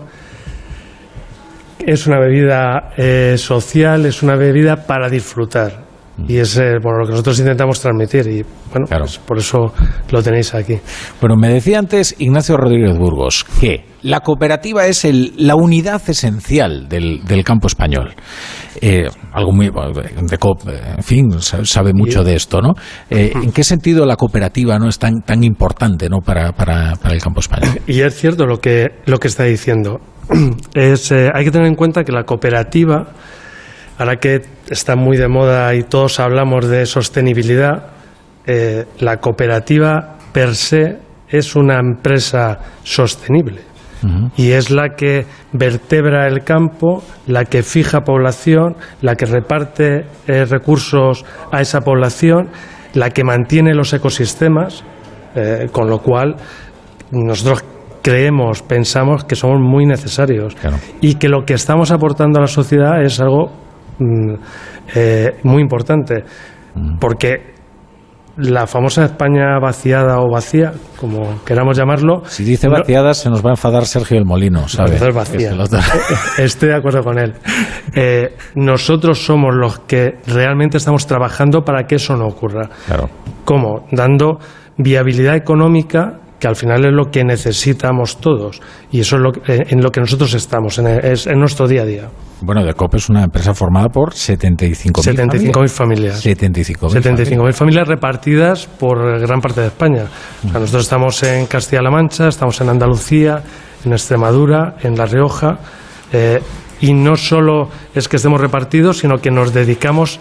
es 1.86 2.08
una 2.08 2.20
bebida 2.20 2.94
eh, 2.96 3.36
social, 3.38 4.06
es 4.06 4.24
una 4.24 4.38
bebida 4.38 4.86
para 4.88 5.10
disfrutar. 5.10 5.91
Y 6.28 6.38
es 6.38 6.58
eh, 6.58 6.78
bueno, 6.82 7.00
lo 7.00 7.06
que 7.06 7.12
nosotros 7.12 7.40
intentamos 7.40 7.80
transmitir. 7.80 8.28
Y 8.28 8.44
bueno, 8.72 8.86
pues 8.90 9.18
por 9.20 9.38
eso 9.38 9.74
lo 10.12 10.24
tenéis 10.24 10.54
aquí. 10.54 10.78
Bueno, 11.20 11.36
me 11.36 11.50
decía 11.50 11.80
antes 11.80 12.16
Ignacio 12.20 12.58
Rodríguez 12.58 12.98
Burgos 12.98 13.46
que 13.60 13.86
la 14.04 14.22
cooperativa 14.22 14.88
es 14.88 15.06
el- 15.06 15.34
la 15.38 15.56
unidad 15.56 16.02
esencial 16.08 16.88
del, 16.90 17.24
del 17.24 17.44
campo 17.44 17.68
español. 17.68 18.14
Eh, 18.82 19.08
algo 19.34 19.52
muy. 19.52 19.68
de 19.68 20.38
co- 20.40 20.58
en 20.66 21.04
fin, 21.04 21.40
sa- 21.40 21.64
sabe 21.66 21.92
mucho 21.94 22.24
de 22.24 22.36
esto, 22.36 22.62
¿no? 22.62 22.74
Eh, 23.10 23.32
¿En 23.36 23.52
qué 23.52 23.64
sentido 23.64 24.06
la 24.06 24.16
cooperativa 24.16 24.80
no 24.80 24.88
es 24.90 24.98
tan, 24.98 25.22
tan 25.22 25.44
importante 25.44 26.10
¿no? 26.10 26.18
para, 26.20 26.52
para, 26.54 26.96
para 26.96 27.14
el 27.14 27.22
campo 27.22 27.42
español? 27.42 27.80
Y 27.88 28.02
es 28.02 28.16
cierto 28.16 28.46
lo 28.46 28.58
que, 28.60 28.88
lo 29.06 29.20
que 29.20 29.28
está 29.28 29.44
diciendo. 29.44 30.00
Es, 30.74 31.12
eh, 31.12 31.30
hay 31.34 31.44
que 31.46 31.52
tener 31.52 31.68
en 31.68 31.76
cuenta 31.76 32.04
que 32.04 32.12
la 32.12 32.24
cooperativa, 32.24 33.08
ahora 33.98 34.16
que 34.16 34.42
está 34.72 34.96
muy 34.96 35.18
de 35.18 35.28
moda 35.28 35.76
y 35.76 35.84
todos 35.84 36.20
hablamos 36.20 36.68
de 36.68 36.86
sostenibilidad, 36.86 37.88
eh, 38.48 38.86
la 39.00 39.18
cooperativa 39.18 40.18
per 40.32 40.56
se 40.56 40.98
es 41.28 41.56
una 41.56 41.78
empresa 41.78 42.58
sostenible 42.84 43.62
y 44.36 44.50
es 44.50 44.72
la 44.72 44.96
que 44.98 45.28
vertebra 45.54 46.26
el 46.26 46.44
campo, 46.44 47.04
la 47.28 47.46
que 47.46 47.62
fija 47.62 48.02
población, 48.02 48.76
la 49.02 49.14
que 49.14 49.28
reparte 49.28 50.06
eh, 50.28 50.46
recursos 50.46 51.24
a 51.52 51.62
esa 51.62 51.82
población, 51.82 52.50
la 52.96 53.12
que 53.12 53.24
mantiene 53.24 53.76
los 53.76 53.94
ecosistemas, 53.94 54.84
eh, 55.36 55.68
con 55.72 55.88
lo 55.88 56.00
cual 56.00 56.36
nosotros 57.12 57.64
creemos, 58.02 58.64
pensamos 58.64 59.24
que 59.24 59.36
somos 59.36 59.60
muy 59.62 59.86
necesarios 59.86 60.58
y 61.00 61.16
que 61.16 61.30
lo 61.30 61.46
que 61.46 61.54
estamos 61.54 61.92
aportando 61.92 62.40
a 62.40 62.42
la 62.42 62.48
sociedad 62.48 63.04
es 63.04 63.20
algo 63.20 63.52
eh, 64.96 65.32
muy 65.44 65.62
importante, 65.62 66.24
porque 67.00 67.52
la 68.38 68.66
famosa 68.66 69.04
España 69.06 69.60
vaciada 69.60 70.20
o 70.22 70.30
vacía, 70.32 70.72
como 70.98 71.44
queramos 71.44 71.78
llamarlo, 71.78 72.24
Si 72.26 72.44
dice 72.44 72.68
no- 72.68 72.74
vaciadas, 72.80 73.18
se 73.18 73.30
nos 73.30 73.44
va 73.46 73.50
a 73.50 73.54
enfadar 73.54 73.86
Sergio 73.86 74.18
el 74.18 74.26
Molino, 74.26 74.68
¿sabe? 74.70 74.98
Vacía. 75.12 75.54
Lo- 75.54 75.66
Estoy 76.38 76.70
de 76.70 76.76
acuerdo 76.76 77.04
con 77.04 77.20
él. 77.20 77.34
Eh, 77.94 78.36
nosotros 78.56 79.24
somos 79.24 79.54
los 79.54 79.80
que 79.80 80.20
realmente 80.28 80.78
estamos 80.78 81.06
trabajando 81.06 81.62
para 81.64 81.84
que 81.86 81.96
eso 81.96 82.16
no 82.16 82.26
ocurra. 82.28 82.70
Claro. 82.88 83.10
¿Cómo? 83.44 83.86
Dando 83.92 84.40
viabilidad 84.78 85.36
económica 85.36 86.21
que 86.42 86.48
al 86.48 86.56
final 86.58 86.84
es 86.84 86.92
lo 86.92 87.12
que 87.12 87.24
necesitamos 87.24 88.18
todos 88.20 88.60
y 88.92 89.00
eso 89.00 89.16
es 89.18 89.22
lo 89.22 89.32
que- 89.32 89.64
en 89.70 89.80
lo 89.82 89.92
que 89.92 90.00
nosotros 90.02 90.34
estamos 90.34 90.78
en, 90.80 90.88
es 90.88 91.28
en 91.28 91.40
nuestro 91.40 91.68
día 91.68 91.84
a 91.84 91.86
día. 91.86 92.10
Bueno, 92.42 92.66
Decop 92.66 92.96
es 92.96 93.08
una 93.10 93.24
empresa 93.24 93.54
formada 93.54 93.88
por 93.90 94.14
75.000 94.16 94.92
75.000 95.52 95.70
familias. 95.70 96.26
75.000 96.26 96.90
75.000 96.90 97.54
familias 97.54 97.88
repartidas 97.88 98.66
por 98.66 99.20
gran 99.20 99.40
parte 99.40 99.62
de 99.62 99.68
España. 99.68 100.06
O 100.46 100.50
sea, 100.50 100.60
nosotros 100.60 100.84
estamos 100.84 101.22
en 101.22 101.46
Castilla-La 101.46 101.92
Mancha, 101.92 102.28
estamos 102.28 102.60
en 102.60 102.70
Andalucía, 102.70 103.44
en 103.86 103.92
Extremadura, 103.94 104.76
en 104.82 104.96
La 104.98 105.06
Rioja. 105.06 105.60
eh, 106.12 106.42
y 106.82 106.94
no 106.94 107.16
solo 107.16 107.70
es 107.94 108.08
que 108.10 108.16
estemos 108.18 108.42
repartidos, 108.42 108.98
sino 108.98 109.20
que 109.20 109.30
nos 109.30 109.54
dedicamos 109.54 110.20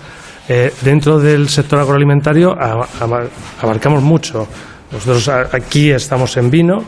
eh, 0.49 0.73
dentro 0.83 1.19
del 1.19 1.49
sector 1.49 1.79
agroalimentario, 1.79 2.51
a- 2.53 2.85
a- 3.01 3.63
abarcamos 3.63 4.03
mucho. 4.03 4.47
Nosotros 4.93 5.29
aquí 5.29 5.91
estamos 5.91 6.37
en 6.37 6.51
vino, 6.51 6.79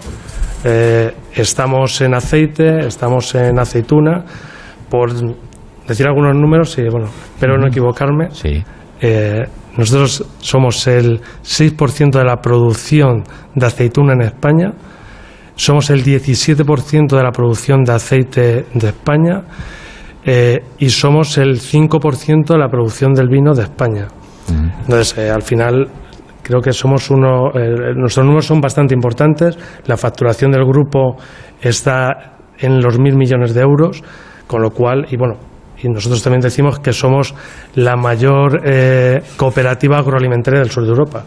eh, 0.65 1.15
estamos 1.35 2.01
en 2.01 2.15
aceite, 2.15 2.87
estamos 2.87 3.35
en 3.35 3.59
aceituna, 3.59 4.25
por 4.89 5.13
decir 5.87 6.07
algunos 6.07 6.35
números, 6.35 6.77
y 6.79 6.89
bueno, 6.89 7.07
espero 7.07 7.59
no 7.59 7.69
equivocarme. 7.69 8.29
Eh, 9.01 9.43
nosotros 9.77 10.25
somos 10.39 10.87
el 10.87 11.21
6% 11.43 12.19
de 12.19 12.25
la 12.25 12.37
producción 12.37 13.25
de 13.55 13.67
aceituna 13.67 14.15
en 14.15 14.23
España, 14.23 14.73
somos 15.55 15.91
el 15.91 16.03
17% 16.03 17.17
de 17.17 17.23
la 17.23 17.31
producción 17.31 17.85
de 17.85 17.93
aceite 17.93 18.67
de 18.75 18.89
España 18.89 19.43
eh, 20.25 20.61
y 20.79 20.89
somos 20.91 21.39
el 21.39 21.61
5% 21.61 22.47
de 22.47 22.59
la 22.59 22.69
producción 22.69 23.13
del 23.13 23.29
vino 23.29 23.55
de 23.55 23.63
España. 23.63 24.09
Entonces, 24.49 25.17
eh, 25.19 25.31
al 25.31 25.43
final, 25.43 25.89
creo 26.43 26.61
que 26.61 26.73
somos 26.73 27.11
uno. 27.11 27.51
eh, 27.55 27.95
nuestros 27.95 28.25
números 28.25 28.47
son 28.47 28.61
bastante 28.61 28.95
importantes. 28.95 29.59
La 29.87 29.97
facturación 29.97 30.51
del 30.51 30.65
grupo 30.65 31.17
está 31.61 32.37
en 32.59 32.81
los 32.81 32.99
mil 32.99 33.17
millones 33.17 33.55
de 33.55 33.61
euros, 33.61 34.03
con 34.47 34.63
lo 34.63 34.71
cual, 34.71 35.07
y 35.11 35.17
bueno, 35.17 35.37
y 35.83 35.89
nosotros 35.89 36.23
también 36.23 36.41
decimos 36.41 36.79
que 36.79 36.93
somos 36.93 37.35
la 37.75 37.97
mayor 37.97 38.61
eh, 38.65 39.23
cooperativa 39.37 39.99
agroalimentaria 39.99 40.61
del 40.61 40.71
sur 40.71 40.85
de 40.85 40.91
Europa. 40.91 41.25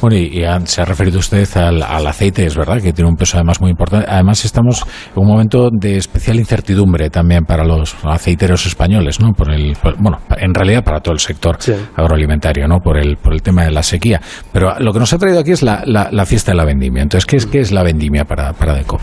Bueno, 0.00 0.16
y, 0.16 0.42
y 0.42 0.66
se 0.66 0.82
ha 0.82 0.84
referido 0.84 1.18
usted 1.18 1.48
al, 1.56 1.82
al 1.82 2.06
aceite, 2.06 2.44
es 2.46 2.56
verdad, 2.56 2.80
que 2.80 2.92
tiene 2.92 3.08
un 3.10 3.16
peso 3.16 3.36
además 3.36 3.60
muy 3.60 3.70
importante. 3.70 4.06
Además, 4.10 4.44
estamos 4.44 4.82
en 5.14 5.22
un 5.22 5.26
momento 5.28 5.68
de 5.72 5.96
especial 5.96 6.36
incertidumbre 6.38 7.10
también 7.10 7.44
para 7.44 7.64
los 7.64 7.96
aceiteros 8.04 8.66
españoles, 8.66 9.20
¿no? 9.20 9.32
Por 9.32 9.52
el, 9.52 9.76
por- 9.82 9.96
bueno, 10.00 10.18
en 10.36 10.54
realidad 10.54 10.84
para 10.84 11.00
todo 11.00 11.14
el 11.14 11.20
sector 11.20 11.56
agroalimentario, 11.96 12.66
¿no? 12.68 12.78
Por 12.78 12.98
el, 12.98 13.16
por 13.16 13.32
el 13.32 13.42
tema 13.42 13.64
de 13.64 13.70
la 13.70 13.82
sequía. 13.82 14.20
Pero 14.52 14.78
lo 14.78 14.92
que 14.92 14.98
nos 14.98 15.12
ha 15.12 15.18
traído 15.18 15.40
aquí 15.40 15.52
es 15.52 15.62
la, 15.62 15.82
la- 15.86 16.08
la 16.10 16.26
fiesta 16.26 16.52
de 16.52 16.56
la 16.56 16.64
vendimia. 16.64 17.02
Entonces, 17.02 17.26
¿qué 17.26 17.36
es, 17.36 17.46
qué 17.46 17.60
es 17.60 17.72
la 17.72 17.82
vendimia 17.82 18.24
para, 18.24 18.52
para 18.52 18.74
Deco? 18.74 18.98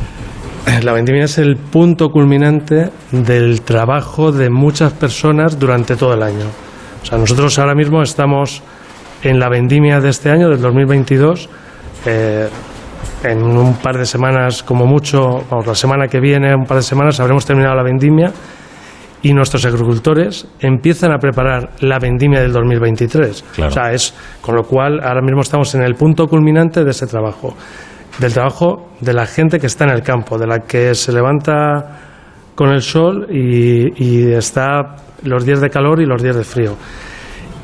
La 0.84 0.94
vendimia 0.94 1.24
es 1.24 1.40
el 1.40 1.58
punto 1.58 2.10
culminante 2.10 2.92
del 3.12 3.62
trabajo 3.62 4.32
de 4.32 4.50
muchas 4.52 4.94
personas 4.94 5.58
durante 5.60 5.96
todo 5.96 6.14
el 6.14 6.22
año. 6.22 6.46
O 7.02 7.06
sea, 7.06 7.18
nosotros 7.18 7.58
ahora 7.58 7.74
mismo 7.74 8.04
estamos 8.04 8.62
en 9.24 9.40
la 9.40 9.50
vendimia 9.50 10.00
de 10.00 10.10
este 10.10 10.30
año, 10.30 10.50
del 10.50 10.62
2022. 10.62 11.50
eh, 12.06 12.50
en 13.24 13.44
un 13.44 13.76
par 13.76 13.98
de 13.98 14.06
semanas, 14.06 14.64
como 14.64 14.86
mucho, 14.86 15.44
vamos, 15.50 15.68
la 15.68 15.76
semana 15.76 16.08
que 16.08 16.20
viene, 16.20 16.56
un 16.56 16.66
par 16.66 16.78
de 16.78 16.84
semanas, 16.84 17.20
habremos 17.20 17.46
terminado 17.46 17.76
la 17.76 17.84
vendimia 17.84 18.32
y 19.22 19.34
nuestros 19.34 19.64
agricultores 19.66 20.48
empiezan 20.60 21.12
a 21.12 21.20
preparar 21.20 21.70
la 21.82 22.00
vendimia 22.00 22.42
del 22.42 22.52
2023. 22.52 23.44
Claro. 23.54 23.70
O 23.70 23.74
sea, 23.74 23.92
es 23.92 24.16
con 24.42 24.56
lo 24.56 24.64
cual 24.64 25.00
ahora 25.04 25.22
mismo 25.22 25.42
estamos 25.42 25.74
en 25.76 25.84
el 25.84 25.94
punto 25.94 26.26
culminante 26.26 26.84
de 26.84 26.90
ese 26.90 27.06
trabajo, 27.06 27.56
del 28.18 28.34
trabajo 28.34 28.90
de 29.00 29.14
la 29.14 29.28
gente 29.28 29.60
que 29.60 29.68
está 29.68 29.84
en 29.86 29.92
el 29.92 30.02
campo, 30.02 30.40
de 30.40 30.48
la 30.48 30.60
que 30.60 30.96
se 30.96 31.12
levanta 31.12 32.00
con 32.56 32.70
el 32.70 32.82
sol 32.82 33.28
y, 33.30 34.04
y 34.04 34.32
está 34.34 34.96
los 35.24 35.46
días 35.46 35.62
de 35.62 35.70
calor 35.70 36.02
y 36.02 36.06
los 36.06 36.22
días 36.22 36.36
de 36.36 36.44
frío. 36.44 36.76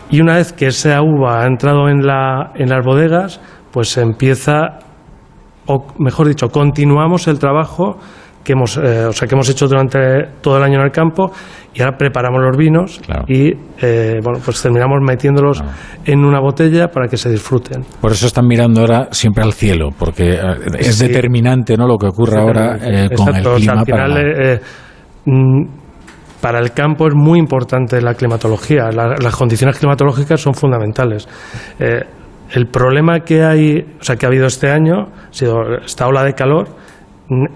Y 0.10 0.22
una 0.22 0.36
vez 0.36 0.54
que 0.54 0.68
esa 0.68 1.02
uva 1.02 1.42
ha 1.44 1.46
entrado 1.48 1.90
en, 1.90 2.06
la, 2.06 2.52
en 2.56 2.70
las 2.70 2.86
bodegas, 2.86 3.42
pues 3.72 3.98
empieza, 3.98 4.80
o 5.66 5.86
mejor 6.00 6.28
dicho, 6.28 6.50
continuamos 6.50 7.28
el 7.28 7.40
trabajo 7.40 7.98
que 8.44 8.54
hemos, 8.54 8.78
eh, 8.78 9.06
o 9.06 9.12
sea, 9.12 9.28
que 9.28 9.36
hemos 9.36 9.50
hecho 9.50 9.68
durante 9.68 10.00
todo 10.40 10.56
el 10.56 10.64
año 10.64 10.80
en 10.80 10.86
el 10.86 10.92
campo 10.92 11.32
y 11.74 11.82
ahora 11.82 11.98
preparamos 11.98 12.40
los 12.42 12.56
vinos 12.56 13.02
y 13.28 13.50
eh, 13.82 14.20
bueno, 14.24 14.40
pues 14.44 14.62
terminamos 14.62 15.00
metiéndolos 15.06 15.62
en 16.06 16.24
una 16.24 16.40
botella 16.40 16.88
para 16.88 17.10
que 17.10 17.18
se 17.18 17.30
disfruten. 17.30 17.84
Por 18.00 18.14
eso 18.14 18.26
están 18.28 18.48
mirando 18.48 18.80
ahora 18.80 19.10
siempre 19.12 19.44
al 19.44 19.52
cielo, 19.52 19.90
porque 20.00 20.36
eh, 20.36 20.40
es 20.80 20.96
Sí. 20.96 21.08
determinante 21.10 21.76
¿no? 21.76 21.86
lo 21.88 21.98
que 21.98 22.08
ocurre 22.08 22.40
ahora 22.40 22.78
eh, 22.78 23.10
con 23.14 23.28
Exacto, 23.28 23.52
o 23.52 23.56
el 23.58 23.64
sea, 23.64 23.74
clima. 23.74 23.82
al 23.82 23.86
para 23.86 24.06
final, 24.06 24.12
la- 24.14 24.22
eh, 24.22 24.54
eh, 24.56 24.62
mm, 25.26 25.64
para 26.42 26.60
el 26.60 26.72
campo 26.72 27.08
es 27.08 27.14
muy 27.16 27.40
importante 27.40 28.02
la 28.02 28.14
climatología. 28.14 28.90
La- 28.92 29.16
las 29.22 29.36
condiciones 29.36 29.78
climatológicas 29.80 30.40
son 30.42 30.54
fundamentales. 30.54 31.28
Eh, 31.80 32.02
el 32.54 32.68
problema 32.68 33.20
que 33.22 33.44
hay, 33.44 33.80
o 34.00 34.04
sea, 34.04 34.16
que 34.16 34.26
ha 34.26 34.30
habido 34.30 34.46
este 34.48 34.70
año, 34.70 35.08
ha 35.30 35.34
sido 35.34 35.56
esta 35.86 36.08
ola 36.08 36.24
de 36.24 36.34
calor. 36.34 36.68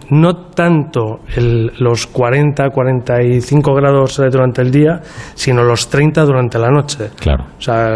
No 0.10 0.34
tanto 0.54 1.22
el- 1.38 1.72
los 1.80 2.06
40, 2.08 2.70
45 2.72 3.74
grados 3.74 4.20
eh, 4.20 4.24
durante 4.30 4.62
el 4.62 4.70
día, 4.70 5.00
sino 5.34 5.64
los 5.64 5.88
30 5.90 6.26
durante 6.26 6.60
la 6.60 6.70
noche. 6.70 7.10
Claro. 7.18 7.46
O 7.58 7.62
sea, 7.62 7.88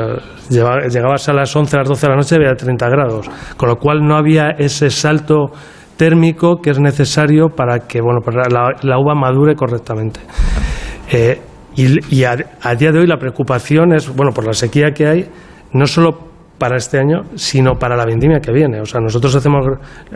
llegabas 0.50 1.28
a 1.28 1.34
las 1.34 1.54
11, 1.54 1.76
a 1.76 1.80
las 1.80 1.90
12 1.90 2.06
de 2.06 2.10
la 2.12 2.16
noche 2.16 2.36
y 2.36 2.38
había 2.38 2.56
30 2.56 2.88
grados. 2.88 3.30
Con 3.58 3.68
lo 3.68 3.76
cual 3.76 4.00
no 4.08 4.16
había 4.16 4.52
ese 4.52 4.90
salto 4.90 5.48
térmico 5.98 6.58
que 6.62 6.70
es 6.70 6.80
necesario 6.80 7.50
para 7.50 7.80
que 7.80 8.00
bueno, 8.02 8.22
para 8.24 8.44
la, 8.50 8.70
la 8.82 8.98
uva 8.98 9.14
madure 9.16 9.56
correctamente. 9.56 10.22
Eh, 11.12 11.40
y 11.76 12.24
a, 12.24 12.36
día 12.76 12.92
de 12.92 13.00
hoy 13.00 13.08
la 13.08 13.18
preocupación 13.18 13.94
es, 13.94 14.14
bueno, 14.14 14.32
por 14.32 14.46
la 14.46 14.54
sequía 14.54 14.92
que 14.92 15.08
hay, 15.08 15.30
no 15.74 15.86
solo 15.88 16.18
para 16.58 16.78
este 16.78 16.98
año, 16.98 17.24
sino 17.36 17.74
para 17.74 17.98
la 17.98 18.06
vendimia 18.06 18.40
que 18.40 18.54
viene. 18.54 18.80
O 18.80 18.86
sea, 18.86 19.02
nosotros 19.02 19.36
hacemos, 19.36 19.66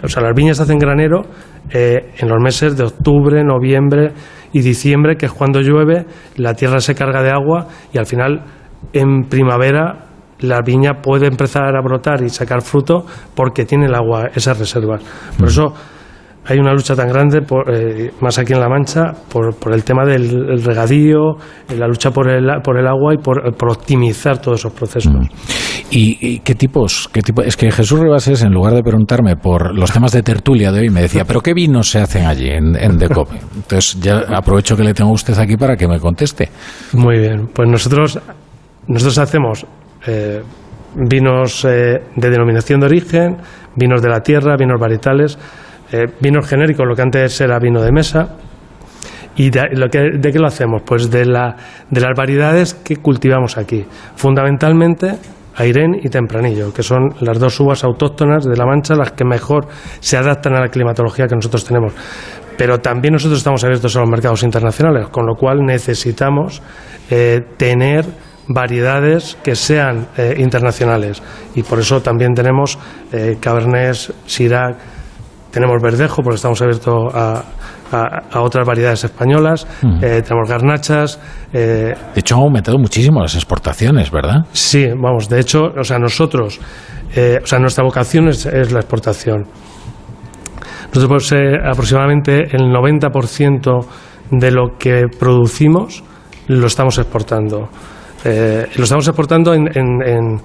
o 0.02 0.08
sea, 0.08 0.24
las 0.24 0.34
viñas 0.34 0.62
hacen 0.62 0.78
granero 0.78 1.24
eh, 1.70 2.14
en 2.18 2.30
los 2.30 2.42
meses 2.42 2.78
de 2.78 2.86
octubre, 2.86 3.44
noviembre 3.44 4.14
y 4.54 4.62
diciembre, 4.62 5.18
que 5.18 5.26
es 5.26 5.34
cuando 5.34 5.60
llueve, 5.60 6.06
la 6.38 6.54
tierra 6.54 6.80
se 6.80 6.96
carga 6.96 7.22
de 7.22 7.32
agua 7.32 7.68
y 7.94 7.98
al 7.98 8.06
final 8.06 8.46
en 8.94 9.24
primavera 9.24 10.06
la 10.40 10.62
viña 10.62 11.02
puede 11.02 11.28
empezar 11.28 11.76
a 11.76 11.82
brotar 11.82 12.24
y 12.24 12.30
sacar 12.30 12.62
fruto 12.62 13.06
porque 13.36 13.66
tiene 13.66 13.88
el 13.88 13.96
agua, 13.96 14.30
esas 14.34 14.58
reservas. 14.58 15.04
Por 15.38 15.50
eso 15.50 15.74
hay 16.46 16.58
una 16.58 16.74
lucha 16.74 16.96
tan 16.96 17.10
grande, 17.10 17.42
eh, 17.68 18.12
más 18.22 18.40
aquí 18.40 18.54
en 18.54 18.60
La 18.60 18.70
Mancha, 18.70 19.14
por, 19.32 19.56
el 19.72 19.84
tema 19.84 20.04
del 20.06 20.64
regadío, 20.64 21.36
la 21.78 21.88
lucha 21.88 22.12
por 22.12 22.30
el, 22.30 22.48
por 22.64 22.78
el 22.80 22.88
agua 22.88 23.14
y 23.14 23.18
por, 23.18 23.70
optimizar 23.70 24.40
todos 24.40 24.60
esos 24.60 24.74
procesos. 24.74 25.14
Mm. 25.14 25.28
¿Y, 25.92 26.40
qué 26.40 26.56
tipos? 26.56 27.10
Qué 27.12 27.22
tipo? 27.22 27.42
Es 27.42 27.56
que 27.56 27.72
Jesús 27.72 28.00
Rebases, 28.00 28.44
en 28.44 28.52
lugar 28.52 28.74
de 28.74 28.82
preguntarme 28.82 29.36
por 29.36 29.76
los 29.76 29.92
temas 29.92 30.12
de 30.12 30.24
tertulia 30.24 30.72
de 30.72 30.82
hoy, 30.82 30.90
me 30.90 31.02
decía, 31.02 31.26
¿pero 31.26 31.42
qué 31.42 31.54
vinos 31.54 31.90
se 31.90 32.00
hacen 32.00 32.26
allí 32.26 32.50
en, 32.50 32.76
en 32.76 32.98
Decope? 32.98 33.38
Entonces 33.56 34.00
ya 34.00 34.20
aprovecho 34.36 34.76
que 34.76 34.84
le 34.84 34.94
tengo 34.94 35.12
a 35.12 35.14
usted 35.14 35.38
aquí 35.38 35.58
para 35.58 35.76
que 35.76 35.88
me 35.88 36.00
conteste. 36.00 36.50
Muy 36.94 37.20
bien, 37.20 37.48
pues 37.54 37.68
nosotros, 37.70 38.20
nosotros 38.88 39.18
hacemos 39.18 39.66
eh, 40.08 40.42
vinos 40.96 41.66
eh, 41.66 42.02
de 42.16 42.30
denominación 42.30 42.80
de 42.80 42.86
origen, 42.86 43.38
vinos 43.76 44.02
de 44.02 44.10
la 44.10 44.22
tierra, 44.22 44.56
vinos 44.58 44.80
varietales 44.80 45.38
eh, 45.92 46.06
vinos 46.20 46.48
genéricos, 46.48 46.86
lo 46.88 46.96
que 46.96 47.02
antes 47.02 47.40
era 47.42 47.60
vino 47.60 47.82
de 47.82 47.92
mesa. 47.92 48.36
¿Y 49.36 49.50
de, 49.50 49.70
lo 49.72 49.88
que, 49.88 50.18
de 50.20 50.32
qué 50.32 50.40
lo 50.40 50.48
hacemos? 50.48 50.82
Pues 50.86 51.10
de, 51.10 51.26
la, 51.26 51.56
de 51.90 52.02
las 52.02 52.12
variedades 52.16 52.74
que 52.74 52.98
cultivamos 52.98 53.58
aquí. 53.58 53.86
Fundamentalmente 54.16 55.16
Airén 55.56 55.96
y 56.02 56.10
Tempranillo, 56.10 56.74
que 56.74 56.84
son 56.84 57.16
las 57.20 57.40
dos 57.40 57.60
uvas 57.60 57.84
autóctonas 57.84 58.46
de 58.46 58.56
La 58.56 58.66
Mancha, 58.66 58.96
las 58.96 59.12
que 59.12 59.26
mejor 59.26 59.68
se 60.00 60.18
adaptan 60.18 60.56
a 60.56 60.62
la 60.62 60.68
climatología 60.70 61.28
que 61.28 61.36
nosotros 61.36 61.66
tenemos. 61.66 61.94
Pero 62.58 62.80
también 62.80 63.14
nosotros 63.14 63.40
estamos 63.40 63.64
abiertos 63.64 63.96
a 63.96 64.00
los 64.02 64.10
mercados 64.10 64.44
internacionales, 64.44 65.08
con 65.10 65.26
lo 65.26 65.36
cual 65.36 65.60
necesitamos 65.66 66.62
eh, 67.10 67.42
tener 67.58 68.06
variedades 68.48 69.38
que 69.44 69.56
sean 69.56 70.08
eh, 70.18 70.36
internacionales. 70.38 71.22
Y 71.56 71.64
por 71.64 71.80
eso 71.80 72.02
también 72.02 72.34
tenemos 72.34 72.78
eh, 73.12 73.38
Cabernet, 73.40 73.96
Syrah, 74.26 74.76
tenemos 75.52 75.82
verdejo 75.82 76.22
porque 76.22 76.36
estamos 76.36 76.62
abiertos 76.62 77.14
a, 77.14 77.44
otras 78.36 78.68
variedades 78.68 79.04
españolas, 79.04 79.66
eh, 79.84 80.22
tenemos 80.22 80.48
garnachas. 80.48 81.20
Eh, 81.52 81.96
de 82.14 82.20
hecho, 82.20 82.36
han 82.36 82.42
aumentado 82.42 82.78
muchísimo 82.78 83.20
las 83.20 83.34
exportaciones, 83.34 84.12
¿verdad? 84.12 84.46
Sí, 84.52 84.88
vamos, 84.96 85.28
de 85.28 85.40
hecho, 85.40 85.64
o 85.76 85.84
sea, 85.84 85.98
nosotros, 85.98 86.60
eh, 87.16 87.40
o 87.42 87.48
sea, 87.48 87.58
nuestra 87.58 87.84
vocación 87.84 88.28
es, 88.28 88.46
la 88.46 88.80
exportación. 88.80 89.48
Nosotros 90.94 91.34
aproximadamente 91.66 92.56
el 92.56 92.72
90% 92.72 93.86
de 94.32 94.52
lo 94.52 94.78
que 94.78 95.06
producimos 95.20 96.04
lo 96.48 96.68
estamos 96.68 96.98
exportando. 97.00 97.70
lo 98.24 98.84
estamos 98.84 99.08
exportando 99.08 99.54
en 99.54 99.70
en 99.76 100.42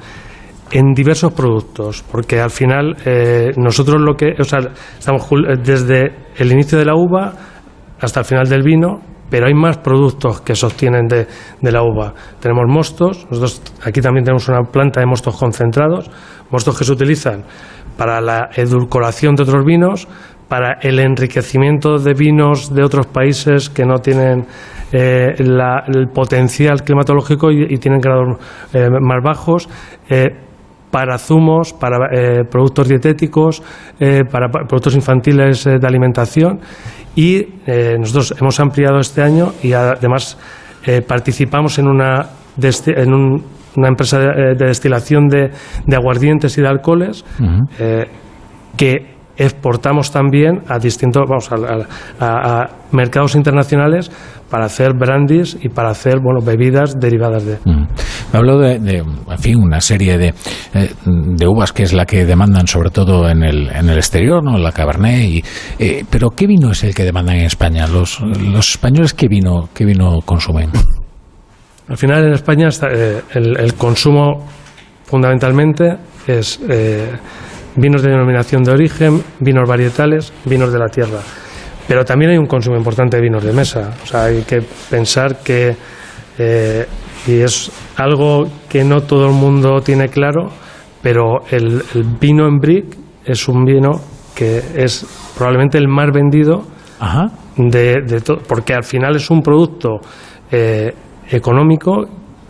diversos 0.95 1.33
productos, 1.33 2.05
porque 2.11 2.41
al 2.41 2.51
final 2.51 2.97
eh, 3.05 3.53
nosotros 3.57 4.01
lo 4.01 4.15
que, 4.15 4.35
o 4.39 4.45
sea, 4.45 4.61
estamos 4.99 5.29
desde 5.63 6.13
el 6.37 6.53
inicio 6.53 6.79
de 6.79 6.85
la 6.85 6.95
uva 6.95 7.33
hasta 8.01 8.21
el 8.21 8.27
final 8.27 8.49
del 8.49 8.63
vino, 8.63 9.01
pero 9.31 9.47
hay 9.47 9.55
más 9.55 9.79
productos 9.79 10.41
que 10.41 10.55
se 10.55 10.67
obtienen 10.67 11.07
de, 11.07 11.27
de, 11.61 11.73
la 11.73 11.83
uva. 11.83 12.15
Tenemos 12.41 12.65
mostos, 12.69 13.27
nosotros 13.31 13.63
aquí 13.83 14.01
también 14.01 14.25
tenemos 14.25 14.49
una 14.49 14.63
planta 14.63 15.01
de 15.01 15.07
mostos 15.07 15.37
concentrados, 15.37 16.11
mostos 16.51 16.79
que 16.79 16.85
se 16.85 16.93
utilizan 16.93 17.45
para 17.97 18.21
la 18.21 18.51
edulcoración 18.55 19.35
de 19.35 19.43
otros 19.43 19.65
vinos, 19.65 20.09
para 20.49 20.79
el 20.83 20.99
enriquecimiento 20.99 21.99
de 21.99 22.15
vinos 22.15 22.75
de 22.75 22.85
otros 22.85 23.07
países 23.07 23.71
que 23.71 23.85
no 23.85 23.99
tienen 23.99 24.47
eh, 24.93 25.35
el 25.37 26.09
potencial 26.15 26.83
climatológico 26.83 27.51
y, 27.51 27.77
tienen 27.79 28.01
grados 28.01 28.39
eh, 28.73 28.89
más 29.01 29.23
bajos 29.23 29.69
para 30.95 31.19
zumos, 31.19 31.73
para 31.73 32.07
eh, 32.13 32.45
productos 32.49 32.87
dietéticos, 32.87 33.61
eh, 33.99 34.21
para, 34.31 34.49
productos 34.49 34.95
infantiles 34.95 35.67
eh, 35.67 35.79
de 35.81 35.87
alimentación 35.89 36.61
y 37.17 37.45
nosotros 37.99 38.33
hemos 38.41 38.61
ampliado 38.61 39.01
este 39.01 39.23
año 39.23 39.53
y 39.63 39.73
además 39.73 40.37
participamos 41.07 41.79
en 41.79 41.87
una, 41.87 42.27
en 42.87 43.13
una 43.13 43.89
empresa 43.89 44.19
de, 44.19 44.55
destilación 44.57 45.29
de, 45.29 45.51
aguardientes 45.97 46.59
y 46.59 46.63
de 46.63 46.69
alcoholes 46.69 47.25
que 48.77 49.15
exportamos 49.37 50.11
también 50.11 50.63
a 50.69 50.81
distintos 50.81 51.23
vamos 51.29 51.49
a 52.21 52.67
mercados 52.91 53.37
internacionales 53.37 54.11
para 54.51 54.67
hacer 54.67 54.95
brandies 54.95 55.57
y 55.61 55.69
para 55.69 55.91
hacer 55.91 56.21
bueno 56.21 56.41
bebidas 56.41 56.99
derivadas 57.01 57.45
de. 57.45 57.59
Mm. 57.65 57.87
Me 58.35 58.39
hablo 58.39 58.59
de, 58.59 58.99
en 58.99 59.39
fin, 59.39 59.63
una 59.63 59.81
serie 59.81 60.19
de, 60.19 60.35
eh, 60.75 60.91
de, 61.07 61.47
uvas 61.47 61.73
que 61.73 61.85
es 61.85 61.93
la 61.93 62.05
que 62.05 62.27
demandan 62.27 62.67
sobre 62.67 62.91
todo 62.91 63.29
en 63.29 63.45
el, 63.45 63.69
en 63.69 63.89
el 63.89 63.97
exterior, 63.97 64.43
¿no? 64.43 64.59
La 64.59 64.73
Cabernet. 64.73 65.23
Y, 65.23 65.45
eh, 65.79 66.05
pero 66.11 66.31
¿qué 66.31 66.49
vino 66.49 66.73
es 66.73 66.83
el 66.83 66.97
que 66.97 67.05
demandan 67.05 67.37
en 67.37 67.45
España? 67.45 67.87
¿Los, 67.87 68.19
los 68.21 68.71
españoles 68.71 69.15
qué 69.15 69.29
vino, 69.29 69.69
qué 69.73 69.85
vino 69.85 70.19
consumen? 70.25 70.69
Al 71.89 71.97
final 71.97 72.25
en 72.25 72.33
España 72.33 72.71
eh, 72.91 73.23
el, 73.35 73.57
el, 73.57 73.75
consumo 73.75 74.45
fundamentalmente 75.05 75.97
es 76.27 76.59
vinos 77.77 78.03
de 78.03 78.11
denominación 78.11 78.65
de 78.65 78.73
origen, 78.73 79.23
vinos 79.39 79.69
varietales, 79.69 80.33
vinos 80.45 80.73
de 80.73 80.79
la 80.81 80.89
tierra. 80.89 81.21
Pero 81.87 82.05
también 82.05 82.33
hay 82.33 82.39
un 82.39 82.47
consumo 82.47 82.77
importante 82.77 83.17
de 83.17 83.23
vinos 83.23 83.45
de 83.45 83.53
mesa. 83.53 83.93
O 84.03 84.07
sea, 84.07 84.25
hay 84.25 84.43
que 84.43 84.61
pensar 84.91 85.37
que, 85.37 85.77
y 87.27 87.41
es 87.41 87.71
algo 87.97 88.47
que 88.69 88.85
no 88.85 89.03
todo 89.03 89.27
el 89.27 89.33
mundo 89.33 89.81
tiene 89.81 90.09
claro, 90.09 90.51
pero 91.03 91.41
el, 91.51 91.83
vino 92.21 92.47
en 92.47 92.59
brick 92.59 92.97
es 93.25 93.49
un 93.49 93.65
vino 93.65 94.01
que 94.35 94.63
es 94.77 95.07
probablemente 95.37 95.79
el 95.79 95.89
más 95.89 96.11
vendido 96.13 96.63
de, 97.57 98.03
de 98.03 98.21
todo, 98.21 98.39
porque 98.47 98.75
al 98.75 98.85
final 98.85 99.17
es 99.17 99.31
un 99.31 99.41
producto 99.41 100.01
eh, 100.51 100.93
económico 101.31 102.05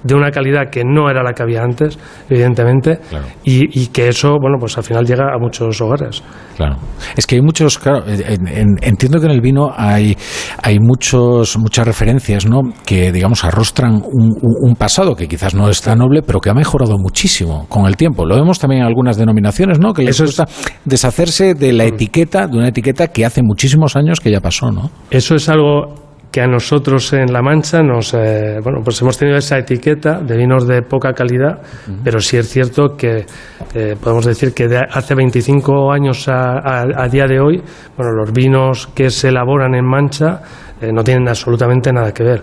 de 0.05 0.15
una 0.15 0.31
calidad 0.31 0.71
que 0.71 0.85
no 0.85 1.11
era 1.11 1.23
la 1.23 1.33
que 1.33 1.43
había 1.43 1.63
antes, 1.63 1.99
evidentemente, 2.29 3.01
y, 3.43 3.87
que 3.89 4.09
eso, 4.09 4.37
bueno, 4.41 4.59
pues 4.61 4.77
al 4.77 4.85
final 4.85 5.07
llega 5.07 5.35
a 5.35 5.39
muchos 5.39 5.81
hogares. 5.81 6.23
Claro. 6.57 6.77
Es 7.17 7.27
que 7.27 7.37
hay 7.37 7.41
muchos, 7.41 7.79
claro, 7.79 8.05
entiendo 8.07 9.19
que 9.19 9.27
en 9.27 9.33
el 9.33 9.41
vino 9.41 9.73
hay, 9.75 10.17
hay 10.63 10.79
muchos, 10.79 11.59
muchas 11.59 11.87
referencias, 11.87 12.47
¿no? 12.47 12.61
Que, 12.85 13.11
digamos, 13.11 13.45
arrostran 13.45 14.03
un, 14.05 14.75
pasado 14.77 15.15
que 15.15 15.29
quizás 15.29 15.55
no 15.55 15.69
es 15.69 15.81
tan 15.81 15.99
noble, 15.99 16.23
pero 16.23 16.41
que 16.41 16.51
ha 16.51 16.55
mejorado 16.55 16.99
muchísimo 16.99 17.67
con 17.69 17.87
el 17.87 17.97
tiempo. 17.97 18.27
Lo 18.27 18.35
vemos 18.35 18.59
también 18.59 18.83
en 18.83 18.89
algunas 18.89 19.17
denominaciones, 19.17 19.79
¿no? 19.79 19.95
Que 19.95 20.03
les 20.03 20.17
eso 20.17 20.25
gusta 20.25 20.47
deshacerse 20.85 21.55
de 21.55 21.73
la 21.73 21.85
etiqueta, 21.85 22.47
de 22.47 22.59
una 22.59 22.69
etiqueta 22.69 23.09
que 23.09 23.25
hace 23.25 23.41
muchísimos 23.43 23.97
años 23.97 24.21
que 24.21 24.31
ya 24.31 24.41
pasó, 24.41 24.71
¿no? 24.71 24.91
Eso 25.11 25.37
es 25.37 25.49
algo 25.49 26.04
que 26.35 26.41
a 26.41 26.49
nosotros 26.49 27.13
en 27.13 27.33
La 27.33 27.43
Mancha 27.43 27.81
nos, 27.81 28.13
eh, 28.13 28.59
bueno, 28.61 28.81
pues 28.83 29.01
hemos 29.01 29.17
tenido 29.17 29.39
esa 29.39 29.57
etiqueta 29.57 30.19
de 30.21 30.37
vinos 30.37 30.67
de 30.67 30.83
poca 30.83 31.13
calidad, 31.13 31.61
pero 32.03 32.19
sí 32.19 32.37
es 32.37 32.49
cierto 32.49 32.97
que 32.97 33.25
eh, 33.73 33.95
podemos 34.03 34.27
decir 34.27 34.53
que 34.53 34.67
de 34.67 34.79
hace 34.79 35.15
25 35.15 35.93
años 35.93 36.27
a, 36.27 37.07
día 37.09 37.29
de 37.29 37.39
hoy, 37.39 37.63
bueno, 37.97 38.15
los 38.15 38.33
vinos 38.33 38.89
que 38.89 39.11
se 39.11 39.29
elaboran 39.29 39.77
en 39.77 39.85
Mancha 39.85 40.41
eh, 40.81 40.91
no 40.93 41.05
tienen 41.05 41.29
absolutamente 41.29 41.93
nada 41.93 42.11
que 42.11 42.25
ver. 42.25 42.43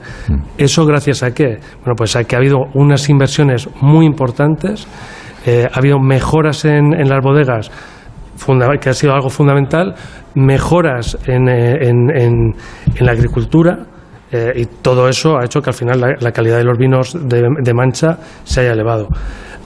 ¿Eso 0.57 0.85
gracias 0.85 1.21
a 1.23 1.33
qué? 1.33 1.59
Bueno, 1.79 1.95
pues 1.97 2.15
a 2.15 2.23
que 2.23 2.37
ha 2.37 2.39
habido 2.39 2.59
unas 2.75 3.09
inversiones 3.09 3.67
muy 3.81 4.05
importantes, 4.05 4.87
ha 5.45 5.77
habido 5.77 5.99
mejoras 5.99 6.63
en, 6.63 6.93
en 6.93 7.09
las 7.09 7.21
bodegas 7.21 7.69
que 8.79 8.89
ha 8.89 8.93
sido 8.93 9.13
algo 9.13 9.29
fundamental, 9.29 9.95
mejoras 10.35 11.17
en, 11.27 11.47
eh, 11.47 11.87
en, 11.87 12.09
en, 12.09 12.55
la 13.05 13.11
agricultura 13.11 13.79
eh, 14.31 14.53
y 14.55 14.65
todo 14.81 15.09
eso 15.09 15.37
ha 15.37 15.45
hecho 15.45 15.61
que 15.61 15.69
al 15.69 15.73
final 15.73 16.17
la, 16.19 16.31
calidad 16.31 16.57
de 16.57 16.63
los 16.63 16.77
vinos 16.77 17.17
de, 17.19 17.73
Mancha 17.73 18.17
se 18.43 18.61
haya 18.61 18.73
elevado. 18.73 19.07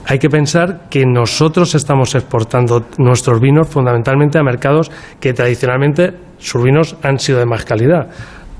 Hay 0.06 0.18
que 0.18 0.28
pensar 0.28 0.88
que 0.88 1.04
nosotros 1.04 1.74
estamos 1.74 2.14
exportando 2.14 2.86
nuestros 2.98 3.40
vinos 3.40 3.68
fundamentalmente 3.68 4.38
a 4.38 4.42
mercados 4.42 4.90
que 5.20 5.32
tradicionalmente 5.32 6.12
sus 6.38 6.62
vinos 6.62 6.96
han 7.02 7.18
sido 7.18 7.38
de 7.38 7.46
más 7.46 7.64
calidad. 7.64 8.08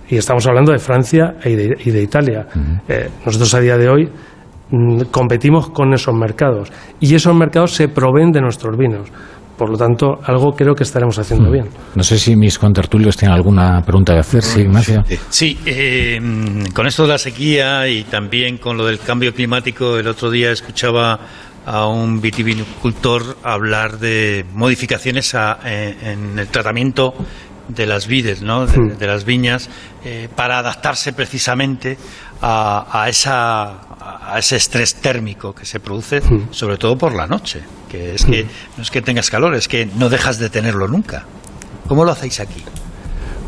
Y 0.09 0.17
estamos 0.17 0.47
hablando 0.47 0.73
de 0.73 0.79
Francia 0.79 1.35
y 1.45 1.55
de, 1.55 2.03
Italia. 2.03 2.47
Eh, 2.89 3.11
nosotros 3.25 3.53
a 3.55 3.61
día 3.61 3.77
de 3.77 3.89
hoy 3.89 4.09
mm, 4.71 5.03
competimos 5.11 5.71
con 5.71 5.93
esos 5.93 6.15
mercados 6.15 6.73
y 7.01 7.15
esos 7.15 7.35
mercados 7.35 7.75
se 7.75 7.89
proveen 7.89 8.31
de 8.31 8.41
nuestros 8.41 8.77
vinos. 8.77 9.11
Por 9.57 9.71
lo 9.71 9.79
tanto, 9.79 10.19
algo 10.23 10.53
creo 10.53 10.75
que 10.75 10.83
estaremos 10.85 11.19
haciendo 11.19 11.49
hmm. 11.49 11.53
bien. 11.53 11.69
No 11.95 12.03
sé 12.03 12.19
si 12.19 12.37
mis 12.37 12.59
contertulios 12.59 13.17
tienen 13.17 13.35
alguna 13.35 13.81
pregunta 13.83 14.13
de 14.13 14.21
hacer, 14.21 14.43
sí, 14.43 14.61
Ignacio. 14.61 15.03
Sí, 15.31 15.59
eh, 15.65 16.21
con 16.75 16.87
esto 16.87 17.05
de 17.05 17.09
la 17.09 17.19
sequía 17.19 17.89
y 17.89 18.05
también 18.05 18.59
con 18.59 18.77
lo 18.77 18.85
del 18.85 18.99
cambio 18.99 19.33
climático, 19.33 19.97
el 19.97 20.09
otro 20.09 20.31
día 20.31 20.51
escuchaba 20.51 21.19
a 21.65 21.89
un 21.89 22.21
vitivinicultor 22.21 23.39
hablar 23.43 23.99
de 23.99 24.45
modificaciones 24.53 25.35
en, 25.65 26.39
el 26.39 26.47
tratamiento 26.49 27.15
de 27.69 27.87
las 27.87 28.07
vides, 28.07 28.43
¿no? 28.43 28.67
de, 28.67 28.79
hmm. 28.79 28.97
las 29.01 29.25
viñas, 29.25 29.71
eh, 30.05 30.29
para 30.37 30.59
adaptarse 30.59 31.13
precisamente 31.13 31.97
a, 32.43 33.07
esa, 33.09 34.33
a 34.33 34.39
ese 34.39 34.57
estrés 34.57 34.97
térmico 34.97 35.55
que 35.55 35.65
se 35.65 35.81
produce, 35.81 36.21
hmm. 36.21 36.49
sobre 36.51 36.77
todo 36.77 36.97
por 36.97 37.15
la 37.15 37.27
noche. 37.27 37.63
Que 37.89 38.15
es 38.15 38.25
que 38.25 38.45
hmm. 38.45 38.49
no 38.77 38.83
es 38.83 38.91
que 38.91 39.03
tengas 39.03 39.31
calor, 39.31 39.55
es 39.55 39.69
que 39.69 39.87
no 39.87 40.09
dejas 40.09 40.39
de 40.39 40.51
tenerlo 40.51 40.89
nunca. 40.89 41.25
¿Cómo 41.89 42.05
lo 42.05 42.13
hacéis 42.13 42.41
aquí? 42.41 42.63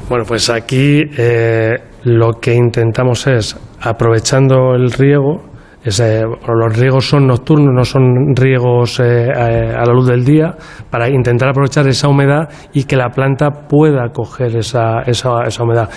Bueno, 0.08 0.24
pues 0.24 0.48
aquí 0.48 1.02
eh, 1.18 1.76
lo 2.04 2.32
que 2.40 2.54
intentamos 2.54 3.26
es, 3.26 3.56
aprovechando 3.80 4.74
el 4.74 4.90
riego, 4.90 5.48
los 5.84 6.76
riegos 6.76 7.08
son 7.08 7.26
nocturnos, 7.26 7.72
no 7.74 7.84
son 7.84 8.34
riegos 8.34 9.00
eh, 9.00 9.30
a 9.30 9.84
la 9.84 9.92
luz 9.92 10.08
del 10.08 10.24
día, 10.24 10.54
para 10.90 11.08
intentar 11.08 11.50
aprovechar 11.50 11.86
esa 11.88 12.08
humedad 12.08 12.48
y 12.72 12.84
que 12.84 12.96
la 12.96 13.10
planta 13.10 13.50
pueda 13.68 14.08
coger 14.12 14.56
esa, 14.56 15.02
esa, 15.06 15.42
esa 15.46 15.62
humedad. 15.62 15.88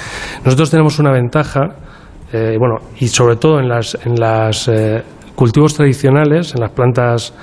Nosotros 0.43 0.69
tenemos 0.69 0.99
una 0.99 1.11
ventaja, 1.11 1.61
eh, 2.33 2.55
bueno, 2.57 2.77
y 2.99 3.07
sobre 3.07 3.35
todo 3.35 3.59
en 3.59 3.67
las, 3.67 3.97
en 4.05 4.15
las 4.15 4.67
eh, 4.67 5.03
cultivos 5.35 5.73
tradicionales, 5.75 6.53
en 6.55 6.61
las 6.61 6.71
plantas 6.71 7.33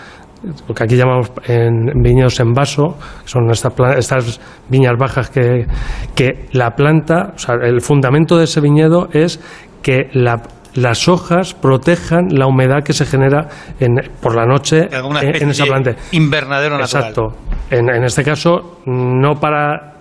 lo 0.69 0.75
que 0.75 0.85
aquí 0.85 0.97
llamamos 0.97 1.33
en 1.47 2.01
viñedos 2.01 2.39
en 2.41 2.53
vaso, 2.53 2.97
son 3.25 3.51
estas, 3.51 3.73
estas 3.97 4.41
viñas 4.69 4.93
bajas 4.97 5.31
que, 5.31 5.67
que 6.15 6.47
la 6.53 6.71
planta, 6.77 7.33
o 7.35 7.39
sea, 7.39 7.57
el 7.57 7.81
fundamento 7.81 8.37
de 8.39 8.45
ese 8.45 8.61
viñedo 8.61 9.09
es 9.13 9.41
que 9.83 10.09
la, 10.13 10.41
las 10.75 11.09
hojas 11.09 11.55
protejan 11.55 12.29
la 12.31 12.47
humedad 12.47 12.85
que 12.85 12.93
se 12.93 13.05
genera 13.05 13.49
en, 13.81 13.97
por 14.21 14.37
la 14.37 14.47
noche 14.47 14.89
en, 14.91 15.51
esa 15.51 15.65
planta. 15.65 15.97
Invernadero 16.13 16.79
natural. 16.79 17.03
Exacto. 17.03 17.37
En, 17.71 17.89
en 17.89 18.05
este 18.05 18.23
caso, 18.23 18.81
no 18.87 19.35
para 19.41 19.95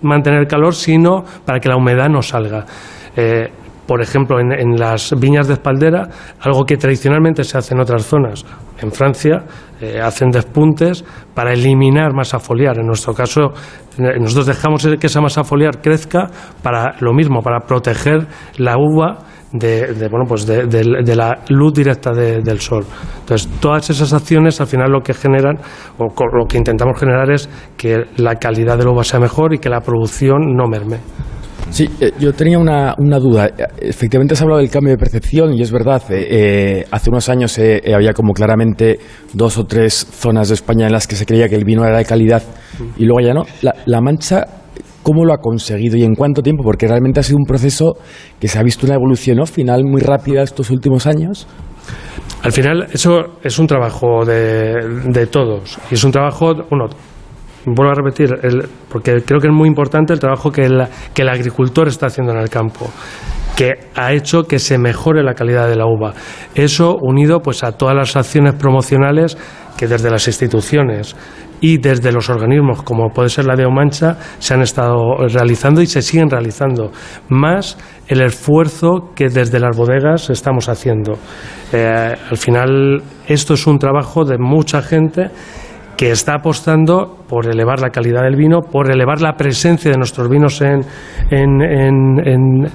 mantener 0.00 0.46
calor, 0.46 0.74
sino 0.74 1.22
para 1.44 1.60
que 1.60 1.68
la 1.68 1.76
humedad 1.76 2.08
no 2.08 2.22
salga. 2.22 2.64
Eh, 3.16 3.48
por 3.92 4.00
ejemplo, 4.00 4.40
en, 4.40 4.76
las 4.80 5.14
viñas 5.20 5.48
de 5.48 5.52
espaldera, 5.52 6.08
algo 6.40 6.64
que 6.64 6.78
tradicionalmente 6.78 7.44
se 7.44 7.58
hace 7.58 7.74
en 7.74 7.80
otras 7.80 8.06
zonas. 8.06 8.42
En 8.80 8.90
Francia 8.90 9.44
eh, 9.82 10.00
hacen 10.00 10.30
despuntes 10.30 11.04
para 11.34 11.52
eliminar 11.52 12.14
masa 12.14 12.38
foliar. 12.38 12.78
En 12.78 12.86
nuestro 12.86 13.12
caso, 13.12 13.52
eh, 13.98 14.18
nosotros 14.18 14.46
dejamos 14.46 14.88
que 14.98 15.06
esa 15.06 15.20
masa 15.20 15.44
foliar 15.44 15.82
crezca 15.82 16.26
para 16.62 16.94
lo 17.00 17.12
mismo, 17.12 17.42
para 17.42 17.66
proteger 17.66 18.26
la 18.56 18.78
uva 18.78 19.18
de, 19.52 20.08
bueno, 20.10 20.24
pues 20.26 20.46
de, 20.46 21.14
la 21.14 21.40
luz 21.50 21.74
directa 21.74 22.12
del 22.12 22.60
sol. 22.60 22.86
Entonces, 23.20 23.46
todas 23.60 23.90
esas 23.90 24.14
acciones 24.14 24.58
al 24.62 24.68
final 24.68 24.90
lo 24.90 25.02
que 25.02 25.12
generan, 25.12 25.58
o 25.98 26.06
lo 26.06 26.46
que 26.48 26.56
intentamos 26.56 26.98
generar 26.98 27.30
es 27.30 27.46
que 27.76 28.04
la 28.16 28.36
calidad 28.36 28.78
del 28.78 28.88
uva 28.88 29.04
sea 29.04 29.20
mejor 29.20 29.52
y 29.52 29.58
que 29.58 29.68
la 29.68 29.82
producción 29.82 30.56
no 30.56 30.66
merme. 30.66 31.00
Sí, 31.72 31.88
eh, 32.00 32.12
yo 32.20 32.32
tenía 32.32 32.58
una, 32.58 32.94
una, 32.98 33.18
duda. 33.18 33.50
Efectivamente 33.80 34.34
has 34.34 34.42
hablado 34.42 34.60
del 34.60 34.70
cambio 34.70 34.92
de 34.92 34.98
percepción 34.98 35.54
y 35.54 35.62
es 35.62 35.72
verdad, 35.72 36.02
eh, 36.10 36.26
eh, 36.30 36.86
hace 36.90 37.10
unos 37.10 37.28
años 37.28 37.58
había 37.58 38.12
como 38.12 38.34
claramente 38.34 38.98
dos 39.32 39.56
o 39.58 39.64
tres 39.64 39.94
zonas 39.94 40.48
de 40.48 40.54
España 40.54 40.86
en 40.86 40.92
las 40.92 41.06
que 41.06 41.16
se 41.16 41.24
creía 41.24 41.48
que 41.48 41.56
el 41.56 41.64
vino 41.64 41.84
era 41.84 41.96
de 41.96 42.04
calidad 42.04 42.42
y 42.98 43.04
luego 43.04 43.26
ya 43.26 43.32
no. 43.32 43.44
la 43.62 44.00
Mancha 44.00 44.46
¿Cómo 45.02 45.24
lo 45.24 45.32
ha 45.32 45.38
conseguido 45.38 45.96
y 45.96 46.04
en 46.04 46.14
cuánto 46.14 46.42
tiempo? 46.42 46.62
Porque 46.62 46.86
realmente 46.86 47.18
ha 47.18 47.22
sido 47.24 47.38
un 47.38 47.44
proceso 47.44 47.96
que 48.38 48.46
se 48.46 48.58
ha 48.58 48.62
visto 48.62 48.86
una 48.86 48.94
evolución 48.94 49.44
final 49.46 49.84
muy 49.84 50.00
rápida 50.00 50.42
estos 50.42 50.70
últimos 50.70 51.06
años. 51.08 51.48
Al 52.42 52.52
final, 52.52 52.86
eso 52.92 53.38
es 53.42 53.58
un 53.58 53.66
trabajo 53.66 54.24
de, 54.24 55.26
todos. 55.30 55.78
Y 55.90 55.94
es 55.94 56.04
un 56.04 56.12
trabajo, 56.12 56.54
bueno, 56.70 56.86
vuelvo 57.66 57.92
a 57.92 57.94
repetir, 57.94 58.30
porque 58.88 59.22
creo 59.22 59.40
que 59.40 59.48
es 59.48 59.52
muy 59.52 59.68
importante 59.68 60.12
el 60.12 60.20
trabajo 60.20 60.50
que 60.50 60.62
que 61.14 61.22
el 61.22 61.28
agricultor 61.28 61.88
está 61.88 62.06
haciendo 62.06 62.32
en 62.32 62.38
el 62.38 62.48
campo 62.48 62.90
que 63.56 63.72
ha 63.94 64.12
hecho 64.12 64.44
que 64.44 64.58
se 64.58 64.78
mejore 64.78 65.22
la 65.22 65.34
calidad 65.34 65.68
de 65.68 65.76
la 65.76 65.86
uva. 65.86 66.14
Eso 66.54 66.96
unido 67.00 67.40
pues 67.40 67.62
a 67.64 67.72
todas 67.72 67.94
las 67.94 68.16
acciones 68.16 68.54
promocionales 68.54 69.36
que 69.76 69.86
desde 69.86 70.10
las 70.10 70.26
instituciones 70.26 71.16
y 71.60 71.78
desde 71.78 72.10
los 72.10 72.28
organismos, 72.28 72.82
como 72.82 73.10
puede 73.10 73.28
ser 73.28 73.44
la 73.44 73.54
de 73.54 73.64
Omancha, 73.64 74.16
se 74.40 74.54
han 74.54 74.62
estado 74.62 75.16
realizando 75.28 75.80
y 75.80 75.86
se 75.86 76.02
siguen 76.02 76.28
realizando, 76.28 76.90
más 77.28 77.78
el 78.08 78.20
esfuerzo 78.22 79.12
que 79.14 79.28
desde 79.28 79.60
las 79.60 79.76
bodegas 79.76 80.28
estamos 80.28 80.68
haciendo. 80.68 81.12
Eh, 81.72 82.14
al 82.30 82.36
final, 82.36 83.02
esto 83.28 83.54
es 83.54 83.66
un 83.68 83.78
trabajo 83.78 84.24
de 84.24 84.38
mucha 84.38 84.82
gente 84.82 85.30
que 85.96 86.10
está 86.10 86.34
apostando 86.34 87.24
por 87.28 87.46
elevar 87.46 87.80
la 87.80 87.90
calidad 87.90 88.22
del 88.22 88.36
vino, 88.36 88.60
por 88.60 88.90
elevar 88.90 89.20
la 89.20 89.34
presencia 89.34 89.90
de 89.90 89.96
nuestros 89.96 90.28
vinos 90.28 90.60
en, 90.60 90.84
en, 91.30 92.70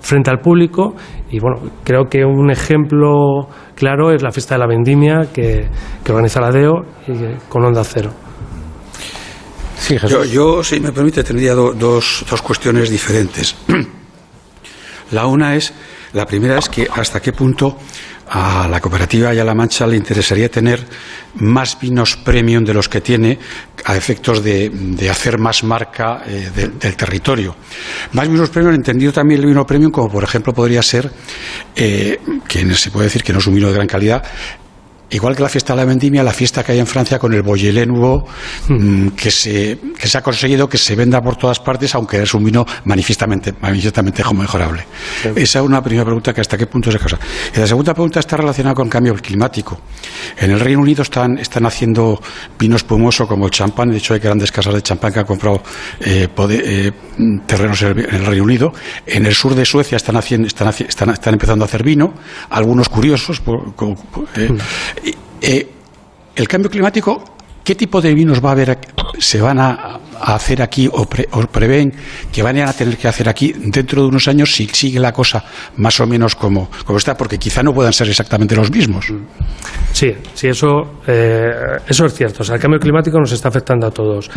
frente 0.00 0.30
al 0.30 0.38
público. 0.38 0.94
Y 1.30 1.38
bueno, 1.40 1.70
creo 1.84 2.04
que 2.04 2.24
un 2.24 2.50
ejemplo 2.50 3.48
claro 3.74 4.12
es 4.12 4.22
la 4.22 4.30
fiesta 4.30 4.54
de 4.54 4.58
la 4.60 4.66
vendimia 4.66 5.28
que, 5.32 5.68
organiza 6.08 6.40
la 6.40 6.50
DEO 6.50 6.82
y, 7.06 7.12
con 7.48 7.64
Onda 7.64 7.84
Cero. 7.84 8.10
Sí, 9.76 9.96
yo, 10.30 10.62
si 10.62 10.78
me 10.78 10.92
permite, 10.92 11.24
tendría 11.24 11.54
dos, 11.54 11.74
dos 12.28 12.42
cuestiones 12.42 12.90
diferentes. 12.90 13.56
La 15.10 15.26
una 15.26 15.56
es, 15.56 15.74
la 16.12 16.24
primera 16.24 16.58
es 16.58 16.68
que 16.68 16.86
hasta 16.94 17.20
qué 17.20 17.32
punto 17.32 17.76
a 18.32 18.68
la 18.68 18.80
cooperativa 18.80 19.34
y 19.34 19.40
a 19.40 19.44
la 19.44 19.54
Mancha 19.54 19.86
le 19.88 19.96
interesaría 19.96 20.48
tener 20.48 20.86
más 21.34 21.78
vinos 21.80 22.16
premium 22.16 22.64
de 22.64 22.72
los 22.72 22.88
que 22.88 23.00
tiene 23.00 23.36
a 23.84 23.96
efectos 23.96 24.44
de, 24.44 24.70
hacer 25.10 25.38
más 25.38 25.64
marca 25.64 26.22
eh, 26.26 26.50
del 26.54 26.96
territorio. 26.96 27.56
Más 28.12 28.28
vinos 28.28 28.50
premium, 28.50 28.74
entendido 28.74 29.12
también 29.12 29.40
el 29.40 29.46
vino 29.46 29.66
premium 29.66 29.90
como 29.90 30.08
por 30.08 30.22
ejemplo 30.22 30.52
podría 30.52 30.80
ser, 30.82 31.10
eh, 31.74 32.20
que 32.46 32.72
se 32.74 32.90
puede 32.92 33.06
decir 33.06 33.24
que 33.24 33.32
no 33.32 33.40
es 33.40 33.46
un 33.48 33.54
vino 33.54 33.66
de 33.66 33.74
gran 33.74 33.88
calidad, 33.88 34.22
igual 35.10 35.36
que 35.36 35.42
la 35.42 35.48
fiesta 35.48 35.74
de 35.74 35.78
la 35.78 35.84
vendimia, 35.84 36.22
la 36.22 36.32
fiesta 36.32 36.62
que 36.64 36.72
hay 36.72 36.78
en 36.78 36.86
Francia 36.86 37.18
con 37.18 37.32
el 37.32 37.42
Beaujolais 37.42 37.86
Nouveau, 37.86 38.24
mm, 38.68 39.08
que, 39.08 39.30
se, 39.30 39.78
que 39.98 40.08
se 40.08 40.18
ha 40.18 40.22
conseguido 40.22 40.68
que 40.68 40.78
se 40.78 40.94
venda 40.94 41.20
por 41.20 41.36
todas 41.36 41.60
partes, 41.60 41.94
aunque 41.94 42.22
es 42.22 42.34
un 42.34 42.44
vino 42.44 42.64
manifiestamente, 42.84 43.54
manifiestamente 43.60 44.22
mejorable. 44.32 44.86
Esa 45.34 45.58
es 45.58 45.64
una 45.64 45.82
primera 45.82 46.04
pregunta 46.04 46.32
que 46.32 46.40
hasta 46.40 46.56
qué 46.56 46.66
punto 46.66 46.90
se 46.90 46.98
causa. 46.98 47.18
Y 47.54 47.58
la 47.58 47.66
segunda 47.66 47.94
pregunta 47.94 48.20
está 48.20 48.36
relacionada 48.36 48.74
con 48.74 48.86
el 48.86 48.90
cambio 48.90 49.14
climático. 49.14 49.80
En 50.38 50.50
el 50.50 50.60
Reino 50.60 50.80
Unido 50.80 51.02
están, 51.02 51.38
están 51.38 51.66
haciendo 51.66 52.20
vinos 52.58 52.82
espumosos 52.82 53.26
como 53.26 53.46
el 53.46 53.50
champán, 53.50 53.90
de 53.90 53.98
hecho 53.98 54.14
hay 54.14 54.20
grandes 54.20 54.52
casas 54.52 54.74
de 54.74 54.82
champán 54.82 55.12
que 55.12 55.20
han 55.20 55.26
comprado 55.26 55.62
eh, 56.00 56.28
eh, 56.50 56.92
terrenos 57.46 57.82
en 57.82 57.98
el, 57.98 58.26
Reino 58.26 58.44
Unido. 58.44 58.72
En 59.06 59.26
el 59.26 59.34
sur 59.34 59.54
de 59.54 59.64
Suecia 59.64 59.96
están, 59.96 60.16
haciendo, 60.16 60.46
están, 60.46 60.68
están, 60.68 61.10
están 61.10 61.34
empezando 61.34 61.64
a 61.64 61.66
hacer 61.66 61.82
vino, 61.82 62.14
algunos 62.50 62.88
curiosos, 62.88 63.42
eh, 64.36 64.48
mm. 64.48 64.58
Eh, 65.42 65.68
el 66.36 66.48
cambio 66.48 66.70
climático, 66.70 67.22
¿qué 67.64 67.74
tipo 67.74 68.00
de 68.00 68.14
vinos 68.14 68.44
va 68.44 68.50
a 68.50 68.52
haber, 68.52 68.78
se 69.18 69.40
van 69.40 69.58
a, 69.58 70.00
hacer 70.20 70.60
aquí 70.62 70.88
o, 70.92 71.06
prevén 71.06 71.92
que 72.30 72.42
van 72.42 72.58
a 72.58 72.72
tener 72.72 72.96
que 72.96 73.08
hacer 73.08 73.28
aquí 73.28 73.52
dentro 73.52 74.02
de 74.02 74.08
unos 74.08 74.28
años 74.28 74.52
si 74.54 74.66
sigue 74.66 75.00
la 75.00 75.12
cosa 75.12 75.42
más 75.76 75.98
o 76.00 76.06
menos 76.06 76.36
como, 76.36 76.68
está? 76.96 77.16
Porque 77.16 77.38
quizá 77.38 77.62
no 77.62 77.72
puedan 77.72 77.92
ser 77.92 78.08
exactamente 78.08 78.54
los 78.54 78.70
mismos. 78.70 79.12
Sí, 79.92 80.12
sí, 80.34 80.48
eso, 80.48 81.00
eh, 81.06 81.50
eso 81.88 82.06
es 82.06 82.14
cierto. 82.14 82.42
O 82.42 82.44
sea, 82.44 82.56
el 82.56 82.60
cambio 82.60 82.78
climático 82.78 83.18
nos 83.18 83.32
está 83.32 83.48
afectando 83.48 83.86
a 83.86 83.90
todos. 83.90 84.30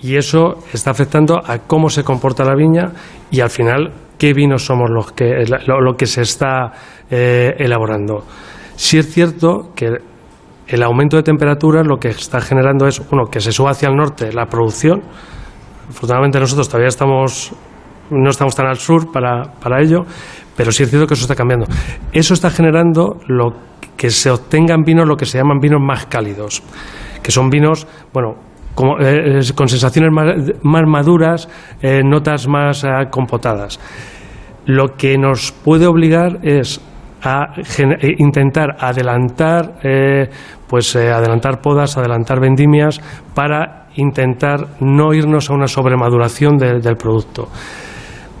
Y 0.00 0.16
eso 0.16 0.64
está 0.72 0.90
afectando 0.90 1.40
a 1.44 1.58
cómo 1.58 1.88
se 1.90 2.02
comporta 2.02 2.44
la 2.44 2.54
viña 2.54 2.92
y 3.30 3.40
al 3.40 3.50
final 3.50 3.92
qué 4.18 4.32
vinos 4.32 4.64
somos 4.64 4.90
los 4.90 5.12
que, 5.12 5.44
lo, 5.66 5.96
que 5.96 6.06
se 6.06 6.22
está 6.22 6.72
eh, 7.10 7.54
elaborando. 7.58 8.24
Sí 8.76 8.98
es 8.98 9.12
cierto 9.12 9.72
que 9.74 9.98
el 10.68 10.82
aumento 10.82 11.16
de 11.16 11.22
temperaturas 11.22 11.86
lo 11.86 11.96
que 11.98 12.08
está 12.08 12.40
generando 12.40 12.86
es, 12.86 13.00
uno, 13.10 13.24
que 13.30 13.40
se 13.40 13.52
suba 13.52 13.70
hacia 13.70 13.88
el 13.88 13.96
norte 13.96 14.32
la 14.32 14.46
producción. 14.46 15.02
Afortunadamente 15.88 16.38
nosotros 16.38 16.68
todavía 16.68 16.88
estamos, 16.88 17.54
no 18.10 18.30
estamos 18.30 18.54
tan 18.54 18.66
al 18.66 18.76
sur 18.76 19.10
para, 19.12 19.44
para 19.60 19.80
ello, 19.80 20.04
pero 20.56 20.72
sí 20.72 20.82
es 20.82 20.90
cierto 20.90 21.06
que 21.06 21.14
eso 21.14 21.24
está 21.24 21.34
cambiando. 21.34 21.66
Eso 22.12 22.34
está 22.34 22.50
generando 22.50 23.18
lo 23.28 23.52
que 23.96 24.10
se 24.10 24.30
obtengan 24.30 24.82
vinos, 24.82 25.08
lo 25.08 25.16
que 25.16 25.24
se 25.24 25.38
llaman 25.38 25.58
vinos 25.58 25.80
más 25.80 26.06
cálidos, 26.06 26.62
que 27.22 27.30
son 27.30 27.48
vinos, 27.48 27.86
bueno, 28.12 28.34
eh, 29.00 29.40
con 29.54 29.68
sensaciones 29.68 30.10
más, 30.12 30.82
maduras, 30.86 31.48
eh, 31.80 32.02
notas 32.04 32.46
más 32.46 32.84
eh, 32.84 32.88
compotadas. 33.10 33.80
Lo 34.66 34.96
que 34.96 35.16
nos 35.16 35.52
puede 35.52 35.86
obligar 35.86 36.40
es 36.42 36.80
a 37.22 37.54
intentar 38.18 38.76
adelantar 38.78 39.74
pues 40.66 40.94
eh, 40.96 41.10
adelantar 41.10 41.60
podas, 41.60 41.96
adelantar 41.96 42.40
vendimias 42.40 43.00
para 43.34 43.86
intentar 43.96 44.66
no 44.80 45.14
irnos 45.14 45.50
a 45.50 45.54
una 45.54 45.68
sobremaduración 45.68 46.56
del 46.58 46.96
producto. 46.96 47.48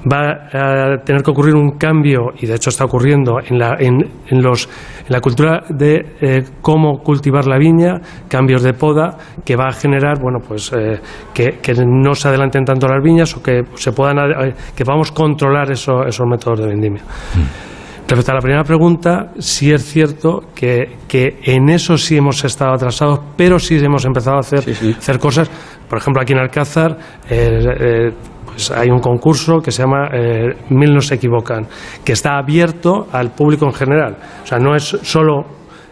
va 0.04 0.48
a 0.52 0.98
tener 1.02 1.22
que 1.22 1.30
ocurrir 1.30 1.54
un 1.54 1.78
cambio, 1.78 2.32
y 2.38 2.46
de 2.46 2.54
hecho 2.54 2.70
está 2.70 2.84
ocurriendo, 2.84 3.38
en 3.40 3.58
la, 3.58 3.76
en, 3.80 4.42
los, 4.42 4.68
en 5.00 5.12
la 5.12 5.20
cultura 5.20 5.62
de 5.68 6.14
eh, 6.20 6.44
cómo 6.60 6.98
cultivar 6.98 7.46
la 7.46 7.58
viña, 7.58 8.00
cambios 8.28 8.62
de 8.62 8.74
poda, 8.74 9.16
que 9.44 9.56
va 9.56 9.68
a 9.68 9.72
generar 9.72 10.20
bueno, 10.20 10.38
pues, 10.46 10.70
eh, 10.74 11.00
que, 11.32 11.58
no 11.86 12.14
se 12.14 12.28
adelanten 12.28 12.64
tanto 12.64 12.86
las 12.86 13.02
viñas 13.02 13.34
o 13.36 13.42
que, 13.42 13.64
se 13.74 13.92
puedan, 13.92 14.18
eh, 14.18 14.54
que 14.76 14.84
podamos 14.84 15.10
controlar 15.10 15.72
esos 15.72 16.20
métodos 16.28 16.60
de 16.60 16.66
vendimia. 16.66 17.02
Mm. 17.02 17.75
Respecto 18.08 18.30
a 18.30 18.34
la 18.34 18.40
primera 18.40 18.62
pregunta, 18.62 19.32
sí 19.38 19.72
es 19.72 19.84
cierto 19.84 20.40
que, 20.54 20.96
que, 21.08 21.40
en 21.42 21.68
eso 21.68 21.98
sí 21.98 22.16
hemos 22.16 22.44
estado 22.44 22.72
atrasados, 22.72 23.18
pero 23.36 23.58
sí 23.58 23.76
hemos 23.82 24.04
empezado 24.04 24.36
a 24.36 24.40
hacer, 24.40 24.60
hacer 24.96 25.18
cosas. 25.18 25.50
Por 25.88 25.98
ejemplo, 25.98 26.22
aquí 26.22 26.32
en 26.32 26.38
Alcázar 26.38 26.96
eh, 27.28 28.12
pues 28.56 28.70
hay 28.70 28.90
un 28.90 29.00
concurso 29.00 29.60
que 29.60 29.70
se 29.70 29.82
llama 29.82 30.08
eh, 30.14 30.54
Mil 30.70 30.94
no 30.94 31.00
se 31.00 31.16
equivocan, 31.16 31.66
que 32.04 32.12
está 32.12 32.38
abierto 32.38 33.06
al 33.12 33.32
público 33.32 33.66
en 33.66 33.74
general. 33.74 34.16
O 34.42 34.46
sea, 34.46 34.58
no 34.58 34.74
es 34.76 34.84
solo 34.84 35.44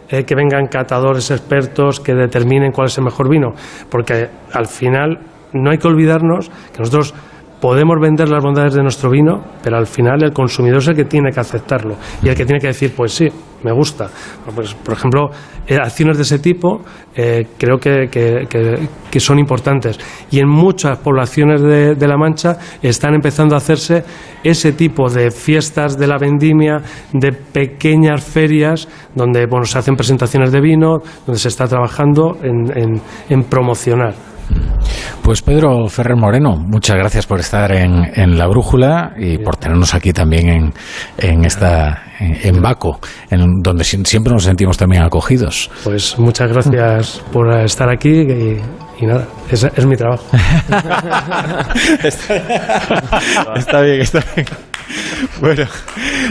eh, 0.09 0.23
que 0.23 0.35
vengan 0.35 0.67
catadores 0.67 1.29
expertos 1.31 1.99
que 1.99 2.15
determinen 2.15 2.71
cuál 2.71 2.87
es 2.87 2.97
el 2.97 3.03
mejor 3.03 3.29
vino, 3.29 3.49
porque 3.89 4.29
al 4.53 4.67
final 4.67 5.19
no 5.53 5.69
hay 5.69 5.77
que 5.77 5.87
olvidarnos 5.87 6.49
que 6.49 6.79
nosotros 6.79 7.13
podemos 7.65 7.99
vender 7.99 8.29
las 8.29 8.43
bondades 8.43 8.75
de 8.75 8.83
nuestro 8.83 9.09
vino, 9.09 9.43
pero 9.63 9.77
al 9.77 9.87
final 9.87 10.23
el 10.23 10.31
consumidor 10.31 10.77
es 10.77 10.87
el 10.89 10.95
que 10.95 11.05
tiene 11.05 11.31
que 11.31 11.39
aceptarlo 11.39 11.95
y 12.21 12.29
el 12.29 12.35
que 12.35 12.45
tiene 12.45 12.59
que 12.61 12.67
decir, 12.67 12.93
pues 12.95 13.11
sí, 13.11 13.27
me 13.63 13.71
gusta. 13.71 14.07
Pues, 14.53 14.75
por 14.75 14.93
ejemplo, 14.93 15.31
eh, 15.65 15.75
acciones 15.75 16.17
de 16.17 16.21
ese 16.21 16.37
tipo 16.37 16.81
eh, 17.15 17.47
creo 17.57 17.79
que, 17.79 18.07
que, 18.07 19.19
son 19.19 19.39
importantes. 19.39 19.99
Y 20.29 20.37
en 20.37 20.47
muchas 20.47 20.99
poblaciones 20.99 21.59
de, 21.59 22.07
La 22.07 22.17
Mancha 22.17 22.59
están 22.83 23.15
empezando 23.15 23.55
a 23.55 23.57
hacerse 23.57 24.03
ese 24.43 24.73
tipo 24.73 25.09
de 25.09 25.31
fiestas 25.31 25.97
de 25.97 26.05
la 26.05 26.19
vendimia, 26.19 26.83
de 27.13 27.31
pequeñas 27.31 28.23
ferias 28.23 28.87
donde 29.15 29.47
bueno, 29.47 29.65
se 29.65 29.79
hacen 29.79 29.95
presentaciones 29.95 30.51
de 30.51 30.61
vino, 30.61 30.99
donde 31.25 31.39
se 31.39 31.47
está 31.47 31.67
trabajando 31.67 32.37
en 32.43 33.43
promocionar. 33.45 34.34
Pues 35.21 35.41
Pedro 35.41 35.87
Ferrer 35.87 36.15
Moreno, 36.15 36.55
muchas 36.55 36.95
gracias 36.97 37.25
por 37.25 37.39
estar 37.39 37.71
en, 37.71 38.37
La 38.37 38.47
Brújula 38.47 39.13
y 39.17 39.39
por 39.39 39.57
tenernos 39.57 39.95
aquí 39.95 40.13
también 40.13 40.49
en, 40.49 40.73
en 41.17 41.45
esta 41.45 42.03
en 42.19 42.61
Baco, 42.61 42.99
en 43.29 43.61
donde 43.61 43.83
siempre 43.83 44.31
nos 44.31 44.43
sentimos 44.43 44.77
también 44.77 45.03
acogidos. 45.03 45.69
Pues 45.83 46.17
muchas 46.17 46.51
gracias 46.51 47.21
por 47.33 47.51
estar 47.59 47.89
aquí 47.89 48.21
y, 48.21 49.05
nada, 49.05 49.27
es, 49.49 49.63
es 49.63 49.85
mi 49.85 49.95
trabajo. 49.95 50.25
está 52.03 53.81
bien, 53.81 54.01
está 54.01 54.23
bien. 54.35 54.47
Bueno, 55.39 55.65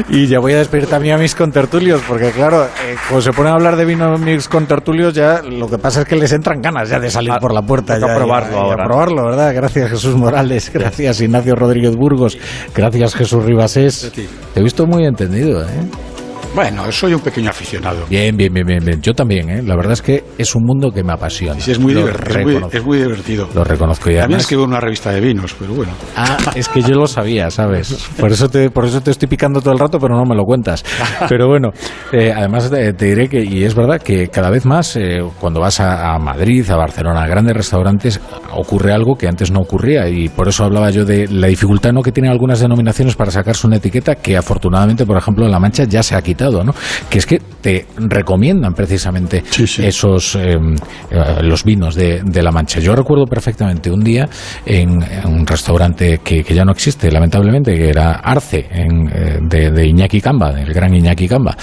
y 0.08 0.26
ya 0.26 0.38
voy 0.38 0.54
a 0.54 0.58
despedir 0.58 0.86
también 0.86 1.16
a 1.16 1.18
mis 1.18 1.34
contertulios, 1.34 2.00
porque 2.08 2.30
claro, 2.30 2.64
eh, 2.64 2.96
cuando 3.08 3.22
se 3.22 3.32
ponen 3.32 3.52
a 3.52 3.56
hablar 3.56 3.76
de 3.76 3.84
vino 3.84 4.16
mis 4.18 4.48
contertulios, 4.48 5.14
ya 5.14 5.42
lo 5.42 5.68
que 5.68 5.78
pasa 5.78 6.02
es 6.02 6.08
que 6.08 6.16
les 6.16 6.32
entran 6.32 6.62
ganas 6.62 6.88
ya 6.88 6.98
de 6.98 7.10
salir 7.10 7.32
ah, 7.32 7.38
por 7.38 7.52
la 7.52 7.62
puerta. 7.62 7.98
Ya, 7.98 8.12
a 8.12 8.16
probarlo 8.16 8.58
ahora. 8.58 8.84
A 8.84 8.86
probarlo, 8.86 9.24
¿verdad? 9.24 9.54
Gracias 9.54 9.90
Jesús 9.90 10.16
Morales, 10.16 10.70
gracias 10.72 11.20
Ignacio 11.20 11.54
Rodríguez 11.54 11.96
Burgos, 11.96 12.38
gracias 12.74 13.14
Jesús 13.14 13.44
Ribasés. 13.44 14.12
Te 14.54 14.60
he 14.60 14.62
visto 14.62 14.86
muy 14.86 15.04
entendido, 15.04 15.62
¿eh? 15.62 16.13
Bueno, 16.54 16.90
soy 16.92 17.14
un 17.14 17.20
pequeño 17.20 17.50
aficionado. 17.50 18.06
Bien, 18.08 18.36
bien, 18.36 18.52
bien, 18.52 18.66
bien. 18.66 19.02
Yo 19.02 19.12
también, 19.12 19.50
¿eh? 19.50 19.62
La 19.62 19.74
verdad 19.74 19.94
es 19.94 20.02
que 20.02 20.22
es 20.38 20.54
un 20.54 20.62
mundo 20.64 20.92
que 20.92 21.02
me 21.02 21.12
apasiona. 21.12 21.58
Sí, 21.60 21.72
es 21.72 21.80
muy, 21.80 21.94
divertido, 21.94 22.68
es, 22.70 22.84
muy, 22.84 22.98
divertido. 22.98 23.48
Lo 23.54 23.64
reconozco 23.64 24.08
ya. 24.08 24.20
También 24.20 24.38
escribo 24.38 24.62
una 24.62 24.78
revista 24.78 25.10
de 25.10 25.20
vinos, 25.20 25.56
pero 25.58 25.74
bueno. 25.74 25.92
Ah, 26.16 26.36
es 26.54 26.68
que 26.68 26.80
yo 26.80 26.94
lo 26.94 27.08
sabía, 27.08 27.50
¿sabes? 27.50 28.08
Por 28.20 28.30
eso 28.30 28.48
te, 28.48 28.70
por 28.70 28.84
eso 28.84 29.00
te 29.00 29.10
estoy 29.10 29.26
picando 29.26 29.60
todo 29.60 29.72
el 29.72 29.80
rato, 29.80 29.98
pero 29.98 30.16
no 30.16 30.24
me 30.24 30.36
lo 30.36 30.44
cuentas. 30.44 30.84
Pero 31.28 31.48
bueno, 31.48 31.70
eh, 32.12 32.32
además 32.34 32.70
te, 32.70 32.92
diré 32.92 33.28
que, 33.28 33.42
y 33.42 33.64
es 33.64 33.74
verdad, 33.74 34.00
que 34.00 34.28
cada 34.28 34.50
vez 34.50 34.64
más 34.64 34.94
eh, 34.96 35.20
cuando 35.40 35.60
vas 35.60 35.80
a, 35.80 36.16
Madrid, 36.18 36.68
a 36.70 36.76
Barcelona, 36.76 37.22
a 37.24 37.26
grandes 37.26 37.56
restaurantes, 37.56 38.20
ocurre 38.52 38.92
algo 38.92 39.16
que 39.16 39.26
antes 39.26 39.50
no 39.50 39.60
ocurría. 39.60 40.08
Y 40.08 40.28
por 40.28 40.48
eso 40.48 40.64
hablaba 40.64 40.90
yo 40.90 41.04
de 41.04 41.26
la 41.28 41.48
dificultad 41.48 41.92
¿no? 41.92 42.02
que 42.02 42.12
tienen 42.12 42.30
algunas 42.30 42.60
denominaciones 42.60 43.16
para 43.16 43.30
sacarse 43.30 43.66
una 43.66 43.76
etiqueta 43.76 44.14
que 44.14 44.36
afortunadamente, 44.36 45.04
por 45.04 45.16
ejemplo, 45.16 45.44
en 45.44 45.50
La 45.50 45.58
Mancha 45.58 45.84
ya 45.84 46.02
se 46.02 46.14
ha 46.14 46.22
quitado, 46.22 46.43
¿no? 46.50 46.74
Que 47.08 47.18
es 47.18 47.26
que 47.26 47.40
te 47.60 47.86
recomiendan 47.96 48.74
precisamente 48.74 49.42
esos 49.78 50.36
eh, 50.36 50.58
eh, 51.10 51.42
los 51.42 51.64
vinos 51.64 51.94
de, 51.94 52.42
La 52.42 52.50
Mancha. 52.50 52.80
Yo 52.80 52.94
recuerdo 52.94 53.24
perfectamente 53.24 53.90
un 53.90 54.04
día 54.04 54.28
en, 54.66 55.02
un 55.24 55.46
restaurante 55.46 56.20
que, 56.22 56.42
ya 56.42 56.64
no 56.64 56.72
existe, 56.72 57.10
lamentablemente, 57.10 57.74
que 57.74 57.88
era 57.88 58.16
Arce, 58.16 58.66
eh, 58.70 59.38
de, 59.40 59.86
Iñaki 59.86 60.20
Camba, 60.20 60.52
del 60.52 60.72
gran 60.72 60.94
Iñaki 60.94 61.26
Camba, 61.26 61.56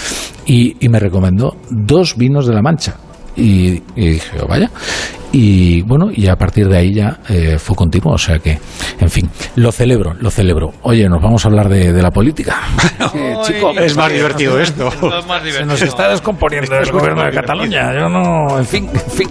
y, 0.45 0.75
me 0.89 0.99
recomendó 0.99 1.55
dos 1.69 2.17
vinos 2.17 2.47
de 2.47 2.53
La 2.53 2.61
Mancha. 2.61 2.95
Y, 3.35 3.81
y, 3.95 4.07
dije, 4.09 4.37
oh, 4.41 4.47
vaya 4.47 4.69
y 5.33 5.81
bueno, 5.83 6.09
y 6.13 6.27
a 6.27 6.35
partir 6.35 6.67
de 6.67 6.77
ahí 6.77 6.93
ya 6.93 7.19
eh, 7.29 7.57
fue 7.57 7.75
continuo, 7.75 8.13
o 8.13 8.17
sea 8.17 8.39
que, 8.39 8.59
en 8.99 9.09
fin, 9.09 9.29
lo 9.55 9.71
celebro, 9.71 10.13
lo 10.19 10.29
celebro. 10.29 10.73
Oye, 10.81 11.07
nos 11.07 11.21
vamos 11.21 11.45
a 11.45 11.47
hablar 11.47 11.69
de, 11.69 11.93
de 11.93 12.01
la 12.01 12.11
política. 12.11 12.59
Eh, 13.13 13.35
chico, 13.43 13.71
es 13.71 13.97
más 13.97 14.11
divertido 14.11 14.59
esto. 14.59 14.89
Se 15.51 15.65
nos 15.65 15.81
está 15.81 16.09
descomponiendo 16.09 16.77
el 16.77 16.91
gobierno 16.91 17.23
de 17.23 17.31
Cataluña, 17.31 17.93
yo 17.93 18.07
no, 18.07 18.57
en 18.57 18.65
fin, 18.65 18.89
en 18.93 19.11
fin. 19.11 19.27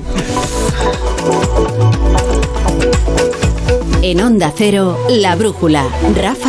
En 4.02 4.20
Onda 4.20 4.52
Cero, 4.54 4.98
La 5.08 5.36
Brújula, 5.36 5.84
Rafa 6.14 6.30